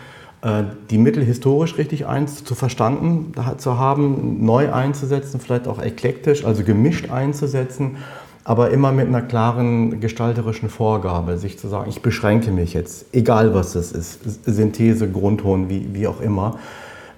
äh, 0.42 0.64
die 0.90 0.98
Mittel 0.98 1.24
historisch 1.24 1.78
richtig 1.78 2.08
eins 2.08 2.44
zu 2.44 2.56
verstanden 2.56 3.34
zu 3.58 3.78
haben, 3.78 4.44
neu 4.44 4.74
einzusetzen, 4.74 5.40
vielleicht 5.40 5.68
auch 5.68 5.80
eklektisch, 5.80 6.44
also 6.44 6.64
gemischt 6.64 7.12
einzusetzen, 7.12 7.98
aber 8.44 8.72
immer 8.72 8.92
mit 8.92 9.08
einer 9.08 9.22
klaren 9.22 10.00
gestalterischen 10.00 10.70
Vorgabe, 10.70 11.38
sich 11.38 11.60
zu 11.60 11.68
sagen, 11.68 11.88
ich 11.88 12.02
beschränke 12.02 12.52
mich 12.52 12.74
jetzt, 12.74 13.14
egal 13.14 13.54
was 13.54 13.74
das 13.74 13.92
ist, 13.92 14.22
Synthese, 14.46 15.08
Grundton, 15.08 15.70
wie, 15.70 15.94
wie 15.94 16.08
auch 16.08 16.22
immer. 16.22 16.58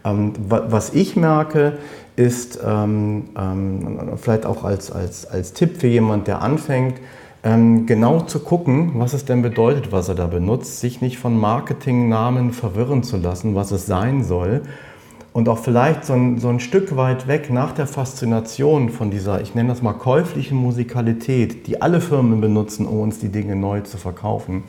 Ähm, 0.06 0.34
was 0.48 0.94
ich 0.94 1.16
merke, 1.16 1.74
ist 2.16 2.60
ähm, 2.66 3.30
ähm, 3.38 4.12
vielleicht 4.18 4.46
auch 4.46 4.64
als, 4.64 4.92
als, 4.92 5.26
als 5.26 5.54
Tipp 5.54 5.80
für 5.80 5.88
jemand, 5.88 6.28
der 6.28 6.42
anfängt, 6.42 7.00
ähm, 7.44 7.86
genau 7.86 8.22
zu 8.22 8.40
gucken, 8.40 8.92
was 8.96 9.14
es 9.14 9.26
denn 9.26 9.42
bedeutet, 9.42 9.92
was 9.92 10.10
er 10.10 10.16
da 10.16 10.28
benutzt, 10.28 10.80
sich 10.80 11.02
nicht 11.02 11.18
von 11.18 11.38
Marketingnamen 11.38 12.54
verwirren 12.54 13.04
zu 13.04 13.18
lassen, 13.18 13.56
was 13.56 13.72
es 13.72 13.86
sein 13.86 14.24
soll. 14.24 14.62
Und 15.34 15.50
auch 15.50 15.58
vielleicht 15.58 16.06
so 16.06 16.14
ein, 16.14 16.38
so 16.38 16.50
ein 16.50 16.60
Stück 16.60 16.96
weit 16.96 17.28
weg 17.28 17.50
nach 17.50 17.72
der 17.72 17.88
Faszination 17.88 18.90
von 18.90 19.10
dieser, 19.10 19.42
ich 19.42 19.56
nenne 19.56 19.70
das 19.70 19.82
mal 19.82 19.94
käuflichen 19.94 20.58
Musikalität, 20.58 21.66
die 21.66 21.82
alle 21.82 22.02
Firmen 22.02 22.40
benutzen, 22.40 22.86
um 22.86 23.00
uns 23.00 23.18
die 23.18 23.30
Dinge 23.30 23.56
neu 23.56 23.82
zu 23.82 23.98
verkaufen 23.98 24.64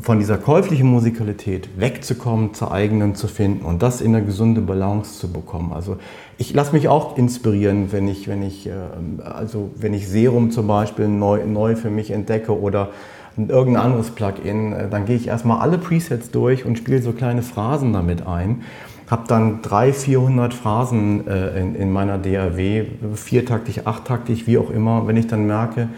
von 0.00 0.18
dieser 0.18 0.38
käuflichen 0.38 0.86
Musikalität 0.86 1.68
wegzukommen, 1.76 2.54
zur 2.54 2.72
eigenen 2.72 3.14
zu 3.14 3.28
finden 3.28 3.64
und 3.64 3.82
das 3.82 4.00
in 4.00 4.14
eine 4.14 4.24
gesunde 4.24 4.60
Balance 4.60 5.18
zu 5.18 5.30
bekommen. 5.30 5.72
Also 5.72 5.98
ich 6.38 6.54
lasse 6.54 6.72
mich 6.72 6.88
auch 6.88 7.18
inspirieren, 7.18 7.92
wenn 7.92 8.08
ich, 8.08 8.26
wenn 8.28 8.42
ich, 8.42 8.66
ähm, 8.66 9.20
also 9.22 9.70
wenn 9.76 9.92
ich 9.92 10.08
Serum 10.08 10.50
zum 10.50 10.66
Beispiel 10.66 11.08
neu, 11.08 11.44
neu 11.44 11.76
für 11.76 11.90
mich 11.90 12.10
entdecke 12.10 12.58
oder 12.58 12.90
irgendein 13.36 13.84
anderes 13.84 14.10
Plugin, 14.10 14.72
äh, 14.72 14.88
dann 14.88 15.04
gehe 15.04 15.16
ich 15.16 15.28
erstmal 15.28 15.60
alle 15.60 15.78
Presets 15.78 16.30
durch 16.30 16.64
und 16.64 16.78
spiele 16.78 17.02
so 17.02 17.12
kleine 17.12 17.42
Phrasen 17.42 17.92
damit 17.92 18.26
ein. 18.26 18.62
Habe 19.10 19.24
dann 19.28 19.60
300, 19.60 19.94
400 19.94 20.54
Phrasen 20.54 21.26
äh, 21.26 21.60
in, 21.60 21.74
in 21.74 21.92
meiner 21.92 22.16
DAW, 22.16 22.86
viertaktig, 23.14 23.86
achttaktig, 23.86 24.46
wie 24.46 24.56
auch 24.56 24.70
immer. 24.70 25.06
Wenn 25.06 25.18
ich 25.18 25.26
dann 25.26 25.46
merke, 25.46 25.88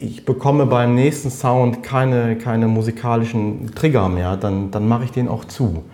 ich 0.00 0.24
bekomme 0.24 0.66
beim 0.66 0.94
nächsten 0.94 1.30
Sound 1.30 1.82
keine, 1.82 2.36
keine 2.36 2.66
musikalischen 2.66 3.74
Trigger 3.74 4.08
mehr, 4.08 4.36
dann, 4.36 4.70
dann 4.70 4.88
mache 4.88 5.04
ich 5.04 5.12
den 5.12 5.28
auch 5.28 5.44
zu. 5.44 5.84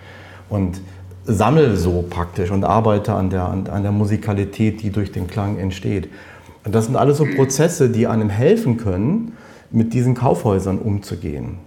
Und 0.49 0.81
sammle 1.25 1.77
so 1.77 2.05
praktisch 2.09 2.51
und 2.51 2.65
arbeite 2.65 3.15
an 3.15 3.31
der, 3.31 3.45
an, 3.45 3.67
an 3.69 3.83
der 3.83 3.93
Musikalität, 3.93 4.83
die 4.83 4.91
durch 4.91 5.13
den 5.13 5.27
Klang 5.27 5.59
entsteht. 5.59 6.09
Und 6.65 6.75
das 6.75 6.87
sind 6.87 6.97
alles 6.97 7.19
so 7.19 7.27
Prozesse, 7.27 7.91
die 7.91 8.07
einem 8.07 8.29
helfen 8.29 8.77
können, 8.77 9.37
mit 9.71 9.95
diesen 9.95 10.15
Kaufhäusern 10.15 10.79
umzugehen. 10.79 11.59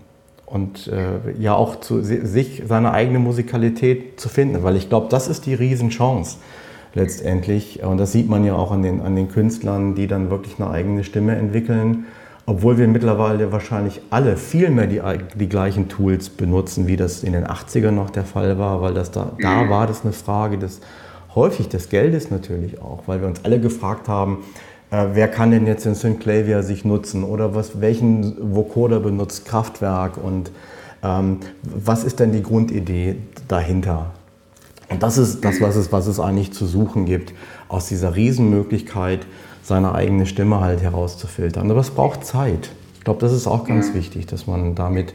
Und 0.46 0.88
äh, 0.88 1.34
ja 1.40 1.56
auch 1.56 1.80
zu, 1.80 2.02
sich 2.02 2.64
seine 2.68 2.92
eigene 2.92 3.20
Musikalität 3.20 4.20
zu 4.20 4.30
finden, 4.30 4.64
weil 4.64 4.76
ich 4.76 4.90
glaube, 4.90 5.08
das 5.10 5.28
ist 5.28 5.46
die 5.46 5.54
Riesenchance 5.54 6.38
letztendlich. 6.96 7.84
Und 7.84 7.98
das 7.98 8.12
sieht 8.12 8.30
man 8.30 8.44
ja 8.44 8.56
auch 8.56 8.72
an 8.72 8.82
den, 8.82 9.02
an 9.02 9.16
den 9.16 9.30
Künstlern, 9.30 9.96
die 9.96 10.08
dann 10.08 10.30
wirklich 10.30 10.60
eine 10.60 10.70
eigene 10.70 11.04
Stimme 11.04 11.36
entwickeln. 11.36 12.06
Obwohl 12.48 12.78
wir 12.78 12.88
mittlerweile 12.88 13.52
wahrscheinlich 13.52 14.02
alle 14.12 14.38
viel 14.38 14.70
mehr 14.70 14.88
die, 14.88 15.02
die 15.36 15.50
gleichen 15.50 15.90
Tools 15.90 16.30
benutzen, 16.30 16.88
wie 16.88 16.96
das 16.96 17.24
in 17.24 17.34
den 17.34 17.46
80ern 17.46 17.92
noch 17.92 18.12
der 18.12 18.24
Fall 18.24 18.58
war, 18.60 18.82
weil 18.82 18.94
das 18.94 19.12
da, 19.12 19.32
da 19.42 19.64
mhm. 19.64 19.70
war 19.70 19.88
das 19.88 20.04
eine 20.04 20.14
Frage 20.14 20.58
des 20.58 20.82
häufig 21.34 21.70
des 21.70 21.90
Geldes 21.90 22.32
natürlich 22.32 22.82
auch, 22.82 23.04
weil 23.08 23.20
wir 23.20 23.28
uns 23.28 23.44
alle 23.44 23.60
gefragt 23.60 24.08
haben, 24.08 24.44
äh, 24.92 25.08
wer 25.14 25.28
kann 25.28 25.52
denn 25.52 25.68
jetzt 25.68 25.86
den 25.86 25.96
Synclavier 25.96 26.64
sich 26.64 26.86
nutzen 26.86 27.24
oder 27.24 27.56
was, 27.56 27.82
welchen 27.82 28.56
Vocoder 28.56 29.00
benutzt 29.00 29.46
Kraftwerk 29.46 30.18
und 30.18 30.52
ähm, 31.04 31.40
was 31.64 32.04
ist 32.04 32.20
denn 32.20 32.32
die 32.32 32.44
Grundidee 32.44 33.18
dahinter? 33.48 34.12
Und 34.90 35.04
das 35.04 35.18
ist 35.18 35.44
das, 35.44 35.62
was 35.62 35.76
es, 35.76 35.92
was 35.92 36.08
es 36.08 36.20
eigentlich 36.20 36.54
zu 36.54 36.66
suchen 36.66 37.06
gibt, 37.06 37.34
aus 37.68 37.88
dieser 37.88 38.16
Riesenmöglichkeit, 38.16 39.26
seine 39.64 39.96
eigene 39.96 40.26
Stimme 40.26 40.60
halt 40.60 40.82
herauszufiltern. 40.82 41.72
Aber 41.72 41.80
es 41.80 41.90
braucht 41.90 42.26
Zeit. 42.26 42.70
Ich 42.96 43.04
glaube, 43.04 43.20
das 43.20 43.34
ist 43.34 43.48
auch 43.48 43.66
ganz 43.66 43.94
wichtig, 43.94 44.28
dass 44.28 44.48
man 44.48 44.76
damit 44.76 45.14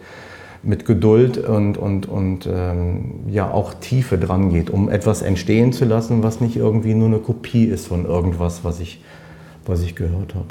mit 0.62 0.84
Geduld 0.84 1.38
und, 1.38 1.78
und, 1.78 2.06
und 2.06 2.48
ähm, 2.50 3.24
ja 3.28 3.50
auch 3.50 3.74
Tiefe 3.74 4.18
dran 4.18 4.50
geht, 4.50 4.70
um 4.70 4.88
etwas 4.88 5.22
entstehen 5.22 5.72
zu 5.72 5.84
lassen, 5.84 6.22
was 6.22 6.40
nicht 6.40 6.56
irgendwie 6.56 6.94
nur 6.94 7.08
eine 7.08 7.18
Kopie 7.18 7.64
ist 7.64 7.86
von 7.86 8.04
irgendwas, 8.04 8.64
was 8.64 8.80
ich, 8.80 9.02
was 9.64 9.82
ich 9.82 9.94
gehört 9.94 10.34
habe. 10.34 10.48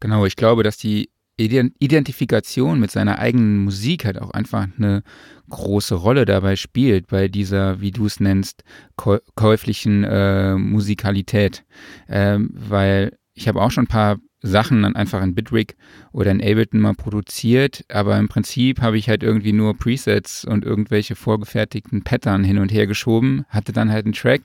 Genau, 0.00 0.26
ich 0.26 0.36
glaube, 0.36 0.62
dass 0.62 0.76
die 0.76 1.08
Identifikation 1.38 2.80
mit 2.80 2.90
seiner 2.90 3.18
eigenen 3.18 3.58
Musik 3.58 4.04
halt 4.04 4.20
auch 4.20 4.30
einfach 4.30 4.66
eine 4.76 5.02
große 5.48 5.94
Rolle 5.94 6.24
dabei 6.24 6.56
spielt, 6.56 7.06
bei 7.06 7.28
dieser, 7.28 7.80
wie 7.80 7.92
du 7.92 8.06
es 8.06 8.20
nennst, 8.20 8.64
käuflichen 8.96 10.04
äh, 10.04 10.56
Musikalität. 10.56 11.64
Ähm, 12.08 12.50
weil 12.52 13.16
ich 13.34 13.48
habe 13.48 13.62
auch 13.62 13.70
schon 13.70 13.84
ein 13.84 13.88
paar 13.88 14.18
Sachen 14.40 14.82
dann 14.82 14.96
einfach 14.96 15.22
in 15.22 15.34
Bitwig 15.34 15.76
oder 16.12 16.30
in 16.30 16.40
Ableton 16.40 16.80
mal 16.80 16.94
produziert, 16.94 17.84
aber 17.88 18.18
im 18.18 18.28
Prinzip 18.28 18.80
habe 18.80 18.98
ich 18.98 19.08
halt 19.08 19.22
irgendwie 19.22 19.52
nur 19.52 19.76
Presets 19.76 20.44
und 20.44 20.64
irgendwelche 20.64 21.16
vorgefertigten 21.16 22.02
Pattern 22.02 22.44
hin 22.44 22.58
und 22.58 22.72
her 22.72 22.86
geschoben, 22.86 23.44
hatte 23.48 23.72
dann 23.72 23.90
halt 23.90 24.06
einen 24.06 24.14
Track, 24.14 24.42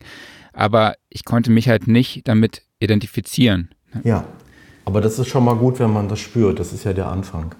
aber 0.51 0.95
ich 1.09 1.25
konnte 1.25 1.51
mich 1.51 1.69
halt 1.69 1.87
nicht 1.87 2.27
damit 2.27 2.63
identifizieren. 2.79 3.69
Ja, 4.03 4.27
aber 4.85 5.01
das 5.01 5.19
ist 5.19 5.27
schon 5.27 5.45
mal 5.45 5.55
gut, 5.55 5.79
wenn 5.79 5.91
man 5.91 6.07
das 6.07 6.19
spürt. 6.19 6.59
Das 6.59 6.73
ist 6.73 6.83
ja 6.83 6.93
der 6.93 7.07
Anfang. 7.07 7.55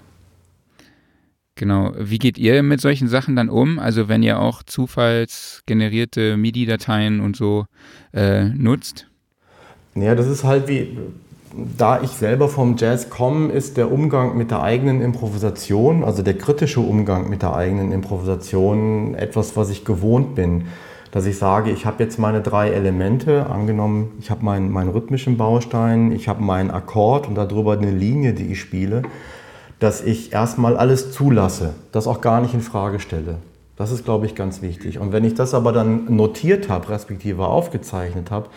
Genau. 1.56 1.92
Wie 1.98 2.20
geht 2.20 2.38
ihr 2.38 2.64
mit 2.64 2.82
solchen 2.82 3.08
Sachen 3.08 3.36
dann 3.36 3.50
um? 3.50 3.80
Also 3.80 4.10
wenn 4.10 4.24
ihr 4.24 4.40
auch 4.40 4.64
zufallsgenerierte 4.64 6.36
MIDI-Dateien 6.36 7.20
und 7.20 7.36
so 7.36 7.66
äh, 8.12 8.46
nutzt? 8.46 9.08
Ja, 9.96 10.16
das 10.16 10.28
ist 10.28 10.44
halt 10.44 10.68
wie, 10.68 10.98
da 11.78 12.02
ich 12.02 12.10
selber 12.10 12.50
vom 12.50 12.76
Jazz 12.78 13.12
komme, 13.12 13.52
ist 13.52 13.78
der 13.78 13.92
Umgang 13.92 14.36
mit 14.36 14.50
der 14.50 14.64
eigenen 14.64 15.02
Improvisation, 15.02 16.04
also 16.04 16.24
der 16.24 16.38
kritische 16.38 16.80
Umgang 16.80 17.30
mit 17.30 17.44
der 17.44 17.54
eigenen 17.54 17.92
Improvisation 17.92 19.14
etwas, 19.14 19.56
was 19.56 19.70
ich 19.70 19.86
gewohnt 19.86 20.34
bin 20.34 20.66
dass 21.14 21.28
ich 21.28 21.38
sage, 21.38 21.70
ich 21.70 21.86
habe 21.86 22.02
jetzt 22.04 22.18
meine 22.18 22.42
drei 22.42 22.72
Elemente, 22.72 23.46
angenommen, 23.46 24.14
ich 24.20 24.32
habe 24.32 24.44
meinen, 24.44 24.72
meinen 24.72 24.90
rhythmischen 24.90 25.38
Baustein, 25.38 26.12
ich 26.12 26.28
habe 26.28 26.42
meinen 26.42 26.72
Akkord 26.72 27.28
und 27.28 27.36
darüber 27.36 27.74
eine 27.74 27.92
Linie, 27.92 28.34
die 28.34 28.52
ich 28.52 28.60
spiele, 28.60 29.04
dass 29.78 30.02
ich 30.02 30.34
erstmal 30.34 30.76
alles 30.76 31.12
zulasse, 31.12 31.76
das 31.92 32.08
auch 32.08 32.20
gar 32.20 32.42
nicht 32.42 32.56
in 32.56 32.62
Frage 32.62 33.00
stelle. 33.00 33.36
Das 33.76 33.92
ist, 33.92 34.06
glaube 34.06 34.26
ich, 34.26 34.34
ganz 34.34 34.64
wichtig. 34.64 34.98
Und 34.98 35.12
wenn 35.12 35.24
ich 35.24 35.36
das 35.36 35.54
aber 35.54 35.72
dann 35.72 36.16
notiert 36.16 36.68
habe, 36.68 36.90
respektive 36.90 37.46
aufgezeichnet 37.46 38.32
habe, 38.32 38.50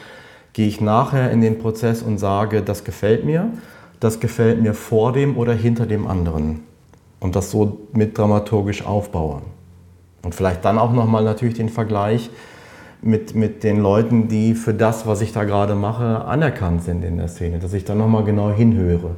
gehe 0.54 0.66
ich 0.66 0.80
nachher 0.80 1.30
in 1.30 1.42
den 1.42 1.58
Prozess 1.58 2.00
und 2.00 2.16
sage, 2.16 2.62
das 2.62 2.84
gefällt 2.84 3.26
mir, 3.26 3.50
das 4.00 4.18
gefällt 4.18 4.62
mir 4.62 4.72
vor 4.72 5.12
dem 5.12 5.36
oder 5.36 5.52
hinter 5.52 5.84
dem 5.84 6.06
anderen. 6.06 6.60
Und 7.20 7.36
das 7.36 7.50
so 7.50 7.80
mit 7.92 8.16
dramaturgisch 8.16 8.86
aufbauen. 8.86 9.42
Und 10.26 10.34
vielleicht 10.34 10.64
dann 10.64 10.76
auch 10.76 10.92
nochmal 10.92 11.22
natürlich 11.22 11.54
den 11.54 11.68
Vergleich 11.68 12.30
mit, 13.00 13.36
mit 13.36 13.62
den 13.62 13.78
Leuten, 13.78 14.26
die 14.26 14.54
für 14.54 14.74
das, 14.74 15.06
was 15.06 15.20
ich 15.20 15.32
da 15.32 15.44
gerade 15.44 15.76
mache, 15.76 16.24
anerkannt 16.24 16.82
sind 16.82 17.04
in 17.04 17.16
der 17.16 17.28
Szene. 17.28 17.60
Dass 17.60 17.72
ich 17.74 17.84
da 17.84 17.94
nochmal 17.94 18.24
genau 18.24 18.50
hinhöre. 18.50 19.14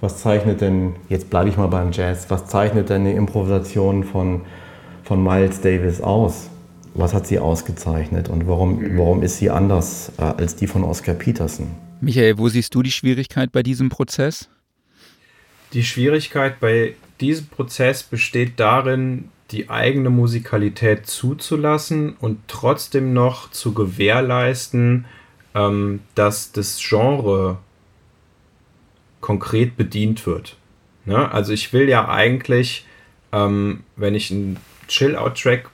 Was 0.00 0.18
zeichnet 0.18 0.60
denn, 0.60 0.96
jetzt 1.08 1.30
bleibe 1.30 1.48
ich 1.48 1.56
mal 1.56 1.68
beim 1.68 1.92
Jazz, 1.92 2.26
was 2.28 2.46
zeichnet 2.46 2.90
denn 2.90 3.04
die 3.04 3.12
Improvisation 3.12 4.02
von, 4.02 4.40
von 5.04 5.22
Miles 5.22 5.60
Davis 5.60 6.00
aus? 6.00 6.50
Was 6.94 7.14
hat 7.14 7.28
sie 7.28 7.38
ausgezeichnet 7.38 8.28
und 8.28 8.48
warum, 8.48 8.98
warum 8.98 9.22
ist 9.22 9.36
sie 9.36 9.48
anders 9.48 10.10
äh, 10.18 10.22
als 10.22 10.56
die 10.56 10.66
von 10.66 10.82
Oscar 10.82 11.14
Peterson? 11.14 11.68
Michael, 12.00 12.36
wo 12.36 12.48
siehst 12.48 12.74
du 12.74 12.82
die 12.82 12.90
Schwierigkeit 12.90 13.52
bei 13.52 13.62
diesem 13.62 13.90
Prozess? 13.90 14.48
Die 15.72 15.84
Schwierigkeit 15.84 16.58
bei 16.58 16.94
diesem 17.20 17.46
Prozess 17.46 18.02
besteht 18.02 18.58
darin, 18.58 19.28
die 19.52 19.70
eigene 19.70 20.10
Musikalität 20.10 21.06
zuzulassen 21.06 22.16
und 22.18 22.40
trotzdem 22.48 23.12
noch 23.12 23.50
zu 23.50 23.74
gewährleisten, 23.74 25.04
ähm, 25.54 26.00
dass 26.14 26.52
das 26.52 26.80
Genre 26.80 27.58
konkret 29.20 29.76
bedient 29.76 30.26
wird. 30.26 30.56
Ne? 31.04 31.30
Also 31.30 31.52
ich 31.52 31.72
will 31.72 31.88
ja 31.88 32.08
eigentlich, 32.08 32.86
ähm, 33.32 33.84
wenn 33.96 34.14
ich 34.14 34.30
einen 34.30 34.58
Chill-Out-Track 34.88 35.70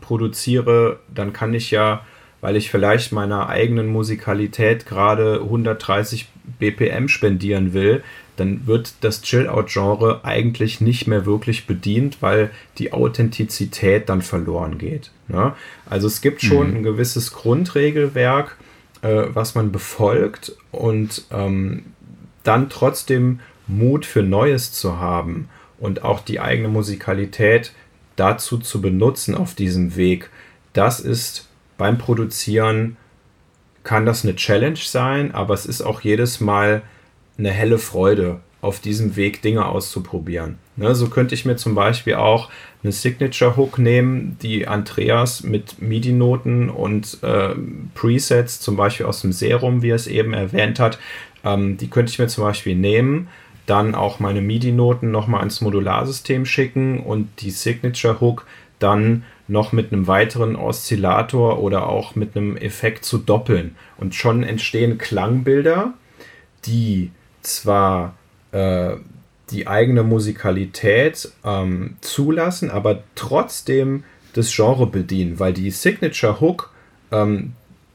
produziere, 0.00 1.00
dann 1.12 1.32
kann 1.32 1.54
ich 1.54 1.70
ja, 1.70 2.04
weil 2.40 2.56
ich 2.56 2.70
vielleicht 2.70 3.12
meiner 3.12 3.48
eigenen 3.48 3.86
Musikalität 3.86 4.86
gerade 4.86 5.40
130 5.42 6.28
BPM 6.58 7.08
spendieren 7.08 7.72
will, 7.72 8.02
dann 8.42 8.66
wird 8.66 8.94
das 9.02 9.22
Chill-Out-Genre 9.22 10.24
eigentlich 10.24 10.80
nicht 10.80 11.06
mehr 11.06 11.24
wirklich 11.26 11.66
bedient, 11.66 12.18
weil 12.20 12.50
die 12.78 12.92
Authentizität 12.92 14.08
dann 14.08 14.20
verloren 14.20 14.78
geht. 14.78 15.12
Ne? 15.28 15.54
Also 15.88 16.08
es 16.08 16.20
gibt 16.20 16.42
schon 16.42 16.70
mhm. 16.70 16.76
ein 16.78 16.82
gewisses 16.82 17.32
Grundregelwerk, 17.32 18.56
äh, 19.02 19.26
was 19.32 19.54
man 19.54 19.70
befolgt 19.70 20.56
und 20.72 21.24
ähm, 21.30 21.84
dann 22.42 22.68
trotzdem 22.68 23.38
Mut 23.68 24.04
für 24.04 24.24
Neues 24.24 24.72
zu 24.72 24.98
haben 24.98 25.48
und 25.78 26.02
auch 26.02 26.20
die 26.20 26.40
eigene 26.40 26.68
Musikalität 26.68 27.72
dazu 28.16 28.58
zu 28.58 28.80
benutzen 28.80 29.36
auf 29.36 29.54
diesem 29.54 29.94
Weg, 29.94 30.30
das 30.72 30.98
ist 30.98 31.48
beim 31.78 31.96
Produzieren, 31.96 32.96
kann 33.84 34.04
das 34.04 34.24
eine 34.24 34.34
Challenge 34.34 34.76
sein, 34.76 35.32
aber 35.32 35.54
es 35.54 35.64
ist 35.64 35.82
auch 35.82 36.00
jedes 36.00 36.40
Mal 36.40 36.82
eine 37.38 37.50
helle 37.50 37.78
Freude, 37.78 38.40
auf 38.62 38.78
diesem 38.78 39.16
Weg 39.16 39.42
Dinge 39.42 39.66
auszuprobieren. 39.66 40.56
Ne, 40.76 40.94
so 40.94 41.08
könnte 41.08 41.34
ich 41.34 41.44
mir 41.44 41.56
zum 41.56 41.74
Beispiel 41.74 42.14
auch 42.14 42.48
eine 42.82 42.92
Signature 42.92 43.56
Hook 43.56 43.78
nehmen, 43.78 44.38
die 44.40 44.68
Andreas 44.68 45.42
mit 45.42 45.82
MIDI-Noten 45.82 46.70
und 46.70 47.18
äh, 47.22 47.56
Presets, 47.94 48.60
zum 48.60 48.76
Beispiel 48.76 49.06
aus 49.06 49.20
dem 49.20 49.32
Serum, 49.32 49.82
wie 49.82 49.90
er 49.90 49.96
es 49.96 50.06
eben 50.06 50.32
erwähnt 50.32 50.78
hat, 50.78 50.98
ähm, 51.44 51.76
die 51.76 51.90
könnte 51.90 52.12
ich 52.12 52.20
mir 52.20 52.28
zum 52.28 52.44
Beispiel 52.44 52.76
nehmen, 52.76 53.28
dann 53.66 53.96
auch 53.96 54.20
meine 54.20 54.40
MIDI-Noten 54.40 55.10
nochmal 55.10 55.42
ins 55.42 55.60
Modularsystem 55.60 56.46
schicken 56.46 57.00
und 57.00 57.28
die 57.40 57.50
Signature 57.50 58.20
Hook 58.20 58.46
dann 58.78 59.24
noch 59.48 59.72
mit 59.72 59.92
einem 59.92 60.06
weiteren 60.06 60.56
Oszillator 60.56 61.60
oder 61.60 61.88
auch 61.88 62.14
mit 62.14 62.36
einem 62.36 62.56
Effekt 62.56 63.04
zu 63.04 63.18
doppeln. 63.18 63.76
Und 63.96 64.14
schon 64.14 64.44
entstehen 64.44 64.98
Klangbilder, 64.98 65.94
die 66.64 67.10
zwar 67.42 68.14
äh, 68.52 68.96
die 69.50 69.66
eigene 69.66 70.02
Musikalität 70.02 71.30
ähm, 71.44 71.96
zulassen, 72.00 72.70
aber 72.70 73.02
trotzdem 73.14 74.04
das 74.32 74.54
Genre 74.54 74.86
bedienen, 74.86 75.38
weil 75.38 75.52
die 75.52 75.70
Signature 75.70 76.40
Hook 76.40 76.70
ähm, 77.10 77.52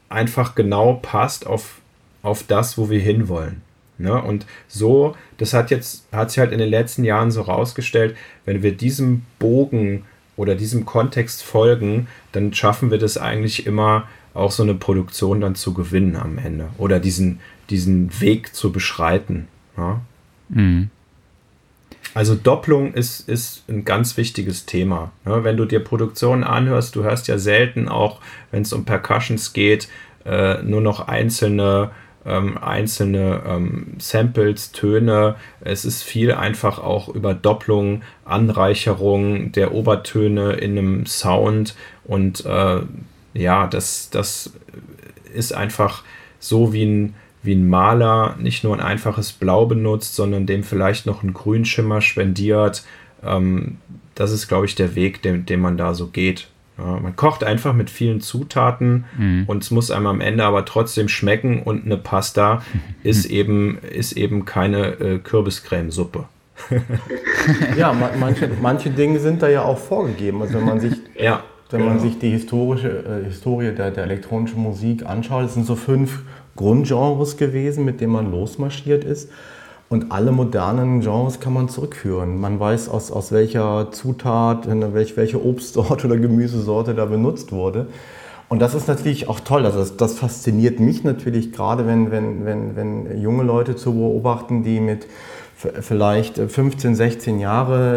einfach 0.08 0.54
genau 0.54 0.94
passt 0.94 1.46
auf, 1.46 1.80
auf 2.22 2.44
das, 2.44 2.78
wo 2.78 2.90
wir 2.90 3.00
hinwollen. 3.00 3.62
Ne? 3.98 4.22
Und 4.22 4.46
so, 4.68 5.16
das 5.38 5.52
hat 5.52 5.70
jetzt, 5.70 6.06
hat 6.12 6.30
sich 6.30 6.38
halt 6.38 6.52
in 6.52 6.58
den 6.58 6.70
letzten 6.70 7.04
Jahren 7.04 7.30
so 7.30 7.42
rausgestellt, 7.42 8.16
wenn 8.44 8.62
wir 8.62 8.72
diesem 8.72 9.22
Bogen 9.38 10.04
oder 10.36 10.54
diesem 10.54 10.86
Kontext 10.86 11.42
folgen, 11.42 12.06
dann 12.30 12.54
schaffen 12.54 12.92
wir 12.92 12.98
das 12.98 13.18
eigentlich 13.18 13.66
immer 13.66 14.06
auch 14.34 14.52
so 14.52 14.62
eine 14.62 14.74
Produktion 14.74 15.40
dann 15.40 15.56
zu 15.56 15.74
gewinnen 15.74 16.14
am 16.14 16.38
Ende 16.38 16.68
oder 16.78 17.00
diesen, 17.00 17.40
diesen 17.70 18.20
Weg 18.20 18.54
zu 18.54 18.72
beschreiten. 18.72 19.48
Ja? 19.76 20.00
Mhm. 20.48 20.90
Also 22.14 22.34
Doppelung 22.34 22.94
ist, 22.94 23.28
ist 23.28 23.68
ein 23.68 23.84
ganz 23.84 24.16
wichtiges 24.16 24.66
Thema. 24.66 25.12
Ja, 25.26 25.44
wenn 25.44 25.56
du 25.56 25.66
dir 25.66 25.80
Produktionen 25.80 26.42
anhörst, 26.42 26.96
du 26.96 27.04
hörst 27.04 27.28
ja 27.28 27.38
selten 27.38 27.88
auch, 27.88 28.20
wenn 28.50 28.62
es 28.62 28.72
um 28.72 28.84
Percussions 28.84 29.52
geht, 29.52 29.88
äh, 30.24 30.62
nur 30.62 30.80
noch 30.80 31.06
einzelne, 31.06 31.90
ähm, 32.24 32.56
einzelne 32.58 33.42
ähm, 33.46 33.94
Samples, 33.98 34.72
Töne. 34.72 35.36
Es 35.60 35.84
ist 35.84 36.02
viel 36.02 36.32
einfach 36.32 36.78
auch 36.78 37.08
über 37.08 37.34
Doppelung, 37.34 38.02
Anreicherung 38.24 39.52
der 39.52 39.72
Obertöne 39.72 40.54
in 40.54 40.78
einem 40.78 41.06
Sound 41.06 41.76
und 42.04 42.44
äh, 42.46 42.80
ja, 43.34 43.66
das, 43.66 44.10
das 44.10 44.52
ist 45.34 45.52
einfach 45.52 46.02
so 46.40 46.72
wie 46.72 46.84
ein 46.84 47.14
wie 47.42 47.54
ein 47.54 47.68
Maler 47.68 48.36
nicht 48.38 48.64
nur 48.64 48.74
ein 48.74 48.80
einfaches 48.80 49.32
Blau 49.32 49.66
benutzt, 49.66 50.14
sondern 50.14 50.46
dem 50.46 50.62
vielleicht 50.62 51.06
noch 51.06 51.22
einen 51.22 51.34
Grünschimmer 51.34 52.00
spendiert. 52.00 52.84
Ähm, 53.24 53.78
das 54.14 54.32
ist, 54.32 54.48
glaube 54.48 54.66
ich, 54.66 54.74
der 54.74 54.94
Weg, 54.94 55.22
den, 55.22 55.46
den 55.46 55.60
man 55.60 55.76
da 55.76 55.94
so 55.94 56.08
geht. 56.08 56.48
Ja, 56.76 56.98
man 57.00 57.16
kocht 57.16 57.42
einfach 57.42 57.72
mit 57.72 57.90
vielen 57.90 58.20
Zutaten 58.20 59.04
mhm. 59.16 59.44
und 59.46 59.64
es 59.64 59.70
muss 59.70 59.90
einem 59.90 60.06
am 60.06 60.20
Ende 60.20 60.44
aber 60.44 60.64
trotzdem 60.64 61.08
schmecken 61.08 61.62
und 61.62 61.84
eine 61.84 61.96
Pasta 61.96 62.62
ist 63.02 63.26
eben, 63.26 63.78
ist 63.78 64.12
eben 64.12 64.44
keine 64.44 64.86
äh, 65.00 65.18
Kürbiscremesuppe. 65.18 66.26
ja, 67.76 67.92
manche, 68.18 68.50
manche 68.60 68.90
Dinge 68.90 69.20
sind 69.20 69.42
da 69.42 69.48
ja 69.48 69.62
auch 69.62 69.78
vorgegeben. 69.78 70.42
Also 70.42 70.54
wenn 70.54 70.64
man 70.64 70.80
sich, 70.80 70.94
ja, 71.16 71.44
wenn 71.70 71.84
man 71.84 71.98
genau. 71.98 72.02
sich 72.02 72.18
die 72.18 72.30
historische 72.30 72.88
äh, 72.88 73.24
Historie 73.24 73.72
der, 73.72 73.90
der 73.90 74.04
elektronischen 74.04 74.62
Musik 74.62 75.06
anschaut, 75.06 75.44
es 75.44 75.54
sind 75.54 75.66
so 75.66 75.76
fünf 75.76 76.22
Grundgenres 76.56 77.36
gewesen, 77.36 77.84
mit 77.84 78.00
denen 78.00 78.12
man 78.12 78.30
losmarschiert 78.30 79.04
ist. 79.04 79.30
Und 79.90 80.12
alle 80.12 80.32
modernen 80.32 81.00
Genres 81.00 81.40
kann 81.40 81.54
man 81.54 81.68
zurückführen. 81.70 82.38
Man 82.38 82.60
weiß, 82.60 82.90
aus, 82.90 83.10
aus 83.10 83.32
welcher 83.32 83.90
Zutat, 83.90 84.68
welche, 84.92 85.16
welche 85.16 85.42
Obstsorte 85.42 86.06
oder 86.06 86.18
Gemüsesorte 86.18 86.94
da 86.94 87.06
benutzt 87.06 87.52
wurde. 87.52 87.86
Und 88.50 88.60
das 88.60 88.74
ist 88.74 88.88
natürlich 88.88 89.28
auch 89.28 89.40
toll. 89.40 89.64
Also 89.64 89.78
das, 89.78 89.96
das 89.96 90.18
fasziniert 90.18 90.80
mich 90.80 91.04
natürlich 91.04 91.52
gerade, 91.52 91.86
wenn, 91.86 92.10
wenn, 92.10 92.44
wenn, 92.44 92.76
wenn 92.76 93.20
junge 93.20 93.44
Leute 93.44 93.76
zu 93.76 93.94
beobachten, 93.94 94.62
die 94.62 94.80
mit 94.80 95.06
vielleicht 95.58 96.38
15, 96.38 96.94
16 96.94 97.40
Jahre 97.40 97.96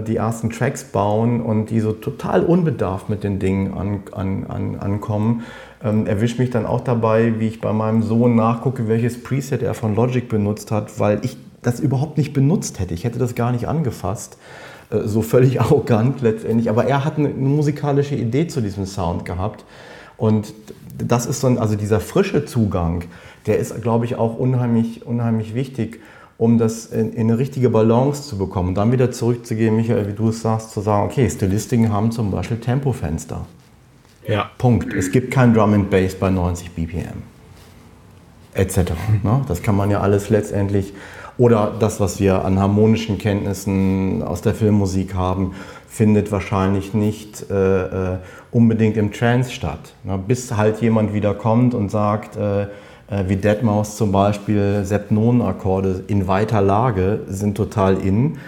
äh, 0.00 0.04
die 0.04 0.16
ersten 0.16 0.48
Tracks 0.48 0.84
bauen 0.84 1.42
und 1.42 1.68
die 1.68 1.80
so 1.80 1.92
total 1.92 2.42
unbedarft 2.42 3.10
mit 3.10 3.24
den 3.24 3.38
Dingen 3.38 3.76
an, 3.76 4.02
an, 4.12 4.46
an, 4.48 4.76
ankommen 4.76 5.44
ähm, 5.84 6.06
erwischt 6.06 6.38
mich 6.38 6.50
dann 6.50 6.64
auch 6.64 6.80
dabei, 6.80 7.38
wie 7.38 7.48
ich 7.48 7.60
bei 7.60 7.72
meinem 7.72 8.02
Sohn 8.02 8.34
nachgucke, 8.34 8.88
welches 8.88 9.22
Preset 9.22 9.62
er 9.62 9.74
von 9.74 9.94
Logic 9.94 10.28
benutzt 10.28 10.70
hat, 10.70 10.98
weil 10.98 11.20
ich 11.24 11.36
das 11.62 11.78
überhaupt 11.78 12.16
nicht 12.16 12.32
benutzt 12.32 12.80
hätte. 12.80 12.94
Ich 12.94 13.04
hätte 13.04 13.18
das 13.18 13.34
gar 13.34 13.52
nicht 13.52 13.68
angefasst. 13.68 14.38
Äh, 14.90 15.00
so 15.04 15.22
völlig 15.22 15.60
arrogant 15.60 16.22
letztendlich. 16.22 16.70
Aber 16.70 16.86
er 16.86 17.04
hat 17.04 17.18
eine, 17.18 17.28
eine 17.28 17.48
musikalische 17.48 18.14
Idee 18.14 18.46
zu 18.46 18.60
diesem 18.60 18.86
Sound 18.86 19.24
gehabt. 19.24 19.64
Und 20.16 20.54
das 20.96 21.26
ist 21.26 21.40
so 21.40 21.46
ein, 21.46 21.58
also 21.58 21.76
dieser 21.76 22.00
frische 22.00 22.44
Zugang, 22.44 23.04
der 23.46 23.58
ist, 23.58 23.82
glaube 23.82 24.04
ich, 24.04 24.16
auch 24.16 24.36
unheimlich, 24.36 25.06
unheimlich 25.06 25.54
wichtig, 25.54 26.00
um 26.38 26.56
das 26.56 26.86
in, 26.86 27.12
in, 27.12 27.28
eine 27.28 27.38
richtige 27.38 27.68
Balance 27.68 28.22
zu 28.22 28.38
bekommen. 28.38 28.70
Und 28.70 28.74
dann 28.76 28.92
wieder 28.92 29.10
zurückzugehen, 29.10 29.76
Michael, 29.76 30.06
wie 30.06 30.12
du 30.12 30.28
es 30.28 30.40
sagst, 30.40 30.70
zu 30.70 30.80
sagen, 30.80 31.06
okay, 31.06 31.28
Stilistiken 31.28 31.92
haben 31.92 32.12
zum 32.12 32.30
Beispiel 32.30 32.58
Tempofenster. 32.58 33.44
Ja. 34.26 34.50
Punkt. 34.56 34.94
Es 34.94 35.10
gibt 35.10 35.32
kein 35.32 35.52
Drum 35.52 35.74
and 35.74 35.90
Bass 35.90 36.14
bei 36.14 36.30
90 36.30 36.70
BPM. 36.70 37.22
Etc. 38.54 38.78
Ne? 39.22 39.42
Das 39.48 39.62
kann 39.62 39.76
man 39.76 39.90
ja 39.90 40.00
alles 40.00 40.30
letztendlich. 40.30 40.94
Oder 41.38 41.74
das, 41.78 42.00
was 42.00 42.20
wir 42.20 42.44
an 42.44 42.58
harmonischen 42.58 43.18
Kenntnissen 43.18 44.22
aus 44.22 44.42
der 44.42 44.54
Filmmusik 44.54 45.14
haben, 45.14 45.54
findet 45.88 46.30
wahrscheinlich 46.30 46.94
nicht 46.94 47.50
äh, 47.50 48.14
äh 48.14 48.18
unbedingt 48.50 48.96
im 48.96 49.12
Trance 49.12 49.52
statt. 49.52 49.92
Ne? 50.04 50.18
Bis 50.18 50.56
halt 50.56 50.80
jemand 50.80 51.12
wieder 51.12 51.34
kommt 51.34 51.74
und 51.74 51.90
sagt, 51.90 52.36
äh, 52.36 52.62
äh 52.62 52.66
wie 53.10 53.36
Deadmau5 53.36 53.96
zum 53.96 54.12
Beispiel, 54.12 54.84
Septonenakkorde 54.84 56.04
in 56.08 56.28
weiter 56.28 56.60
Lage 56.60 57.20
sind 57.28 57.56
total 57.56 57.98
in 57.98 58.38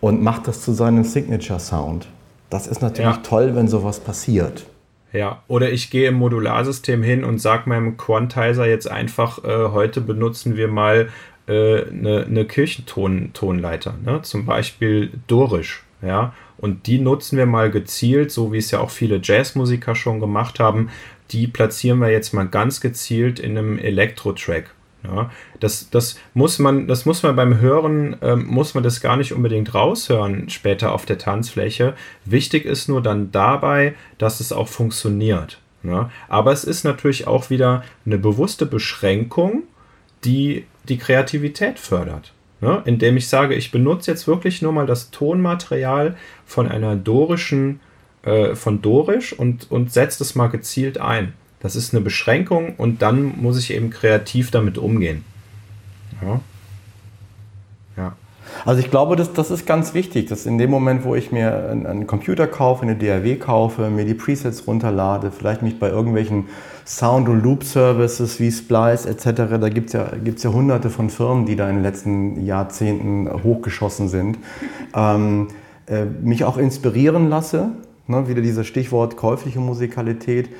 und 0.00 0.22
macht 0.22 0.48
das 0.48 0.62
zu 0.62 0.72
seinem 0.72 1.04
Signature-Sound. 1.04 2.08
Das 2.48 2.66
ist 2.66 2.82
natürlich 2.82 3.16
ja. 3.16 3.22
toll, 3.22 3.54
wenn 3.54 3.68
sowas 3.68 4.00
passiert. 4.00 4.66
Ja, 5.12 5.42
oder 5.48 5.70
ich 5.72 5.90
gehe 5.90 6.08
im 6.08 6.14
Modularsystem 6.14 7.02
hin 7.02 7.24
und 7.24 7.38
sage 7.38 7.68
meinem 7.68 7.96
Quantizer 7.96 8.66
jetzt 8.66 8.90
einfach, 8.90 9.42
äh, 9.44 9.68
heute 9.72 10.00
benutzen 10.00 10.56
wir 10.56 10.68
mal 10.68 11.08
eine 11.46 11.56
äh, 11.56 11.92
ne, 11.92 12.26
ne 12.28 12.44
Kirchentonleiter, 12.44 13.94
ne? 14.04 14.22
zum 14.22 14.46
Beispiel 14.46 15.10
Dorisch. 15.26 15.84
Ja, 16.02 16.32
und 16.56 16.86
die 16.86 16.98
nutzen 16.98 17.36
wir 17.36 17.46
mal 17.46 17.70
gezielt, 17.70 18.30
so 18.30 18.52
wie 18.52 18.58
es 18.58 18.70
ja 18.70 18.80
auch 18.80 18.90
viele 18.90 19.20
Jazzmusiker 19.22 19.94
schon 19.94 20.20
gemacht 20.20 20.60
haben. 20.60 20.90
Die 21.30 21.46
platzieren 21.46 21.98
wir 21.98 22.10
jetzt 22.10 22.32
mal 22.32 22.46
ganz 22.46 22.80
gezielt 22.80 23.38
in 23.38 23.56
einem 23.56 23.78
Elektro-Track. 23.78 24.74
Ja, 25.02 25.30
das, 25.60 25.88
das, 25.88 26.18
muss 26.34 26.58
man, 26.58 26.86
das 26.86 27.06
muss 27.06 27.22
man 27.22 27.34
beim 27.34 27.58
Hören, 27.58 28.16
ähm, 28.20 28.44
muss 28.46 28.74
man 28.74 28.84
das 28.84 29.00
gar 29.00 29.16
nicht 29.16 29.32
unbedingt 29.32 29.74
raushören 29.74 30.50
später 30.50 30.92
auf 30.92 31.06
der 31.06 31.16
Tanzfläche. 31.16 31.94
Wichtig 32.26 32.66
ist 32.66 32.88
nur 32.88 33.02
dann 33.02 33.32
dabei, 33.32 33.94
dass 34.18 34.40
es 34.40 34.52
auch 34.52 34.68
funktioniert. 34.68 35.58
Ja, 35.82 36.10
aber 36.28 36.52
es 36.52 36.64
ist 36.64 36.84
natürlich 36.84 37.26
auch 37.26 37.48
wieder 37.48 37.82
eine 38.04 38.18
bewusste 38.18 38.66
Beschränkung, 38.66 39.62
die 40.24 40.66
die 40.88 40.98
Kreativität 40.98 41.78
fördert. 41.78 42.34
Ja, 42.60 42.82
indem 42.84 43.16
ich 43.16 43.28
sage, 43.28 43.54
ich 43.54 43.70
benutze 43.70 44.10
jetzt 44.10 44.26
wirklich 44.26 44.60
nur 44.60 44.72
mal 44.72 44.84
das 44.84 45.10
Tonmaterial 45.10 46.16
von 46.44 46.68
einer 46.68 46.94
dorischen, 46.94 47.80
äh, 48.22 48.54
von 48.54 48.82
Dorisch 48.82 49.32
und, 49.32 49.70
und 49.70 49.92
setze 49.92 50.18
das 50.18 50.34
mal 50.34 50.48
gezielt 50.48 50.98
ein. 50.98 51.32
Das 51.60 51.76
ist 51.76 51.94
eine 51.94 52.02
Beschränkung 52.02 52.74
und 52.76 53.02
dann 53.02 53.40
muss 53.40 53.58
ich 53.58 53.72
eben 53.72 53.90
kreativ 53.90 54.50
damit 54.50 54.78
umgehen. 54.78 55.24
Ja. 56.22 56.40
ja. 57.96 58.16
Also 58.64 58.80
ich 58.80 58.90
glaube, 58.90 59.16
das, 59.16 59.32
das 59.32 59.50
ist 59.50 59.66
ganz 59.66 59.94
wichtig, 59.94 60.26
dass 60.26 60.46
in 60.46 60.58
dem 60.58 60.70
Moment, 60.70 61.04
wo 61.04 61.14
ich 61.14 61.32
mir 61.32 61.70
einen, 61.70 61.86
einen 61.86 62.06
Computer 62.06 62.46
kaufe, 62.46 62.82
eine 62.82 62.96
DAW 62.96 63.36
kaufe, 63.36 63.90
mir 63.90 64.04
die 64.04 64.14
Presets 64.14 64.66
runterlade, 64.66 65.30
vielleicht 65.30 65.62
mich 65.62 65.78
bei 65.78 65.88
irgendwelchen 65.88 66.46
Sound- 66.86 67.28
und 67.28 67.42
Loop-Services 67.42 68.40
wie 68.40 68.50
Splice 68.50 69.06
etc., 69.06 69.58
da 69.60 69.68
gibt 69.68 69.88
es 69.88 69.92
ja, 69.92 70.10
gibt's 70.22 70.42
ja 70.42 70.50
hunderte 70.50 70.90
von 70.90 71.10
Firmen, 71.10 71.46
die 71.46 71.56
da 71.56 71.68
in 71.68 71.76
den 71.76 71.82
letzten 71.82 72.44
Jahrzehnten 72.44 73.30
hochgeschossen 73.44 74.08
sind, 74.08 74.38
ähm, 74.94 75.48
äh, 75.86 76.04
mich 76.04 76.44
auch 76.44 76.56
inspirieren 76.56 77.28
lasse, 77.28 77.70
ne, 78.10 78.28
wieder 78.28 78.42
dieses 78.42 78.66
Stichwort 78.66 79.16
käufliche 79.16 79.60
Musikalität, 79.60 80.50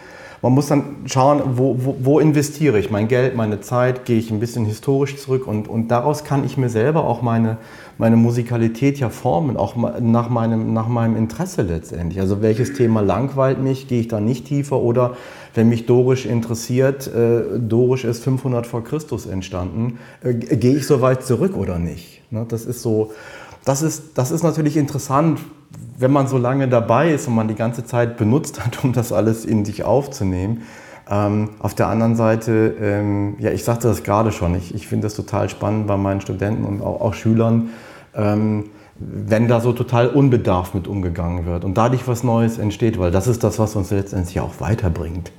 man 0.43 0.53
muss 0.53 0.69
dann 0.69 0.97
schauen, 1.05 1.43
wo, 1.57 1.77
wo, 1.79 1.97
wo, 2.01 2.19
investiere 2.19 2.79
ich 2.79 2.91
mein 2.91 3.09
Geld, 3.09 3.37
meine 3.37 3.61
Zeit, 3.61 4.07
gehe 4.07 4.19
ich 4.19 4.31
ein 4.31 4.41
bisschen 4.41 4.65
historisch 4.65 5.19
zurück? 5.19 5.47
Und, 5.47 5.69
und 5.69 5.89
daraus 5.89 6.25
kann 6.25 6.45
ich 6.47 6.57
mir 6.57 6.71
selber 6.71 7.05
auch 7.05 7.21
meine, 7.21 7.59
meine 7.99 8.17
Musikalität 8.17 8.99
ja 8.99 9.11
formen, 9.11 9.59
auch 9.59 9.77
nach 10.01 10.31
meinem, 10.31 10.73
nach 10.73 10.89
meinem 10.89 11.17
Interesse 11.17 11.61
letztendlich. 11.61 12.21
Also 12.21 12.41
welches 12.41 12.73
Thema 12.73 13.03
langweilt 13.03 13.61
mich, 13.61 13.87
gehe 13.87 14.01
ich 14.01 14.09
da 14.09 14.19
nicht 14.19 14.47
tiefer? 14.47 14.81
Oder 14.81 15.15
wenn 15.55 15.69
mich 15.69 15.85
Dorisch 15.85 16.25
interessiert, 16.25 17.07
äh, 17.07 17.59
Dorisch 17.59 18.05
ist 18.05 18.25
500 18.25 18.67
vor 18.67 18.83
Christus 18.83 19.27
entstanden, 19.27 19.99
äh, 20.23 20.33
gehe 20.33 20.77
ich 20.77 20.87
so 20.87 21.03
weit 21.03 21.23
zurück 21.23 21.55
oder 21.55 21.79
nicht? 21.79 22.23
Ne, 22.33 22.47
das 22.49 22.65
ist 22.65 22.81
so, 22.81 23.13
das 23.65 23.83
ist, 23.83 24.19
das 24.19 24.31
ist 24.31 24.43
natürlich 24.43 24.77
interessant, 24.77 25.41
wenn 25.99 26.13
man 26.13 26.27
so 26.27 26.39
lange 26.39 26.67
dabei 26.67 27.13
ist 27.13 27.29
und 27.29 27.35
man 27.35 27.49
die 27.49 27.55
ganze 27.55 27.85
Zeit 27.85 28.17
benutzt 28.17 28.65
hat, 28.65 28.83
um 28.85 28.93
das 28.93 29.13
alles 29.13 29.45
in 29.45 29.65
sich 29.65 29.85
aufzunehmen. 29.85 30.63
Ähm, 31.09 31.51
auf 31.59 31.75
der 31.75 31.89
anderen 31.89 32.15
Seite, 32.15 32.75
ähm, 32.81 33.35
ja, 33.39 33.51
ich 33.51 33.65
sagte 33.65 33.89
das 33.89 34.03
gerade 34.03 34.33
schon, 34.33 34.55
ich, 34.55 34.75
ich 34.75 34.87
finde 34.87 35.07
das 35.07 35.15
total 35.15 35.49
spannend 35.49 35.87
bei 35.87 35.97
meinen 35.97 36.21
Studenten 36.21 36.65
und 36.65 36.83
auch, 36.83 37.01
auch 37.01 37.15
Schülern, 37.15 37.71
ähm, 38.15 38.67
wenn 38.97 39.49
da 39.49 39.61
so 39.61 39.73
total 39.73 40.09
unbedarft 40.09 40.75
mit 40.75 40.87
umgegangen 40.87 41.47
wird 41.47 41.65
und 41.65 41.77
dadurch 41.77 42.07
was 42.07 42.23
Neues 42.23 42.59
entsteht, 42.59 42.99
weil 42.99 43.11
das 43.11 43.27
ist 43.27 43.43
das, 43.43 43.59
was 43.59 43.75
uns 43.75 43.91
letztendlich 43.91 44.41
auch 44.41 44.61
weiterbringt. 44.61 45.33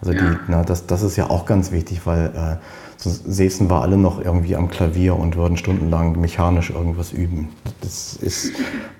Also 0.00 0.12
die, 0.12 0.38
na, 0.48 0.62
das, 0.62 0.86
das 0.86 1.02
ist 1.02 1.16
ja 1.16 1.28
auch 1.28 1.44
ganz 1.44 1.72
wichtig, 1.72 2.06
weil 2.06 2.26
äh, 2.34 2.56
sonst 3.00 3.24
säßen 3.24 3.70
wir 3.70 3.80
alle 3.80 3.96
noch 3.96 4.22
irgendwie 4.22 4.56
am 4.56 4.68
Klavier 4.68 5.16
und 5.16 5.36
würden 5.36 5.56
stundenlang 5.56 6.20
mechanisch 6.20 6.70
irgendwas 6.70 7.12
üben. 7.12 7.48
Das 7.80 8.14
ist, 8.16 8.52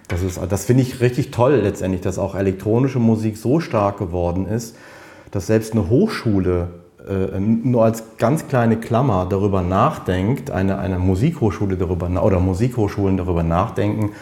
das 0.09 0.23
ist, 0.23 0.41
das 0.49 0.65
finde 0.65 0.83
ich 0.83 1.01
richtig 1.01 1.31
toll 1.31 1.61
letztendlich, 1.63 2.01
dass 2.01 2.19
auch 2.19 2.35
elektronische 2.35 2.99
Musik 2.99 3.37
so 3.37 3.61
stark 3.61 3.99
geworden 3.99 4.47
ist, 4.47 4.75
dass 5.31 5.47
selbst 5.47 5.73
eine 5.73 5.91
Hochschule 5.91 6.69
äh, 7.07 7.39
nur 7.39 7.85
als 7.85 8.17
ganz 8.17 8.49
kleine 8.49 8.79
Klammer 8.79 9.27
darüber 9.29 9.61
nachdenkt, 9.61 10.51
eine, 10.51 10.79
eine 10.79 10.99
Musikhochschule 10.99 11.77
darüber 11.77 12.09
oder 12.23 12.41
Musikhochschulen 12.41 13.19
darüber 13.19 13.43
nachdenken, 13.43 14.13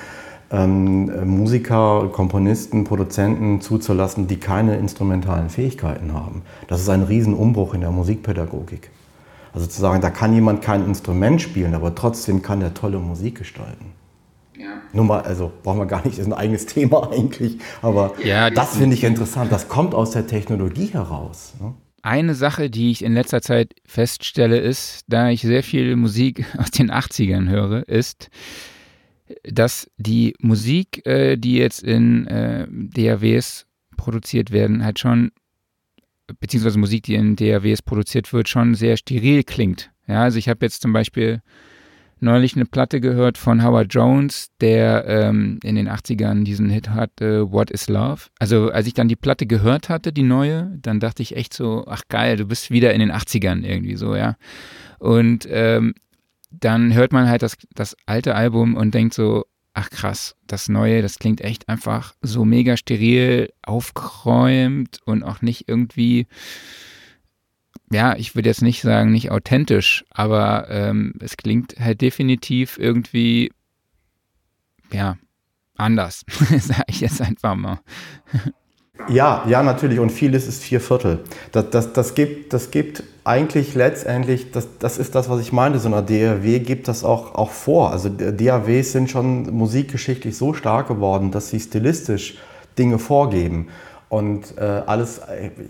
ähm, 0.51 1.11
Musiker, 1.25 2.09
Komponisten, 2.11 2.83
Produzenten 2.83 3.61
zuzulassen, 3.61 4.27
die 4.27 4.39
keine 4.39 4.77
instrumentalen 4.77 5.51
Fähigkeiten 5.51 6.15
haben. 6.15 6.43
Das 6.67 6.81
ist 6.81 6.89
ein 6.89 7.03
Riesenumbruch 7.05 7.75
in 7.75 7.83
der 7.83 7.93
Musikpädagogik. 7.93 8.91
Also 9.53 9.67
zu 9.67 9.81
sagen, 9.81 10.01
da 10.01 10.11
kann 10.11 10.33
jemand 10.33 10.63
kein 10.63 10.85
Instrument 10.85 11.41
spielen, 11.41 11.75
aber 11.75 11.95
trotzdem 11.95 12.43
kann 12.43 12.61
er 12.63 12.75
tolle 12.75 12.99
Musik 12.99 13.39
gestalten. 13.39 13.93
Ja. 14.57 14.83
Nur 14.93 15.05
mal, 15.05 15.21
also 15.21 15.53
brauchen 15.63 15.79
wir 15.79 15.87
gar 15.87 16.05
nicht, 16.05 16.19
ist 16.19 16.27
ein 16.27 16.33
eigenes 16.33 16.67
Thema 16.67 17.11
eigentlich, 17.13 17.59
aber 17.83 18.15
ja, 18.25 18.51
das 18.51 18.77
finde 18.77 18.95
ich 18.95 19.05
interessant. 19.05 19.53
Das 19.53 19.69
kommt 19.69 19.95
aus 19.95 20.11
der 20.11 20.27
Technologie 20.27 20.87
heraus. 20.87 21.55
Ne? 21.61 21.75
Eine 22.03 22.35
Sache, 22.35 22.71
die 22.71 22.91
ich 22.91 23.05
in 23.05 23.15
letzter 23.15 23.43
Zeit 23.43 23.75
feststelle, 23.85 24.59
ist, 24.59 25.05
da 25.09 25.31
ich 25.31 25.43
sehr 25.43 25.63
viel 25.63 25.97
Musik 25.97 26.45
aus 26.59 26.71
den 26.71 26.91
80ern 26.91 27.49
höre, 27.49 27.89
ist, 27.89 28.29
dass 29.45 29.91
die 29.97 30.35
Musik, 30.41 31.05
äh, 31.07 31.37
die 31.37 31.57
jetzt 31.57 31.83
in 31.83 32.27
äh, 32.27 32.67
DAWs 32.71 33.67
produziert 33.97 34.53
werden, 34.53 34.85
halt 34.85 34.99
schon, 34.99 35.33
beziehungsweise 36.41 36.79
Musik, 36.79 37.05
die 37.05 37.15
in 37.15 37.37
DAWs 37.37 37.83
produziert 37.83 38.33
wird, 38.33 38.49
schon 38.49 38.75
sehr 38.75 38.97
steril 38.97 39.45
klingt. 39.45 39.91
Ja, 40.07 40.23
also 40.23 40.39
ich 40.39 40.49
habe 40.49 40.65
jetzt 40.65 40.83
zum 40.83 40.93
Beispiel 40.93 41.43
neulich 42.21 42.57
eine 42.57 42.65
Platte 42.65 43.01
gehört 43.01 43.39
von 43.39 43.63
Howard 43.63 43.93
Jones, 43.93 44.51
der 44.61 45.05
ähm, 45.07 45.61
in 45.63 45.77
den 45.77 45.89
80ern 45.89 46.45
diesen 46.45 46.69
Hit 46.71 46.91
hatte, 46.91 47.53
What 47.53 47.71
is 47.71 47.89
Love? 47.89 48.23
Also 48.39 48.71
als 48.71 48.87
ich 48.87 48.95
dann 48.95 49.09
die 49.09 49.17
Platte 49.17 49.47
gehört 49.47 49.89
hatte, 49.89 50.13
die 50.13 50.23
neue, 50.23 50.77
dann 50.81 51.01
dachte 51.01 51.23
ich 51.23 51.37
echt 51.37 51.55
so, 51.55 51.85
ach 51.87 52.03
geil, 52.09 52.37
du 52.37 52.47
bist 52.47 52.71
wieder 52.71 52.93
in 52.93 53.01
den 53.01 53.13
80ern 53.13 53.65
irgendwie 53.65 53.97
so, 53.97 54.17
ja. 54.17 54.37
Und 54.99 55.47
ähm, 55.51 55.95
dann 56.51 56.95
hört 56.95 57.13
man 57.13 57.29
halt 57.29 57.43
das, 57.43 57.57
das 57.75 57.97
alte 58.07 58.35
Album 58.35 58.75
und 58.75 58.95
denkt 58.95 59.15
so, 59.15 59.45
ach 59.79 59.91
krass, 59.91 60.35
das 60.49 60.69
neue, 60.69 61.03
das 61.03 61.21
klingt 61.21 61.41
echt 61.41 61.69
einfach 61.69 62.15
so 62.21 62.45
mega 62.45 62.77
steril, 62.77 63.53
aufgeräumt 63.63 64.99
und 65.05 65.23
auch 65.23 65.41
nicht 65.41 65.69
irgendwie 65.69 66.27
ja, 67.91 68.17
ich 68.17 68.35
würde 68.35 68.51
jetzt 68.51 68.61
nicht 68.61 68.83
sagen, 68.83 69.13
nicht 69.13 69.31
authentisch, 69.31 70.05
aber 70.11 70.69
ähm, 70.69 71.15
es 71.21 71.39
klingt 71.39 71.77
halt 71.79 72.03
definitiv 72.03 72.77
irgendwie, 72.79 73.51
ja, 74.93 75.17
anders, 75.77 76.25
sage 76.59 76.85
ich 76.89 77.01
jetzt 77.01 77.23
einfach 77.23 77.55
mal. 77.55 77.81
Ja, 79.07 79.45
ja, 79.49 79.63
natürlich. 79.63 80.01
Und 80.01 80.11
vieles 80.11 80.47
ist 80.49 80.63
vier 80.63 80.81
Viertel. 80.81 81.21
Das, 81.53 81.71
das, 81.71 81.93
das, 81.93 82.15
gibt, 82.15 82.53
das 82.53 82.71
gibt 82.71 83.05
eigentlich 83.25 83.75
letztendlich, 83.75 84.51
das, 84.51 84.69
das 84.79 84.99
ist 84.99 85.15
das, 85.15 85.31
was 85.31 85.41
ich 85.41 85.53
meinte, 85.53 85.79
so 85.79 85.89
einer 85.89 86.03
DAW 86.03 86.59
gibt 86.61 86.89
das 86.89 87.05
auch, 87.05 87.35
auch 87.35 87.51
vor. 87.51 87.93
Also 87.93 88.09
DAWs 88.09 88.93
sind 88.93 89.11
schon 89.11 89.55
musikgeschichtlich 89.55 90.37
so 90.37 90.53
stark 90.53 90.89
geworden, 90.89 91.31
dass 91.31 91.49
sie 91.51 91.61
stilistisch 91.61 92.39
Dinge 92.79 92.99
vorgeben. 92.99 93.69
Und 94.09 94.57
äh, 94.59 94.63
alles, 94.63 95.21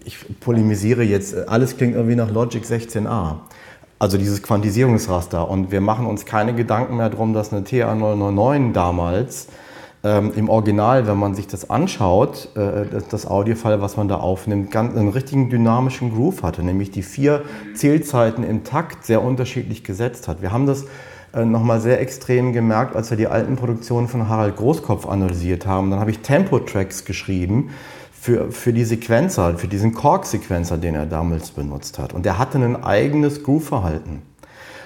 ich 0.05 0.19
polemisiere 0.41 1.03
jetzt, 1.03 1.49
alles 1.49 1.77
klingt 1.77 1.95
irgendwie 1.97 2.17
nach 2.17 2.31
Logic 2.31 2.63
16a. 2.63 3.37
Also 3.99 4.17
dieses 4.17 4.43
Quantisierungsraster. 4.43 5.49
Und 5.49 5.73
wir 5.73 5.81
machen 5.81 6.07
uns 6.07 6.25
keine 6.25 6.55
Gedanken 6.55 6.97
mehr 6.97 7.11
darum, 7.11 7.35
dass 7.35 7.53
eine 7.53 7.63
TA999 7.63 8.73
damals 8.73 9.49
ähm, 10.05 10.33
im 10.37 10.49
Original, 10.49 11.07
wenn 11.07 11.17
man 11.17 11.35
sich 11.35 11.47
das 11.47 11.71
anschaut, 11.71 12.49
äh, 12.55 12.87
das, 12.91 13.09
das 13.09 13.27
Audiofile, 13.27 13.81
was 13.81 13.97
man 13.97 14.09
da 14.09 14.17
aufnimmt, 14.17 14.71
ganz, 14.71 14.97
einen 14.97 15.09
richtigen 15.09 15.51
dynamischen 15.51 16.15
Groove 16.15 16.43
hatte, 16.43 16.63
nämlich 16.63 16.91
die 16.91 17.03
vier 17.03 17.43
Zählzeiten 17.75 18.45
im 18.45 18.65
Takt 18.65 19.05
sehr 19.05 19.23
unterschiedlich 19.23 19.85
gesetzt 19.85 20.29
hat. 20.29 20.41
Wir 20.41 20.53
haben 20.53 20.67
das 20.67 20.85
äh, 21.35 21.45
nochmal 21.45 21.81
sehr 21.81 22.01
extrem 22.01 22.53
gemerkt, 22.53 22.95
als 22.95 23.11
wir 23.11 23.17
die 23.17 23.27
alten 23.27 23.57
Produktionen 23.57 24.09
von 24.09 24.29
Harald 24.29 24.57
Großkopf 24.57 25.07
analysiert 25.07 25.67
haben. 25.67 25.91
Dann 25.91 26.01
habe 26.01 26.11
ich 26.11 26.21
Tempo-Tracks 26.21 27.05
geschrieben, 27.05 27.71
für, 28.21 28.51
für 28.51 28.73
die 28.73 28.85
Sequenzer, 28.85 29.57
für 29.59 29.69
diesen 29.69 29.95
Korg-Sequenzer, 29.95 30.77
den 30.77 30.95
er 30.95 31.07
damals 31.07 31.51
benutzt 31.51 31.99
hat. 31.99 32.13
Und 32.13 32.25
der 32.25 32.39
hatte 32.39 32.59
ein 32.59 32.83
eigenes 32.83 33.45
Groove-Verhalten. 33.45 34.23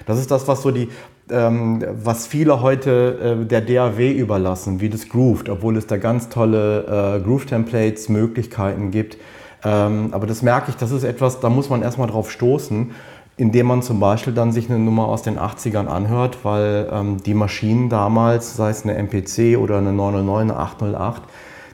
Das 0.06 0.18
ist 0.18 0.30
das, 0.30 0.48
was 0.48 0.62
so 0.62 0.70
die, 0.70 0.88
ähm, 1.30 1.84
was 2.02 2.26
viele 2.26 2.62
heute 2.62 3.40
äh, 3.42 3.44
der 3.46 3.60
DAW 3.60 4.12
überlassen, 4.12 4.80
wie 4.80 4.88
das 4.88 5.08
grooved, 5.08 5.48
obwohl 5.48 5.76
es 5.76 5.86
da 5.86 5.96
ganz 5.96 6.28
tolle 6.28 7.18
äh, 7.18 7.20
Groove-Templates, 7.22 8.08
Möglichkeiten 8.08 8.90
gibt. 8.90 9.16
Ähm, 9.64 10.08
aber 10.12 10.26
das 10.26 10.42
merke 10.42 10.70
ich, 10.70 10.76
das 10.76 10.90
ist 10.90 11.04
etwas, 11.04 11.40
da 11.40 11.48
muss 11.48 11.70
man 11.70 11.82
erstmal 11.82 12.08
drauf 12.08 12.30
stoßen, 12.30 12.90
indem 13.36 13.66
man 13.66 13.82
zum 13.82 14.00
Beispiel 14.00 14.32
dann 14.32 14.52
sich 14.52 14.68
eine 14.68 14.78
Nummer 14.78 15.06
aus 15.06 15.22
den 15.22 15.38
80ern 15.38 15.86
anhört, 15.86 16.38
weil 16.42 16.88
ähm, 16.92 17.22
die 17.24 17.34
Maschinen 17.34 17.88
damals, 17.88 18.56
sei 18.56 18.70
es 18.70 18.84
eine 18.84 18.94
MPC 18.94 19.58
oder 19.58 19.78
eine 19.78 19.92
909, 19.92 20.50
eine 20.50 20.56
808, 20.58 21.22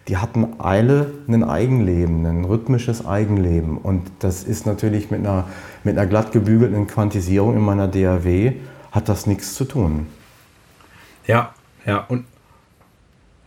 die 0.09 0.17
hatten 0.17 0.55
alle 0.59 1.11
ein 1.29 1.45
Eigenleben, 1.45 2.25
ein 2.25 2.45
rhythmisches 2.45 3.07
Eigenleben. 3.07 3.77
Und 3.77 4.11
das 4.21 4.43
ist 4.43 4.67
natürlich 4.67 5.11
mit 5.11 5.21
einer, 5.21 5.45
mit 5.85 5.99
einer 5.99 6.07
glatt 6.07 6.33
gebügelten 6.33 6.87
Quantisierung 6.87 7.57
in 7.57 7.63
meiner 7.63 7.89
DAW, 7.89 8.55
hat 8.91 9.09
das 9.09 9.27
nichts 9.27 9.55
zu 9.55 9.65
tun. 9.65 10.07
Ja, 11.27 11.55
ja, 11.87 11.99
und 12.09 12.25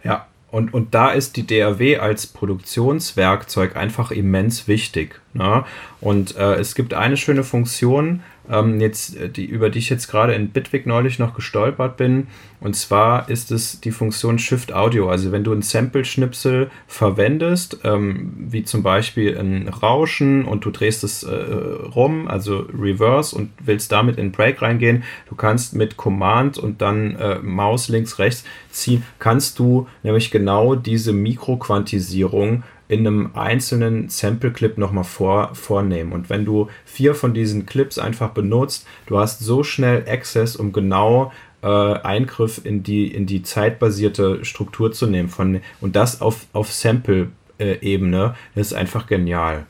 ja, 0.03 0.27
und, 0.51 0.73
und 0.73 0.93
da 0.93 1.11
ist 1.11 1.37
die 1.37 1.47
DAW 1.47 1.97
als 1.97 2.27
Produktionswerkzeug 2.27 3.75
einfach 3.77 4.11
immens 4.11 4.67
wichtig. 4.67 5.21
Ne? 5.33 5.63
Und 6.01 6.35
äh, 6.35 6.55
es 6.55 6.75
gibt 6.75 6.93
eine 6.93 7.15
schöne 7.15 7.43
Funktion, 7.43 8.21
ähm, 8.49 8.79
jetzt, 8.79 9.17
äh, 9.17 9.29
die, 9.29 9.45
über 9.45 9.69
die 9.69 9.79
ich 9.79 9.89
jetzt 9.89 10.07
gerade 10.07 10.33
in 10.33 10.49
Bitwig 10.49 10.85
neulich 10.85 11.19
noch 11.19 11.33
gestolpert 11.33 11.97
bin. 11.97 12.27
Und 12.59 12.75
zwar 12.75 13.29
ist 13.29 13.51
es 13.51 13.81
die 13.81 13.91
Funktion 13.91 14.37
Shift 14.37 14.73
Audio. 14.73 15.09
Also 15.09 15.31
wenn 15.31 15.43
du 15.43 15.51
ein 15.51 15.61
Sample-Schnipsel 15.61 16.69
verwendest, 16.87 17.79
ähm, 17.83 18.33
wie 18.37 18.63
zum 18.63 18.83
Beispiel 18.83 19.37
ein 19.37 19.67
Rauschen 19.67 20.45
und 20.45 20.65
du 20.65 20.71
drehst 20.71 21.03
es 21.03 21.23
äh, 21.23 21.33
rum, 21.33 22.27
also 22.27 22.67
Reverse 22.77 23.35
und 23.35 23.49
willst 23.59 23.91
damit 23.91 24.17
in 24.17 24.31
Break 24.31 24.61
reingehen, 24.61 25.03
du 25.29 25.35
kannst 25.35 25.75
mit 25.75 25.97
Command 25.97 26.57
und 26.57 26.81
dann 26.81 27.15
äh, 27.15 27.39
Maus 27.39 27.89
links, 27.89 28.19
rechts 28.19 28.43
ziehen, 28.69 29.03
kannst 29.19 29.57
du 29.59 29.87
nämlich 30.03 30.31
genau 30.31 30.75
diese 30.75 31.13
Mikroquantisierung 31.13 32.63
in 32.91 33.07
einem 33.07 33.29
einzelnen 33.35 34.09
Sample-Clip 34.09 34.77
nochmal 34.77 35.05
vor, 35.05 35.55
vornehmen. 35.55 36.11
Und 36.11 36.29
wenn 36.29 36.43
du 36.43 36.67
vier 36.83 37.15
von 37.15 37.33
diesen 37.33 37.65
Clips 37.65 37.97
einfach 37.97 38.31
benutzt, 38.31 38.85
du 39.05 39.17
hast 39.17 39.39
so 39.39 39.63
schnell 39.63 40.03
Access, 40.09 40.57
um 40.57 40.73
genau 40.73 41.31
äh, 41.63 41.67
Eingriff 41.67 42.59
in 42.65 42.83
die, 42.83 43.07
in 43.07 43.27
die 43.27 43.43
zeitbasierte 43.43 44.43
Struktur 44.43 44.91
zu 44.91 45.07
nehmen. 45.07 45.29
Von, 45.29 45.61
und 45.79 45.95
das 45.95 46.19
auf, 46.19 46.47
auf 46.51 46.73
Sample-Ebene 46.73 48.35
ist 48.55 48.73
einfach 48.73 49.07
genial. 49.07 49.65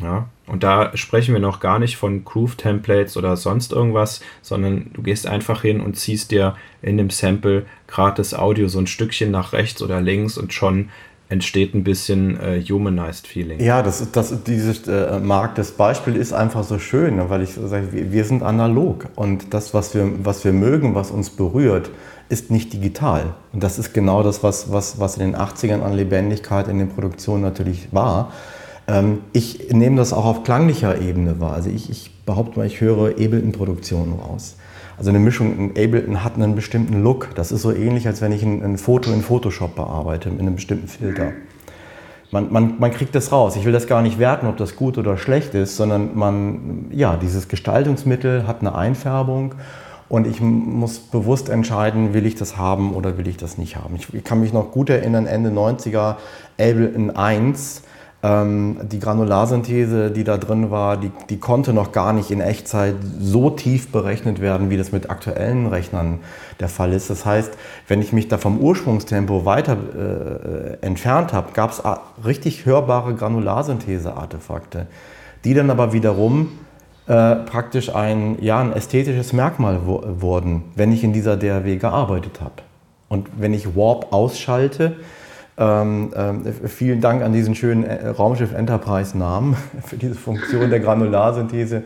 Ja? 0.00 0.28
Und 0.48 0.64
da 0.64 0.96
sprechen 0.96 1.32
wir 1.32 1.40
noch 1.40 1.60
gar 1.60 1.78
nicht 1.78 1.96
von 1.96 2.24
Groove-Templates 2.24 3.16
oder 3.16 3.36
sonst 3.36 3.70
irgendwas, 3.70 4.20
sondern 4.42 4.90
du 4.94 5.02
gehst 5.02 5.28
einfach 5.28 5.62
hin 5.62 5.80
und 5.80 5.96
ziehst 5.96 6.32
dir 6.32 6.56
in 6.82 6.96
dem 6.96 7.10
Sample 7.10 7.66
das 8.16 8.34
Audio 8.34 8.66
so 8.66 8.80
ein 8.80 8.88
Stückchen 8.88 9.30
nach 9.30 9.52
rechts 9.52 9.80
oder 9.80 10.00
links 10.00 10.36
und 10.36 10.52
schon 10.52 10.90
entsteht 11.28 11.74
ein 11.74 11.84
bisschen 11.84 12.38
äh, 12.38 12.62
humanized 12.62 13.26
Feeling. 13.26 13.60
Ja, 13.60 13.82
das, 13.82 14.10
das, 14.12 14.44
dieses 14.44 14.86
äh, 14.86 15.18
Markt, 15.20 15.58
das 15.58 15.72
Beispiel 15.72 16.16
ist 16.16 16.32
einfach 16.32 16.64
so 16.64 16.78
schön, 16.78 17.20
weil 17.28 17.42
ich 17.42 17.50
sage, 17.54 17.92
wir, 17.92 18.12
wir 18.12 18.24
sind 18.24 18.42
analog 18.42 19.06
und 19.14 19.54
das, 19.54 19.72
was 19.72 19.94
wir, 19.94 20.10
was 20.22 20.44
wir 20.44 20.52
mögen, 20.52 20.94
was 20.94 21.10
uns 21.10 21.30
berührt, 21.30 21.90
ist 22.28 22.50
nicht 22.50 22.72
digital. 22.72 23.34
Und 23.52 23.62
das 23.62 23.78
ist 23.78 23.94
genau 23.94 24.22
das, 24.22 24.42
was, 24.42 24.70
was, 24.70 24.98
was 24.98 25.16
in 25.16 25.32
den 25.32 25.36
80ern 25.36 25.82
an 25.82 25.92
Lebendigkeit 25.92 26.68
in 26.68 26.78
den 26.78 26.88
Produktionen 26.88 27.42
natürlich 27.42 27.88
war. 27.92 28.32
Ähm, 28.86 29.20
ich 29.32 29.72
nehme 29.72 29.96
das 29.96 30.12
auch 30.12 30.24
auf 30.24 30.44
klanglicher 30.44 31.00
Ebene 31.00 31.40
wahr. 31.40 31.54
Also 31.54 31.70
ich, 31.70 31.90
ich 31.90 32.10
behaupte 32.24 32.58
mal, 32.58 32.66
ich 32.66 32.80
höre 32.80 33.10
Ableton-Produktionen 33.10 34.14
raus. 34.14 34.56
Also 34.96 35.10
eine 35.10 35.18
Mischung 35.18 35.56
in 35.58 35.70
Ableton 35.70 36.22
hat 36.22 36.34
einen 36.34 36.54
bestimmten 36.54 37.02
Look. 37.02 37.34
Das 37.34 37.52
ist 37.52 37.62
so 37.62 37.72
ähnlich, 37.72 38.06
als 38.06 38.20
wenn 38.20 38.32
ich 38.32 38.42
ein, 38.42 38.62
ein 38.62 38.78
Foto 38.78 39.12
in 39.12 39.22
Photoshop 39.22 39.74
bearbeite, 39.74 40.30
mit 40.30 40.40
einem 40.40 40.54
bestimmten 40.54 40.88
Filter. 40.88 41.32
Man, 42.30 42.52
man, 42.52 42.78
man, 42.78 42.90
kriegt 42.90 43.14
das 43.14 43.30
raus. 43.30 43.54
Ich 43.56 43.64
will 43.64 43.72
das 43.72 43.86
gar 43.86 44.02
nicht 44.02 44.18
werten, 44.18 44.46
ob 44.46 44.56
das 44.56 44.76
gut 44.76 44.98
oder 44.98 45.16
schlecht 45.16 45.54
ist, 45.54 45.76
sondern 45.76 46.16
man, 46.16 46.86
ja, 46.90 47.16
dieses 47.16 47.48
Gestaltungsmittel 47.48 48.46
hat 48.46 48.60
eine 48.60 48.74
Einfärbung 48.74 49.54
und 50.08 50.26
ich 50.26 50.40
muss 50.40 50.98
bewusst 50.98 51.48
entscheiden, 51.48 52.12
will 52.12 52.26
ich 52.26 52.34
das 52.34 52.56
haben 52.56 52.94
oder 52.94 53.18
will 53.18 53.28
ich 53.28 53.36
das 53.36 53.56
nicht 53.58 53.76
haben. 53.76 53.96
Ich, 53.96 54.12
ich 54.12 54.24
kann 54.24 54.40
mich 54.40 54.52
noch 54.52 54.70
gut 54.70 54.90
erinnern, 54.90 55.26
Ende 55.26 55.50
90er, 55.50 56.16
Ableton 56.58 57.10
1, 57.10 57.78
ähm, 57.78 57.88
die 58.24 59.00
Granularsynthese, 59.00 60.10
die 60.10 60.24
da 60.24 60.38
drin 60.38 60.70
war, 60.70 60.96
die, 60.96 61.12
die 61.28 61.38
konnte 61.38 61.74
noch 61.74 61.92
gar 61.92 62.14
nicht 62.14 62.30
in 62.30 62.40
Echtzeit 62.40 62.94
so 63.20 63.50
tief 63.50 63.92
berechnet 63.92 64.40
werden, 64.40 64.70
wie 64.70 64.78
das 64.78 64.92
mit 64.92 65.10
aktuellen 65.10 65.66
Rechnern 65.66 66.20
der 66.58 66.70
Fall 66.70 66.94
ist. 66.94 67.10
Das 67.10 67.26
heißt, 67.26 67.52
wenn 67.86 68.00
ich 68.00 68.14
mich 68.14 68.28
da 68.28 68.38
vom 68.38 68.60
Ursprungstempo 68.60 69.44
weiter 69.44 69.76
äh, 69.76 70.86
entfernt 70.86 71.34
habe, 71.34 71.52
gab 71.52 71.72
es 71.72 71.82
richtig 72.24 72.64
hörbare 72.64 73.14
Granularsynthese-Artefakte, 73.14 74.86
die 75.44 75.52
dann 75.52 75.68
aber 75.68 75.92
wiederum 75.92 76.48
äh, 77.06 77.34
praktisch 77.34 77.94
ein, 77.94 78.38
ja, 78.40 78.58
ein 78.58 78.72
ästhetisches 78.72 79.34
Merkmal 79.34 79.80
wurden, 79.84 80.64
wenn 80.76 80.92
ich 80.92 81.04
in 81.04 81.12
dieser 81.12 81.36
DAW 81.36 81.76
gearbeitet 81.76 82.40
habe. 82.40 82.62
Und 83.10 83.28
wenn 83.36 83.52
ich 83.52 83.76
Warp 83.76 84.14
ausschalte, 84.14 84.96
ähm, 85.56 86.10
ähm, 86.16 86.42
vielen 86.66 87.00
Dank 87.00 87.22
an 87.22 87.32
diesen 87.32 87.54
schönen 87.54 87.84
äh, 87.84 88.08
Raumschiff 88.08 88.52
Enterprise 88.52 89.16
Namen 89.16 89.56
für 89.86 89.96
diese 89.96 90.16
Funktion 90.16 90.68
der 90.68 90.80
Granularsynthese 90.80 91.84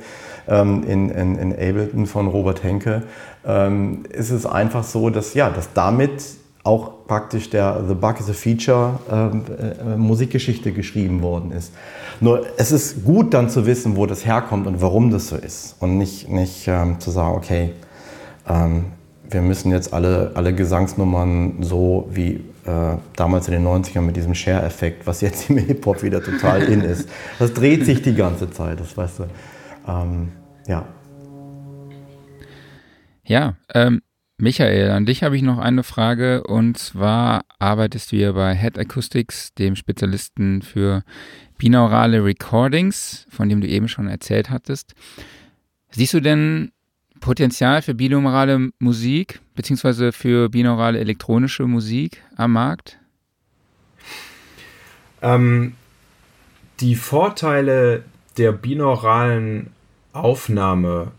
ähm, 0.48 0.84
in, 0.84 1.10
in, 1.10 1.36
in, 1.36 1.52
Ableton 1.52 2.06
von 2.06 2.28
Robert 2.28 2.62
Henke. 2.62 3.02
Ähm, 3.46 4.04
ist 4.10 4.30
es 4.30 4.46
einfach 4.46 4.84
so, 4.84 5.10
dass, 5.10 5.34
ja, 5.34 5.50
dass 5.50 5.74
damit 5.74 6.22
auch 6.64 7.06
praktisch 7.06 7.50
der 7.50 7.84
The 7.86 7.94
Bug 7.94 8.20
is 8.20 8.30
a 8.30 8.32
Feature 8.32 8.98
ähm, 9.12 9.44
äh, 9.58 9.96
Musikgeschichte 9.96 10.72
geschrieben 10.72 11.20
worden 11.20 11.52
ist. 11.52 11.74
Nur 12.20 12.46
es 12.56 12.72
ist 12.72 13.04
gut 13.04 13.34
dann 13.34 13.50
zu 13.50 13.66
wissen, 13.66 13.96
wo 13.96 14.06
das 14.06 14.24
herkommt 14.24 14.66
und 14.66 14.80
warum 14.80 15.10
das 15.10 15.28
so 15.28 15.36
ist 15.36 15.76
und 15.80 15.98
nicht, 15.98 16.30
nicht 16.30 16.66
ähm, 16.68 17.00
zu 17.00 17.10
sagen, 17.10 17.36
okay, 17.36 17.72
wir 19.30 19.42
müssen 19.42 19.72
jetzt 19.72 19.92
alle, 19.92 20.30
alle 20.34 20.54
Gesangsnummern 20.54 21.56
so 21.60 22.08
wie 22.10 22.42
äh, 22.68 22.98
damals 23.16 23.48
in 23.48 23.54
den 23.54 23.66
90ern 23.66 24.02
mit 24.02 24.16
diesem 24.16 24.34
Share-Effekt, 24.34 25.06
was 25.06 25.22
jetzt 25.22 25.48
im 25.48 25.56
Hip-Hop 25.56 26.02
wieder 26.02 26.22
total 26.22 26.62
in 26.64 26.82
ist. 26.82 27.08
Das 27.38 27.54
dreht 27.54 27.86
sich 27.86 28.02
die 28.02 28.14
ganze 28.14 28.50
Zeit, 28.50 28.78
das 28.78 28.94
weißt 28.94 29.20
du. 29.20 29.26
Ähm, 29.86 30.32
ja. 30.66 30.86
Ja, 33.24 33.56
ähm, 33.74 34.02
Michael, 34.36 34.90
an 34.90 35.06
dich 35.06 35.22
habe 35.22 35.36
ich 35.36 35.42
noch 35.42 35.58
eine 35.58 35.82
Frage 35.82 36.44
und 36.44 36.76
zwar 36.76 37.44
arbeitest 37.58 38.12
du 38.12 38.16
ja 38.16 38.32
bei 38.32 38.54
Head 38.54 38.78
Acoustics, 38.78 39.54
dem 39.54 39.74
Spezialisten 39.74 40.60
für 40.60 41.04
binaurale 41.56 42.22
Recordings, 42.22 43.26
von 43.30 43.48
dem 43.48 43.62
du 43.62 43.66
eben 43.66 43.88
schon 43.88 44.08
erzählt 44.08 44.50
hattest. 44.50 44.94
Siehst 45.90 46.12
du 46.12 46.20
denn 46.20 46.72
Potenzial 47.28 47.82
für 47.82 47.92
binaurale 47.92 48.70
Musik 48.78 49.40
beziehungsweise 49.54 50.12
für 50.12 50.48
binaurale 50.48 50.98
elektronische 50.98 51.66
Musik 51.66 52.22
am 52.36 52.54
Markt? 52.54 52.98
Ähm, 55.20 55.74
die 56.80 56.94
Vorteile 56.94 58.02
der 58.38 58.52
binauralen 58.52 59.66
Aufnahme, 60.14 61.12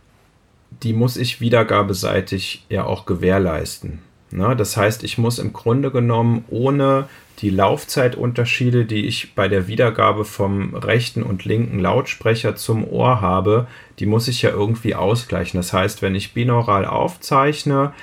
die 0.81 0.93
muss 0.93 1.15
ich 1.15 1.41
wiedergabeseitig 1.41 2.65
ja 2.69 2.85
auch 2.85 3.05
gewährleisten. 3.05 3.99
Ne? 4.31 4.55
Das 4.55 4.77
heißt, 4.77 5.03
ich 5.03 5.19
muss 5.19 5.37
im 5.37 5.53
Grunde 5.53 5.91
genommen 5.91 6.43
ohne 6.49 7.07
die 7.41 7.49
Laufzeitunterschiede, 7.49 8.85
die 8.85 9.05
ich 9.05 9.35
bei 9.35 9.47
der 9.47 9.67
Wiedergabe 9.67 10.25
vom 10.25 10.75
rechten 10.75 11.23
und 11.23 11.45
linken 11.45 11.79
Lautsprecher 11.79 12.55
zum 12.55 12.83
Ohr 12.83 13.21
habe, 13.21 13.67
die 13.99 14.05
muss 14.05 14.27
ich 14.27 14.41
ja 14.41 14.49
irgendwie 14.49 14.95
ausgleichen. 14.95 15.59
Das 15.59 15.73
heißt, 15.73 16.01
wenn 16.01 16.15
ich 16.15 16.33
binaural 16.33 16.85
aufzeichne, 16.85 17.93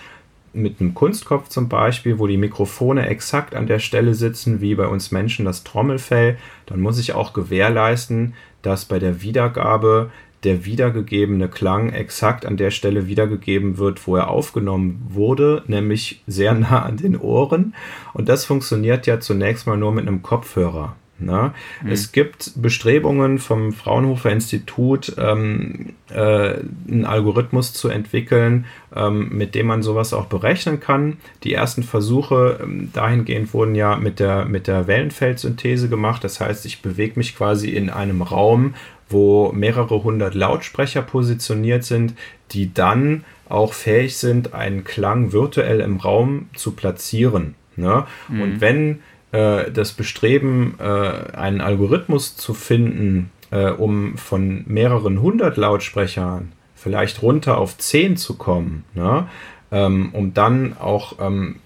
mit 0.52 0.80
einem 0.80 0.94
Kunstkopf 0.94 1.48
zum 1.48 1.68
Beispiel, 1.68 2.18
wo 2.18 2.26
die 2.26 2.38
Mikrofone 2.38 3.06
exakt 3.08 3.54
an 3.54 3.66
der 3.66 3.78
Stelle 3.78 4.14
sitzen, 4.14 4.60
wie 4.60 4.74
bei 4.74 4.86
uns 4.86 5.12
Menschen 5.12 5.44
das 5.44 5.64
Trommelfell, 5.64 6.38
dann 6.64 6.80
muss 6.80 6.98
ich 6.98 7.12
auch 7.12 7.34
gewährleisten, 7.34 8.34
dass 8.62 8.86
bei 8.86 8.98
der 8.98 9.20
Wiedergabe 9.20 10.10
der 10.44 10.64
wiedergegebene 10.64 11.48
Klang 11.48 11.90
exakt 11.90 12.46
an 12.46 12.56
der 12.56 12.70
Stelle 12.70 13.06
wiedergegeben 13.06 13.78
wird, 13.78 14.06
wo 14.06 14.16
er 14.16 14.28
aufgenommen 14.28 15.04
wurde, 15.08 15.62
nämlich 15.66 16.22
sehr 16.26 16.54
nah 16.54 16.82
an 16.82 16.96
den 16.96 17.16
Ohren. 17.16 17.74
Und 18.14 18.28
das 18.28 18.44
funktioniert 18.44 19.06
ja 19.06 19.20
zunächst 19.20 19.66
mal 19.66 19.76
nur 19.76 19.92
mit 19.92 20.06
einem 20.06 20.22
Kopfhörer. 20.22 20.94
Ne? 21.18 21.52
Mhm. 21.82 21.90
Es 21.90 22.12
gibt 22.12 22.52
Bestrebungen 22.56 23.38
vom 23.38 23.72
Fraunhofer 23.72 24.30
Institut, 24.30 25.14
ähm, 25.18 25.94
äh, 26.10 26.56
einen 26.88 27.04
Algorithmus 27.06 27.72
zu 27.72 27.88
entwickeln, 27.88 28.66
ähm, 28.94 29.30
mit 29.30 29.54
dem 29.54 29.66
man 29.66 29.82
sowas 29.82 30.12
auch 30.12 30.26
berechnen 30.26 30.78
kann. 30.80 31.16
Die 31.42 31.54
ersten 31.54 31.82
Versuche 31.82 32.60
ähm, 32.62 32.90
dahingehend 32.92 33.54
wurden 33.54 33.74
ja 33.74 33.96
mit 33.96 34.20
der, 34.20 34.44
mit 34.44 34.66
der 34.66 34.86
Wellenfeldsynthese 34.86 35.88
gemacht. 35.88 36.22
Das 36.22 36.40
heißt, 36.40 36.66
ich 36.66 36.82
bewege 36.82 37.14
mich 37.16 37.36
quasi 37.36 37.70
in 37.70 37.88
einem 37.88 38.20
Raum, 38.20 38.74
wo 39.08 39.52
mehrere 39.52 40.02
hundert 40.02 40.34
Lautsprecher 40.34 41.00
positioniert 41.00 41.84
sind, 41.84 42.14
die 42.50 42.74
dann 42.74 43.24
auch 43.48 43.72
fähig 43.72 44.16
sind, 44.16 44.54
einen 44.54 44.84
Klang 44.84 45.32
virtuell 45.32 45.80
im 45.80 45.96
Raum 45.96 46.48
zu 46.54 46.72
platzieren. 46.72 47.54
Ne? 47.76 48.06
Mhm. 48.28 48.40
Und 48.40 48.60
wenn 48.60 49.00
äh, 49.36 49.70
das 49.70 49.92
Bestreben, 49.92 50.76
äh, 50.78 51.36
einen 51.36 51.60
Algorithmus 51.60 52.36
zu 52.36 52.54
finden, 52.54 53.30
äh, 53.50 53.70
um 53.70 54.16
von 54.16 54.64
mehreren 54.66 55.20
hundert 55.20 55.58
Lautsprechern 55.58 56.52
vielleicht 56.74 57.22
runter 57.22 57.58
auf 57.58 57.76
zehn 57.76 58.16
zu 58.16 58.38
kommen, 58.38 58.84
ne? 58.94 59.28
ähm, 59.70 60.10
um 60.14 60.32
dann 60.32 60.76
auch 60.78 61.16
ähm, 61.20 61.56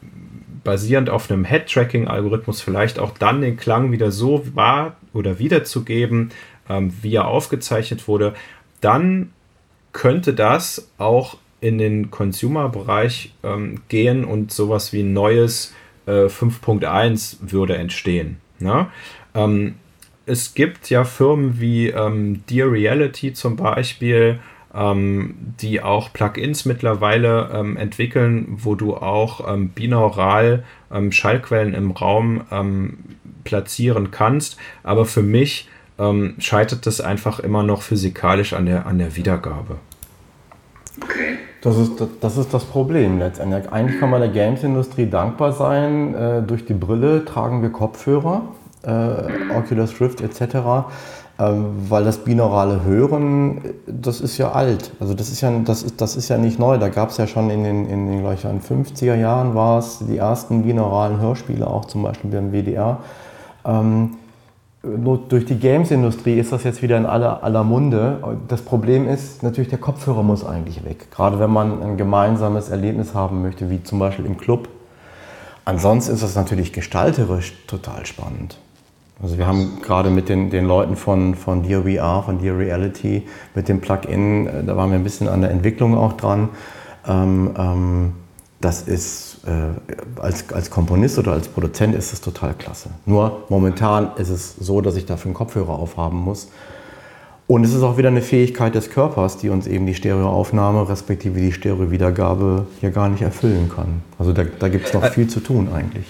basierend 0.64 1.10
auf 1.10 1.30
einem 1.30 1.44
Head-Tracking-Algorithmus 1.44 2.60
vielleicht 2.60 2.98
auch 2.98 3.12
dann 3.16 3.40
den 3.40 3.56
Klang 3.56 3.92
wieder 3.92 4.10
so 4.10 4.44
wahr 4.54 4.96
oder 5.12 5.38
wiederzugeben, 5.38 6.30
ähm, 6.68 6.92
wie 7.02 7.14
er 7.14 7.28
aufgezeichnet 7.28 8.08
wurde, 8.08 8.34
dann 8.80 9.30
könnte 9.92 10.34
das 10.34 10.90
auch 10.98 11.36
in 11.60 11.78
den 11.78 12.10
Consumer-Bereich 12.10 13.32
ähm, 13.44 13.82
gehen 13.88 14.24
und 14.24 14.50
sowas 14.50 14.92
wie 14.92 15.02
ein 15.02 15.12
neues 15.12 15.72
äh, 16.06 16.26
5.1 16.26 17.38
würde 17.40 17.76
entstehen. 17.76 18.38
Ne? 18.58 18.88
Ähm, 19.34 19.74
es 20.26 20.54
gibt 20.54 20.90
ja 20.90 21.04
Firmen 21.04 21.60
wie 21.60 21.88
ähm, 21.88 22.44
Dear 22.48 22.70
Reality 22.70 23.32
zum 23.32 23.56
Beispiel, 23.56 24.38
ähm, 24.74 25.34
die 25.60 25.82
auch 25.82 26.12
Plugins 26.12 26.64
mittlerweile 26.64 27.50
ähm, 27.52 27.76
entwickeln, 27.76 28.46
wo 28.50 28.74
du 28.74 28.96
auch 28.96 29.52
ähm, 29.52 29.70
binaural 29.70 30.64
ähm, 30.92 31.10
Schallquellen 31.10 31.74
im 31.74 31.90
Raum 31.90 32.42
ähm, 32.52 32.98
platzieren 33.44 34.10
kannst. 34.10 34.56
Aber 34.82 35.06
für 35.06 35.22
mich 35.22 35.68
ähm, 35.98 36.36
scheitert 36.38 36.86
das 36.86 37.00
einfach 37.00 37.40
immer 37.40 37.62
noch 37.62 37.82
physikalisch 37.82 38.52
an 38.52 38.66
der, 38.66 38.86
an 38.86 38.98
der 38.98 39.16
Wiedergabe. 39.16 39.78
Okay. 41.02 41.38
Das 41.62 41.76
ist, 41.76 41.92
das 42.20 42.38
ist 42.38 42.54
das 42.54 42.64
Problem 42.64 43.18
letztendlich. 43.18 43.70
Eigentlich 43.70 44.00
kann 44.00 44.10
man 44.10 44.20
der 44.20 44.30
Games-Industrie 44.30 45.06
dankbar 45.06 45.52
sein. 45.52 46.14
Äh, 46.14 46.42
durch 46.42 46.64
die 46.64 46.74
Brille 46.74 47.24
tragen 47.24 47.60
wir 47.60 47.70
Kopfhörer, 47.70 48.42
äh, 48.82 49.54
Oculus 49.54 50.00
Rift 50.00 50.22
etc. 50.22 50.86
Ähm, 51.38 51.66
weil 51.88 52.04
das 52.04 52.18
binaurale 52.18 52.82
Hören, 52.84 53.60
das 53.86 54.22
ist 54.22 54.38
ja 54.38 54.52
alt. 54.52 54.92
Also 55.00 55.12
das 55.12 55.30
ist 55.30 55.42
ja, 55.42 55.50
das 55.64 55.82
ist, 55.82 56.00
das 56.00 56.16
ist 56.16 56.28
ja 56.28 56.38
nicht 56.38 56.58
neu. 56.58 56.78
Da 56.78 56.88
gab 56.88 57.10
es 57.10 57.18
ja 57.18 57.26
schon 57.26 57.50
in 57.50 57.62
den, 57.64 57.86
in 57.86 58.06
den, 58.06 58.32
ich, 58.32 58.44
50er 58.44 59.14
Jahren 59.14 59.54
war 59.54 59.78
es 59.78 59.98
die 60.00 60.16
ersten 60.16 60.62
binauralen 60.62 61.20
Hörspiele, 61.20 61.66
auch 61.66 61.84
zum 61.84 62.02
Beispiel 62.02 62.30
beim 62.30 62.52
WDR. 62.52 62.98
Ähm, 63.66 64.16
durch 64.82 65.44
die 65.44 65.58
Games-Industrie 65.58 66.38
ist 66.38 66.52
das 66.52 66.64
jetzt 66.64 66.80
wieder 66.80 66.96
in 66.96 67.04
aller, 67.04 67.42
aller 67.44 67.64
Munde. 67.64 68.22
Das 68.48 68.62
Problem 68.62 69.06
ist 69.06 69.42
natürlich, 69.42 69.68
der 69.68 69.78
Kopfhörer 69.78 70.22
muss 70.22 70.44
eigentlich 70.44 70.84
weg. 70.84 71.10
Gerade 71.10 71.38
wenn 71.38 71.50
man 71.50 71.82
ein 71.82 71.96
gemeinsames 71.98 72.70
Erlebnis 72.70 73.14
haben 73.14 73.42
möchte, 73.42 73.68
wie 73.68 73.82
zum 73.82 73.98
Beispiel 73.98 74.24
im 74.24 74.38
Club. 74.38 74.68
Ansonsten 75.66 76.14
ist 76.14 76.22
das 76.22 76.34
natürlich 76.34 76.72
gestalterisch 76.72 77.54
total 77.66 78.06
spannend. 78.06 78.56
Also 79.22 79.36
wir 79.36 79.46
haben 79.46 79.82
gerade 79.82 80.08
mit 80.08 80.30
den, 80.30 80.48
den 80.48 80.64
Leuten 80.64 80.96
von, 80.96 81.34
von 81.34 81.62
Dear 81.62 81.82
VR, 81.82 82.22
von 82.22 82.38
Dear 82.38 82.56
Reality, 82.56 83.26
mit 83.54 83.68
dem 83.68 83.82
Plugin, 83.82 84.46
äh, 84.46 84.64
da 84.64 84.76
waren 84.76 84.90
wir 84.90 84.98
ein 84.98 85.04
bisschen 85.04 85.28
an 85.28 85.42
der 85.42 85.50
Entwicklung 85.50 85.94
auch 85.96 86.14
dran. 86.14 86.48
Ähm, 87.06 87.50
ähm, 87.58 88.12
das 88.62 88.82
ist 88.82 89.29
äh, 89.46 90.20
als, 90.20 90.52
als 90.52 90.70
Komponist 90.70 91.18
oder 91.18 91.32
als 91.32 91.48
Produzent 91.48 91.94
ist 91.94 92.12
es 92.12 92.20
total 92.20 92.54
klasse. 92.54 92.90
Nur 93.06 93.44
momentan 93.48 94.12
ist 94.16 94.28
es 94.28 94.56
so, 94.56 94.80
dass 94.80 94.96
ich 94.96 95.06
dafür 95.06 95.30
einen 95.30 95.34
Kopfhörer 95.34 95.70
aufhaben 95.70 96.18
muss. 96.18 96.48
Und 97.46 97.64
es 97.64 97.74
ist 97.74 97.82
auch 97.82 97.98
wieder 97.98 98.08
eine 98.08 98.22
Fähigkeit 98.22 98.76
des 98.76 98.90
Körpers, 98.90 99.38
die 99.38 99.48
uns 99.48 99.66
eben 99.66 99.84
die 99.84 99.94
Stereoaufnahme 99.94 100.88
respektive 100.88 101.40
die 101.40 101.50
Stereowiedergabe 101.50 102.66
hier 102.78 102.90
gar 102.90 103.08
nicht 103.08 103.22
erfüllen 103.22 103.68
kann. 103.74 104.02
Also 104.18 104.32
da, 104.32 104.44
da 104.44 104.68
gibt 104.68 104.86
es 104.86 104.94
noch 104.94 105.04
viel 105.06 105.26
zu 105.26 105.40
tun 105.40 105.68
eigentlich. 105.72 106.06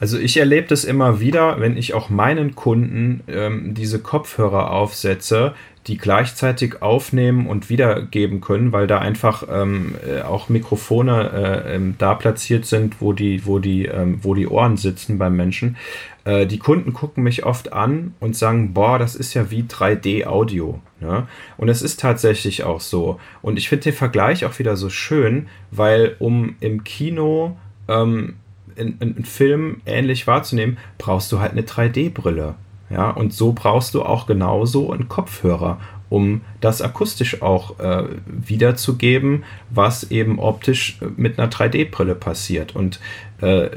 Also 0.00 0.18
ich 0.18 0.36
erlebe 0.36 0.68
das 0.68 0.84
immer 0.84 1.20
wieder, 1.20 1.60
wenn 1.60 1.76
ich 1.76 1.94
auch 1.94 2.10
meinen 2.10 2.54
Kunden 2.54 3.22
ähm, 3.26 3.74
diese 3.74 4.00
Kopfhörer 4.00 4.70
aufsetze, 4.70 5.54
die 5.88 5.96
gleichzeitig 5.96 6.82
aufnehmen 6.82 7.46
und 7.46 7.70
wiedergeben 7.70 8.42
können, 8.42 8.72
weil 8.72 8.86
da 8.86 8.98
einfach 8.98 9.44
ähm, 9.50 9.94
äh, 10.06 10.20
auch 10.20 10.50
Mikrofone 10.50 11.30
äh, 11.64 11.74
ähm, 11.74 11.94
da 11.96 12.14
platziert 12.14 12.66
sind, 12.66 13.00
wo 13.00 13.14
die, 13.14 13.46
wo 13.46 13.58
die, 13.58 13.86
ähm, 13.86 14.20
wo 14.22 14.34
die 14.34 14.46
Ohren 14.46 14.76
sitzen 14.76 15.16
beim 15.16 15.34
Menschen. 15.34 15.76
Äh, 16.24 16.46
die 16.46 16.58
Kunden 16.58 16.92
gucken 16.92 17.24
mich 17.24 17.46
oft 17.46 17.72
an 17.72 18.14
und 18.20 18.36
sagen, 18.36 18.74
boah, 18.74 18.98
das 18.98 19.16
ist 19.16 19.32
ja 19.32 19.50
wie 19.50 19.62
3D-Audio. 19.62 20.78
Ne? 21.00 21.26
Und 21.56 21.70
es 21.70 21.80
ist 21.80 22.00
tatsächlich 22.00 22.64
auch 22.64 22.80
so. 22.80 23.18
Und 23.40 23.56
ich 23.56 23.70
finde 23.70 23.84
den 23.84 23.94
Vergleich 23.94 24.44
auch 24.44 24.58
wieder 24.58 24.76
so 24.76 24.90
schön, 24.90 25.48
weil 25.70 26.16
um 26.18 26.56
im 26.60 26.84
Kino 26.84 27.56
ähm, 27.88 28.34
einen 28.76 29.24
Film 29.24 29.80
ähnlich 29.86 30.26
wahrzunehmen, 30.26 30.76
brauchst 30.98 31.32
du 31.32 31.40
halt 31.40 31.52
eine 31.52 31.62
3D-Brille. 31.62 32.56
Ja, 32.90 33.10
und 33.10 33.32
so 33.32 33.52
brauchst 33.52 33.94
du 33.94 34.02
auch 34.02 34.26
genauso 34.26 34.92
einen 34.92 35.08
Kopfhörer, 35.08 35.78
um 36.08 36.40
das 36.60 36.80
akustisch 36.80 37.42
auch 37.42 37.78
äh, 37.80 38.04
wiederzugeben, 38.26 39.44
was 39.70 40.10
eben 40.10 40.38
optisch 40.38 40.98
mit 41.16 41.38
einer 41.38 41.50
3D-Brille 41.50 42.14
passiert. 42.14 42.74
Und 42.74 42.98
äh, 43.42 43.68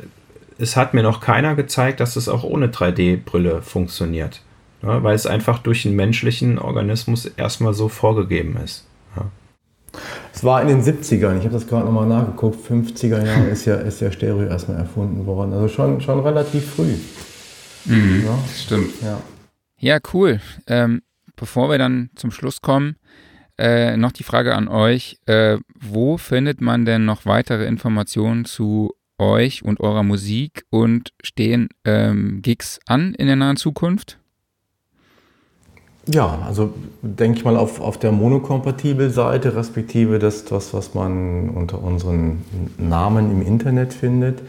es 0.57 0.77
hat 0.77 0.93
mir 0.93 1.03
noch 1.03 1.19
keiner 1.19 1.55
gezeigt, 1.55 1.99
dass 1.99 2.15
es 2.15 2.29
auch 2.29 2.43
ohne 2.43 2.67
3D-Brille 2.67 3.61
funktioniert. 3.61 4.41
Ja, 4.81 5.03
weil 5.03 5.13
es 5.13 5.27
einfach 5.27 5.59
durch 5.59 5.83
den 5.83 5.95
menschlichen 5.95 6.57
Organismus 6.57 7.25
erstmal 7.25 7.73
so 7.73 7.87
vorgegeben 7.87 8.57
ist. 8.63 8.87
Ja. 9.15 9.25
Es 10.33 10.43
war 10.43 10.61
in 10.61 10.69
den 10.69 10.81
70ern, 10.81 11.37
ich 11.37 11.43
habe 11.43 11.53
das 11.53 11.67
gerade 11.67 11.85
nochmal 11.85 12.07
nachgeguckt, 12.07 12.65
50er 12.67 13.23
Jahren 13.23 13.49
ist 13.49 13.65
ja, 13.65 13.75
ist 13.75 14.01
ja 14.01 14.11
Stereo 14.11 14.47
erstmal 14.47 14.77
erfunden 14.77 15.25
worden. 15.25 15.53
Also 15.53 15.67
schon, 15.67 16.01
schon 16.01 16.21
relativ 16.21 16.73
früh. 16.73 16.95
Mhm, 17.85 18.23
ja. 18.25 18.39
Stimmt. 18.55 19.01
Ja, 19.01 19.21
ja 19.77 19.99
cool. 20.13 20.39
Ähm, 20.67 21.01
bevor 21.35 21.69
wir 21.69 21.77
dann 21.77 22.09
zum 22.15 22.31
Schluss 22.31 22.61
kommen, 22.61 22.95
äh, 23.57 23.97
noch 23.97 24.11
die 24.11 24.23
Frage 24.23 24.55
an 24.55 24.67
euch. 24.67 25.19
Äh, 25.25 25.57
wo 25.79 26.17
findet 26.17 26.61
man 26.61 26.85
denn 26.85 27.05
noch 27.05 27.25
weitere 27.25 27.65
Informationen 27.65 28.45
zu 28.45 28.93
euch 29.17 29.63
und 29.63 29.79
eurer 29.79 30.03
Musik 30.03 30.65
und 30.69 31.13
stehen 31.21 31.69
ähm, 31.85 32.41
Gigs 32.41 32.79
an 32.87 33.13
in 33.13 33.27
der 33.27 33.35
nahen 33.35 33.57
Zukunft? 33.57 34.17
Ja, 36.07 36.41
also 36.47 36.73
denke 37.03 37.37
ich 37.37 37.45
mal 37.45 37.55
auf, 37.55 37.79
auf 37.79 37.99
der 37.99 38.11
Monokompatibel-Seite, 38.11 39.55
respektive 39.55 40.17
das, 40.17 40.45
das, 40.45 40.73
was 40.73 40.95
man 40.95 41.49
unter 41.49 41.83
unseren 41.83 42.43
Namen 42.79 43.31
im 43.31 43.45
Internet 43.45 43.93
findet. 43.93 44.41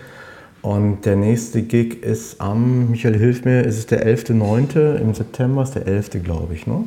Und 0.63 1.05
der 1.05 1.17
nächste 1.17 1.63
Gig 1.63 2.03
ist 2.03 2.41
am, 2.41 2.91
Michael 2.91 3.19
hilf 3.19 3.45
mir, 3.45 3.63
ist 3.63 3.79
es 3.79 3.87
der 3.87 4.07
11.9. 4.07 4.97
im 4.97 5.13
September, 5.13 5.65
ist 5.65 5.75
der 5.75 5.87
11. 5.87 6.23
glaube 6.23 6.55
ich, 6.55 6.67
ne? 6.69 6.85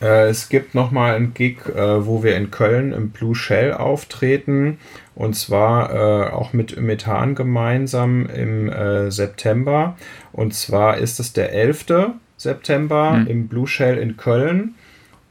Äh, 0.00 0.28
es 0.28 0.48
gibt 0.48 0.74
nochmal 0.74 1.16
einen 1.16 1.34
Gig, 1.34 1.58
äh, 1.66 2.06
wo 2.06 2.22
wir 2.22 2.36
in 2.36 2.52
Köln 2.52 2.92
im 2.92 3.10
Blue 3.10 3.34
Shell 3.34 3.72
auftreten. 3.72 4.78
Und 5.16 5.34
zwar 5.34 5.92
äh, 5.92 6.30
auch 6.30 6.52
mit 6.52 6.80
Methan 6.80 7.34
gemeinsam 7.34 8.26
im 8.26 8.70
September. 9.10 9.96
Und 10.32 10.54
zwar 10.54 10.98
ist 10.98 11.18
es 11.18 11.32
der 11.32 11.52
11. 11.52 12.12
September 12.36 13.14
mhm. 13.14 13.26
im 13.26 13.48
Blue 13.48 13.66
Shell 13.66 13.98
in 13.98 14.16
Köln. 14.16 14.76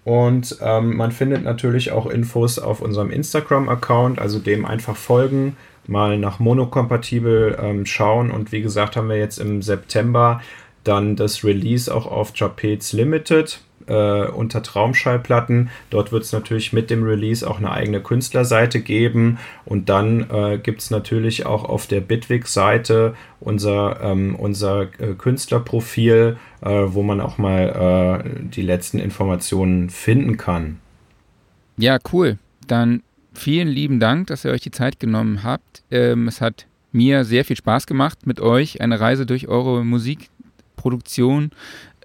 Und 0.03 0.57
ähm, 0.61 0.97
man 0.97 1.11
findet 1.11 1.43
natürlich 1.43 1.91
auch 1.91 2.05
Infos 2.05 2.59
auf 2.59 2.81
unserem 2.81 3.11
Instagram-Account, 3.11 4.19
also 4.19 4.39
dem 4.39 4.65
einfach 4.65 4.95
folgen 4.95 5.57
mal 5.87 6.17
nach 6.17 6.39
monokompatibel 6.39 7.57
ähm, 7.61 7.85
schauen. 7.85 8.31
Und 8.31 8.51
wie 8.51 8.61
gesagt, 8.61 8.95
haben 8.95 9.09
wir 9.09 9.17
jetzt 9.17 9.39
im 9.39 9.61
September 9.61 10.41
dann 10.83 11.15
das 11.15 11.43
Release 11.43 11.93
auch 11.93 12.05
auf 12.05 12.31
Trapez 12.31 12.93
Limited 12.93 13.61
äh, 13.87 14.27
unter 14.27 14.61
Traumschallplatten. 14.61 15.69
Dort 15.89 16.11
wird 16.11 16.23
es 16.23 16.31
natürlich 16.31 16.73
mit 16.73 16.89
dem 16.89 17.03
Release 17.03 17.47
auch 17.49 17.57
eine 17.57 17.71
eigene 17.71 18.01
Künstlerseite 18.01 18.81
geben. 18.81 19.39
Und 19.65 19.89
dann 19.89 20.29
äh, 20.29 20.59
gibt 20.61 20.81
es 20.81 20.91
natürlich 20.91 21.45
auch 21.45 21.63
auf 21.63 21.87
der 21.87 22.01
Bitwig-Seite 22.01 23.15
unser, 23.39 24.01
ähm, 24.01 24.35
unser 24.35 24.83
äh, 24.99 25.13
Künstlerprofil, 25.17 26.37
äh, 26.61 26.69
wo 26.69 27.03
man 27.03 27.21
auch 27.21 27.37
mal 27.37 28.23
äh, 28.25 28.49
die 28.49 28.61
letzten 28.61 28.99
Informationen 28.99 29.89
finden 29.89 30.37
kann. 30.37 30.79
Ja, 31.77 31.97
cool. 32.11 32.37
Dann 32.67 33.03
vielen 33.37 33.67
lieben 33.67 33.99
Dank, 33.99 34.27
dass 34.27 34.45
ihr 34.45 34.51
euch 34.51 34.61
die 34.61 34.71
Zeit 34.71 34.99
genommen 34.99 35.43
habt. 35.43 35.83
Ähm, 35.91 36.27
es 36.27 36.41
hat 36.41 36.65
mir 36.91 37.23
sehr 37.23 37.45
viel 37.45 37.55
Spaß 37.55 37.87
gemacht, 37.87 38.25
mit 38.25 38.39
euch 38.39 38.81
eine 38.81 38.99
Reise 38.99 39.25
durch 39.25 39.47
eure 39.47 39.85
Musikproduktion 39.85 41.51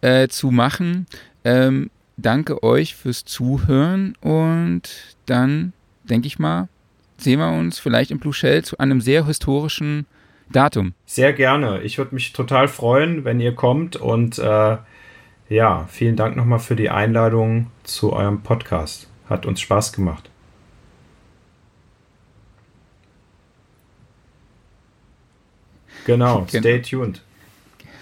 äh, 0.01 0.29
zu 0.29 0.51
machen. 0.51 1.07
Ähm, 1.45 1.91
danke 2.17 2.63
euch 2.63 2.95
fürs 2.95 3.25
Zuhören 3.25 4.15
und 4.21 5.17
dann, 5.27 5.73
denke 6.05 6.27
ich 6.27 6.39
mal, 6.39 6.69
sehen 7.17 7.39
wir 7.39 7.51
uns 7.53 7.79
vielleicht 7.79 8.11
im 8.11 8.33
Shell 8.33 8.65
zu 8.65 8.79
einem 8.79 9.01
sehr 9.01 9.27
historischen 9.27 10.07
Datum. 10.51 10.95
Sehr 11.07 11.33
gerne. 11.33 11.81
Ich 11.83 11.99
würde 11.99 12.15
mich 12.15 12.33
total 12.33 12.69
freuen, 12.69 13.25
wenn 13.25 13.41
ihr 13.41 13.55
kommt 13.55 13.97
und 13.97 14.39
äh, 14.39 14.77
ja, 15.49 15.87
vielen 15.89 16.17
Dank 16.17 16.37
nochmal 16.37 16.59
für 16.59 16.77
die 16.77 16.91
Einladung 16.91 17.69
zu 17.85 18.13
eurem 18.13 18.43
Podcast. 18.43 19.09
Hat 19.29 19.47
uns 19.47 19.61
Spaß 19.61 19.93
gemacht. 19.93 20.32
Genau, 26.07 26.47
stay 26.49 26.81
tuned. 26.81 27.23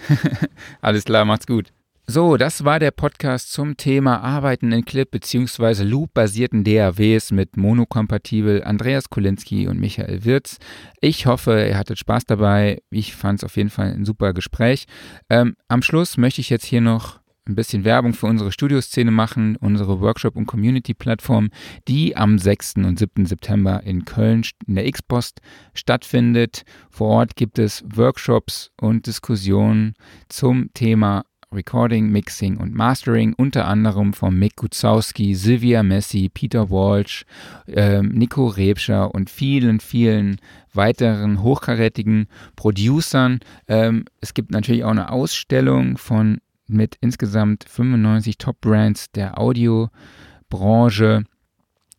Alles 0.81 1.05
klar, 1.05 1.25
macht's 1.25 1.47
gut. 1.47 1.71
So, 2.07 2.35
das 2.35 2.65
war 2.65 2.79
der 2.79 2.91
Podcast 2.91 3.53
zum 3.53 3.77
Thema 3.77 4.21
Arbeiten 4.21 4.73
in 4.73 4.83
Clip 4.83 5.09
bzw. 5.09 5.83
Loop-basierten 5.83 6.65
DAWs 6.65 7.31
mit 7.31 7.55
monokompatibel 7.55 8.65
Andreas 8.65 9.09
Kolinski 9.09 9.67
und 9.67 9.79
Michael 9.79 10.25
Wirz. 10.25 10.57
Ich 10.99 11.25
hoffe, 11.25 11.67
ihr 11.69 11.77
hattet 11.77 11.99
Spaß 11.99 12.25
dabei. 12.25 12.81
Ich 12.89 13.15
fand 13.15 13.39
es 13.39 13.43
auf 13.45 13.55
jeden 13.55 13.69
Fall 13.69 13.93
ein 13.93 14.03
super 14.03 14.33
Gespräch. 14.33 14.87
Ähm, 15.29 15.55
am 15.69 15.83
Schluss 15.83 16.17
möchte 16.17 16.41
ich 16.41 16.49
jetzt 16.49 16.65
hier 16.65 16.81
noch 16.81 17.20
ein 17.47 17.55
bisschen 17.55 17.83
Werbung 17.83 18.13
für 18.13 18.27
unsere 18.27 18.51
Studioszene 18.51 19.11
machen, 19.11 19.55
unsere 19.55 19.99
Workshop- 19.99 20.35
und 20.35 20.45
Community-Plattform, 20.45 21.49
die 21.87 22.15
am 22.15 22.37
6. 22.37 22.75
und 22.77 22.99
7. 22.99 23.25
September 23.25 23.81
in 23.83 24.05
Köln 24.05 24.43
in 24.67 24.75
der 24.75 24.85
X-Post 24.85 25.41
stattfindet. 25.73 26.63
Vor 26.89 27.09
Ort 27.09 27.35
gibt 27.35 27.59
es 27.59 27.83
Workshops 27.95 28.71
und 28.79 29.07
Diskussionen 29.07 29.93
zum 30.29 30.71
Thema 30.73 31.25
Recording, 31.53 32.09
Mixing 32.09 32.57
und 32.57 32.73
Mastering, 32.73 33.33
unter 33.33 33.67
anderem 33.67 34.13
von 34.13 34.37
Mick 34.37 34.55
Gutzowski, 34.55 35.35
Sylvia 35.35 35.83
Messi, 35.83 36.29
Peter 36.33 36.69
Walsh, 36.69 37.25
äh, 37.67 38.01
Nico 38.01 38.47
Rebscher 38.47 39.13
und 39.13 39.29
vielen, 39.29 39.81
vielen 39.81 40.37
weiteren 40.73 41.43
hochkarätigen 41.43 42.27
Producern. 42.55 43.41
Ähm, 43.67 44.05
es 44.21 44.33
gibt 44.33 44.51
natürlich 44.51 44.85
auch 44.85 44.91
eine 44.91 45.11
Ausstellung 45.11 45.97
von 45.97 46.39
mit 46.71 46.97
insgesamt 47.01 47.65
95 47.67 48.37
Top-Brands 48.37 49.11
der 49.11 49.39
Audiobranche, 49.39 51.23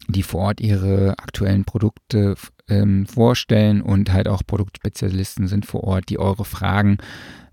die 0.09 0.23
vor 0.23 0.43
Ort 0.43 0.61
ihre 0.61 1.19
aktuellen 1.19 1.65
Produkte 1.65 2.35
ähm, 2.69 3.07
vorstellen 3.07 3.83
und 3.83 4.13
halt 4.13 4.29
auch 4.29 4.43
Produktspezialisten 4.47 5.47
sind 5.47 5.67
vor 5.67 5.85
Ort, 5.85 6.09
die 6.09 6.19
eure 6.19 6.45
Fragen 6.45 6.99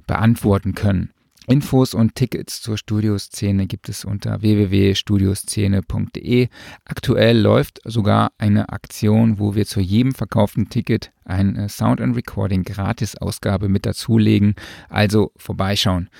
beantworten 0.07 0.73
können. 0.73 1.11
Infos 1.49 1.93
und 1.95 2.13
Tickets 2.13 2.61
zur 2.61 2.77
Studioszene 2.77 3.65
gibt 3.65 3.89
es 3.89 4.05
unter 4.05 4.43
www.studioszene.de. 4.43 6.47
Aktuell 6.85 7.39
läuft 7.39 7.81
sogar 7.85 8.33
eine 8.37 8.69
Aktion, 8.69 9.39
wo 9.39 9.55
wir 9.55 9.65
zu 9.65 9.79
jedem 9.79 10.13
verkauften 10.13 10.69
Ticket 10.69 11.11
eine 11.25 11.67
Sound 11.67 12.01
and 12.01 12.15
Recording 12.15 12.63
Gratis-Ausgabe 12.63 13.67
mit 13.67 13.87
dazulegen. 13.87 14.53
Also 14.89 15.31
vorbeischauen. 15.37 16.11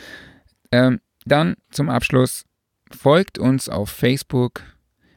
Ähm, 0.72 1.00
dann 1.26 1.56
zum 1.72 1.90
Abschluss, 1.90 2.46
folgt 2.92 3.38
uns 3.38 3.70
auf 3.70 3.90
Facebook, 3.90 4.64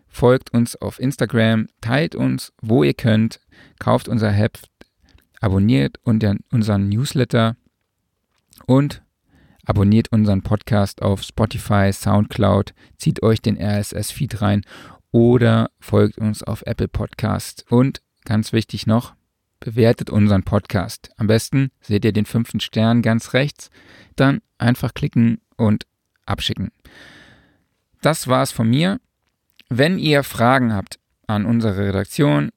folgt 0.09 0.53
uns 0.53 0.77
auf 0.77 1.01
Instagram, 1.01 1.69
teilt 1.81 2.15
uns, 2.15 2.53
wo 2.61 2.85
ihr 2.85 2.95
könnt, 2.95 3.41
kauft 3.79 4.09
unser 4.09 4.31
Heft, 4.31 4.69
abonniert 5.41 5.99
unseren 6.05 6.89
Newsletter 6.89 7.57
und 8.67 9.03
abonniert 9.65 10.11
unseren 10.13 10.43
Podcast 10.43 11.03
auf 11.03 11.23
Spotify, 11.23 11.93
SoundCloud, 11.93 12.75
zieht 12.99 13.23
euch 13.23 13.41
den 13.41 13.61
RSS-Feed 13.61 14.43
rein 14.43 14.63
oder 15.11 15.71
folgt 15.81 16.19
uns 16.19 16.43
auf 16.43 16.63
Apple 16.67 16.89
Podcast. 16.89 17.65
Und 17.71 18.03
ganz 18.25 18.53
wichtig 18.53 18.87
noch, 18.87 19.15
bewertet 19.65 20.11
unseren 20.11 20.43
Podcast. 20.43 21.11
Am 21.17 21.27
besten 21.27 21.71
seht 21.81 22.05
ihr 22.05 22.13
den 22.13 22.27
fünften 22.27 22.61
Stern 22.61 23.01
ganz 23.03 23.33
rechts. 23.33 23.71
Dann 24.17 24.41
einfach 24.59 24.93
klicken 24.95 25.41
und 25.57 25.87
abschicken. 26.27 26.71
Das 28.01 28.29
war's 28.29 28.53
von 28.53 28.69
mir. 28.69 29.01
Wenn 29.69 29.99
ihr 29.99 30.23
Fragen 30.23 30.75
habt 30.75 30.99
an 31.27 31.47
unsere 31.47 31.87
Redaktion, 31.87 32.51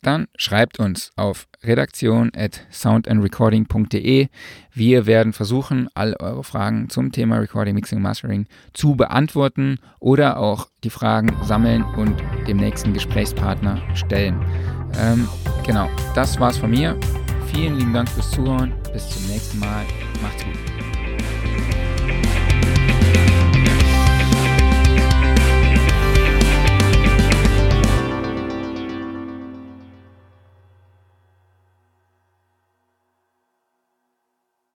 dann 0.00 0.28
schreibt 0.36 0.78
uns 0.78 1.10
auf 1.16 1.48
redaktion@soundandrecording.de. 1.62 4.28
Wir 4.72 5.06
werden 5.06 5.32
versuchen, 5.32 5.88
all 5.94 6.14
eure 6.20 6.44
Fragen 6.44 6.90
zum 6.90 7.10
Thema 7.10 7.38
Recording, 7.38 7.74
Mixing, 7.74 8.02
Mastering 8.02 8.46
zu 8.74 8.96
beantworten 8.96 9.78
oder 10.00 10.36
auch 10.36 10.68
die 10.84 10.90
Fragen 10.90 11.34
sammeln 11.44 11.82
und 11.82 12.22
dem 12.46 12.58
nächsten 12.58 12.92
Gesprächspartner 12.92 13.80
stellen. 13.96 14.38
Ähm, 14.98 15.28
genau, 15.64 15.88
das 16.14 16.38
war's 16.38 16.58
von 16.58 16.70
mir. 16.70 16.96
Vielen 17.52 17.76
lieben 17.78 17.92
Dank 17.92 18.08
fürs 18.08 18.30
Zuhören. 18.30 18.72
Bis 18.92 19.08
zum 19.08 19.26
nächsten 19.26 19.58
Mal. 19.58 19.84
Macht's 20.22 20.44
gut. 20.44 21.73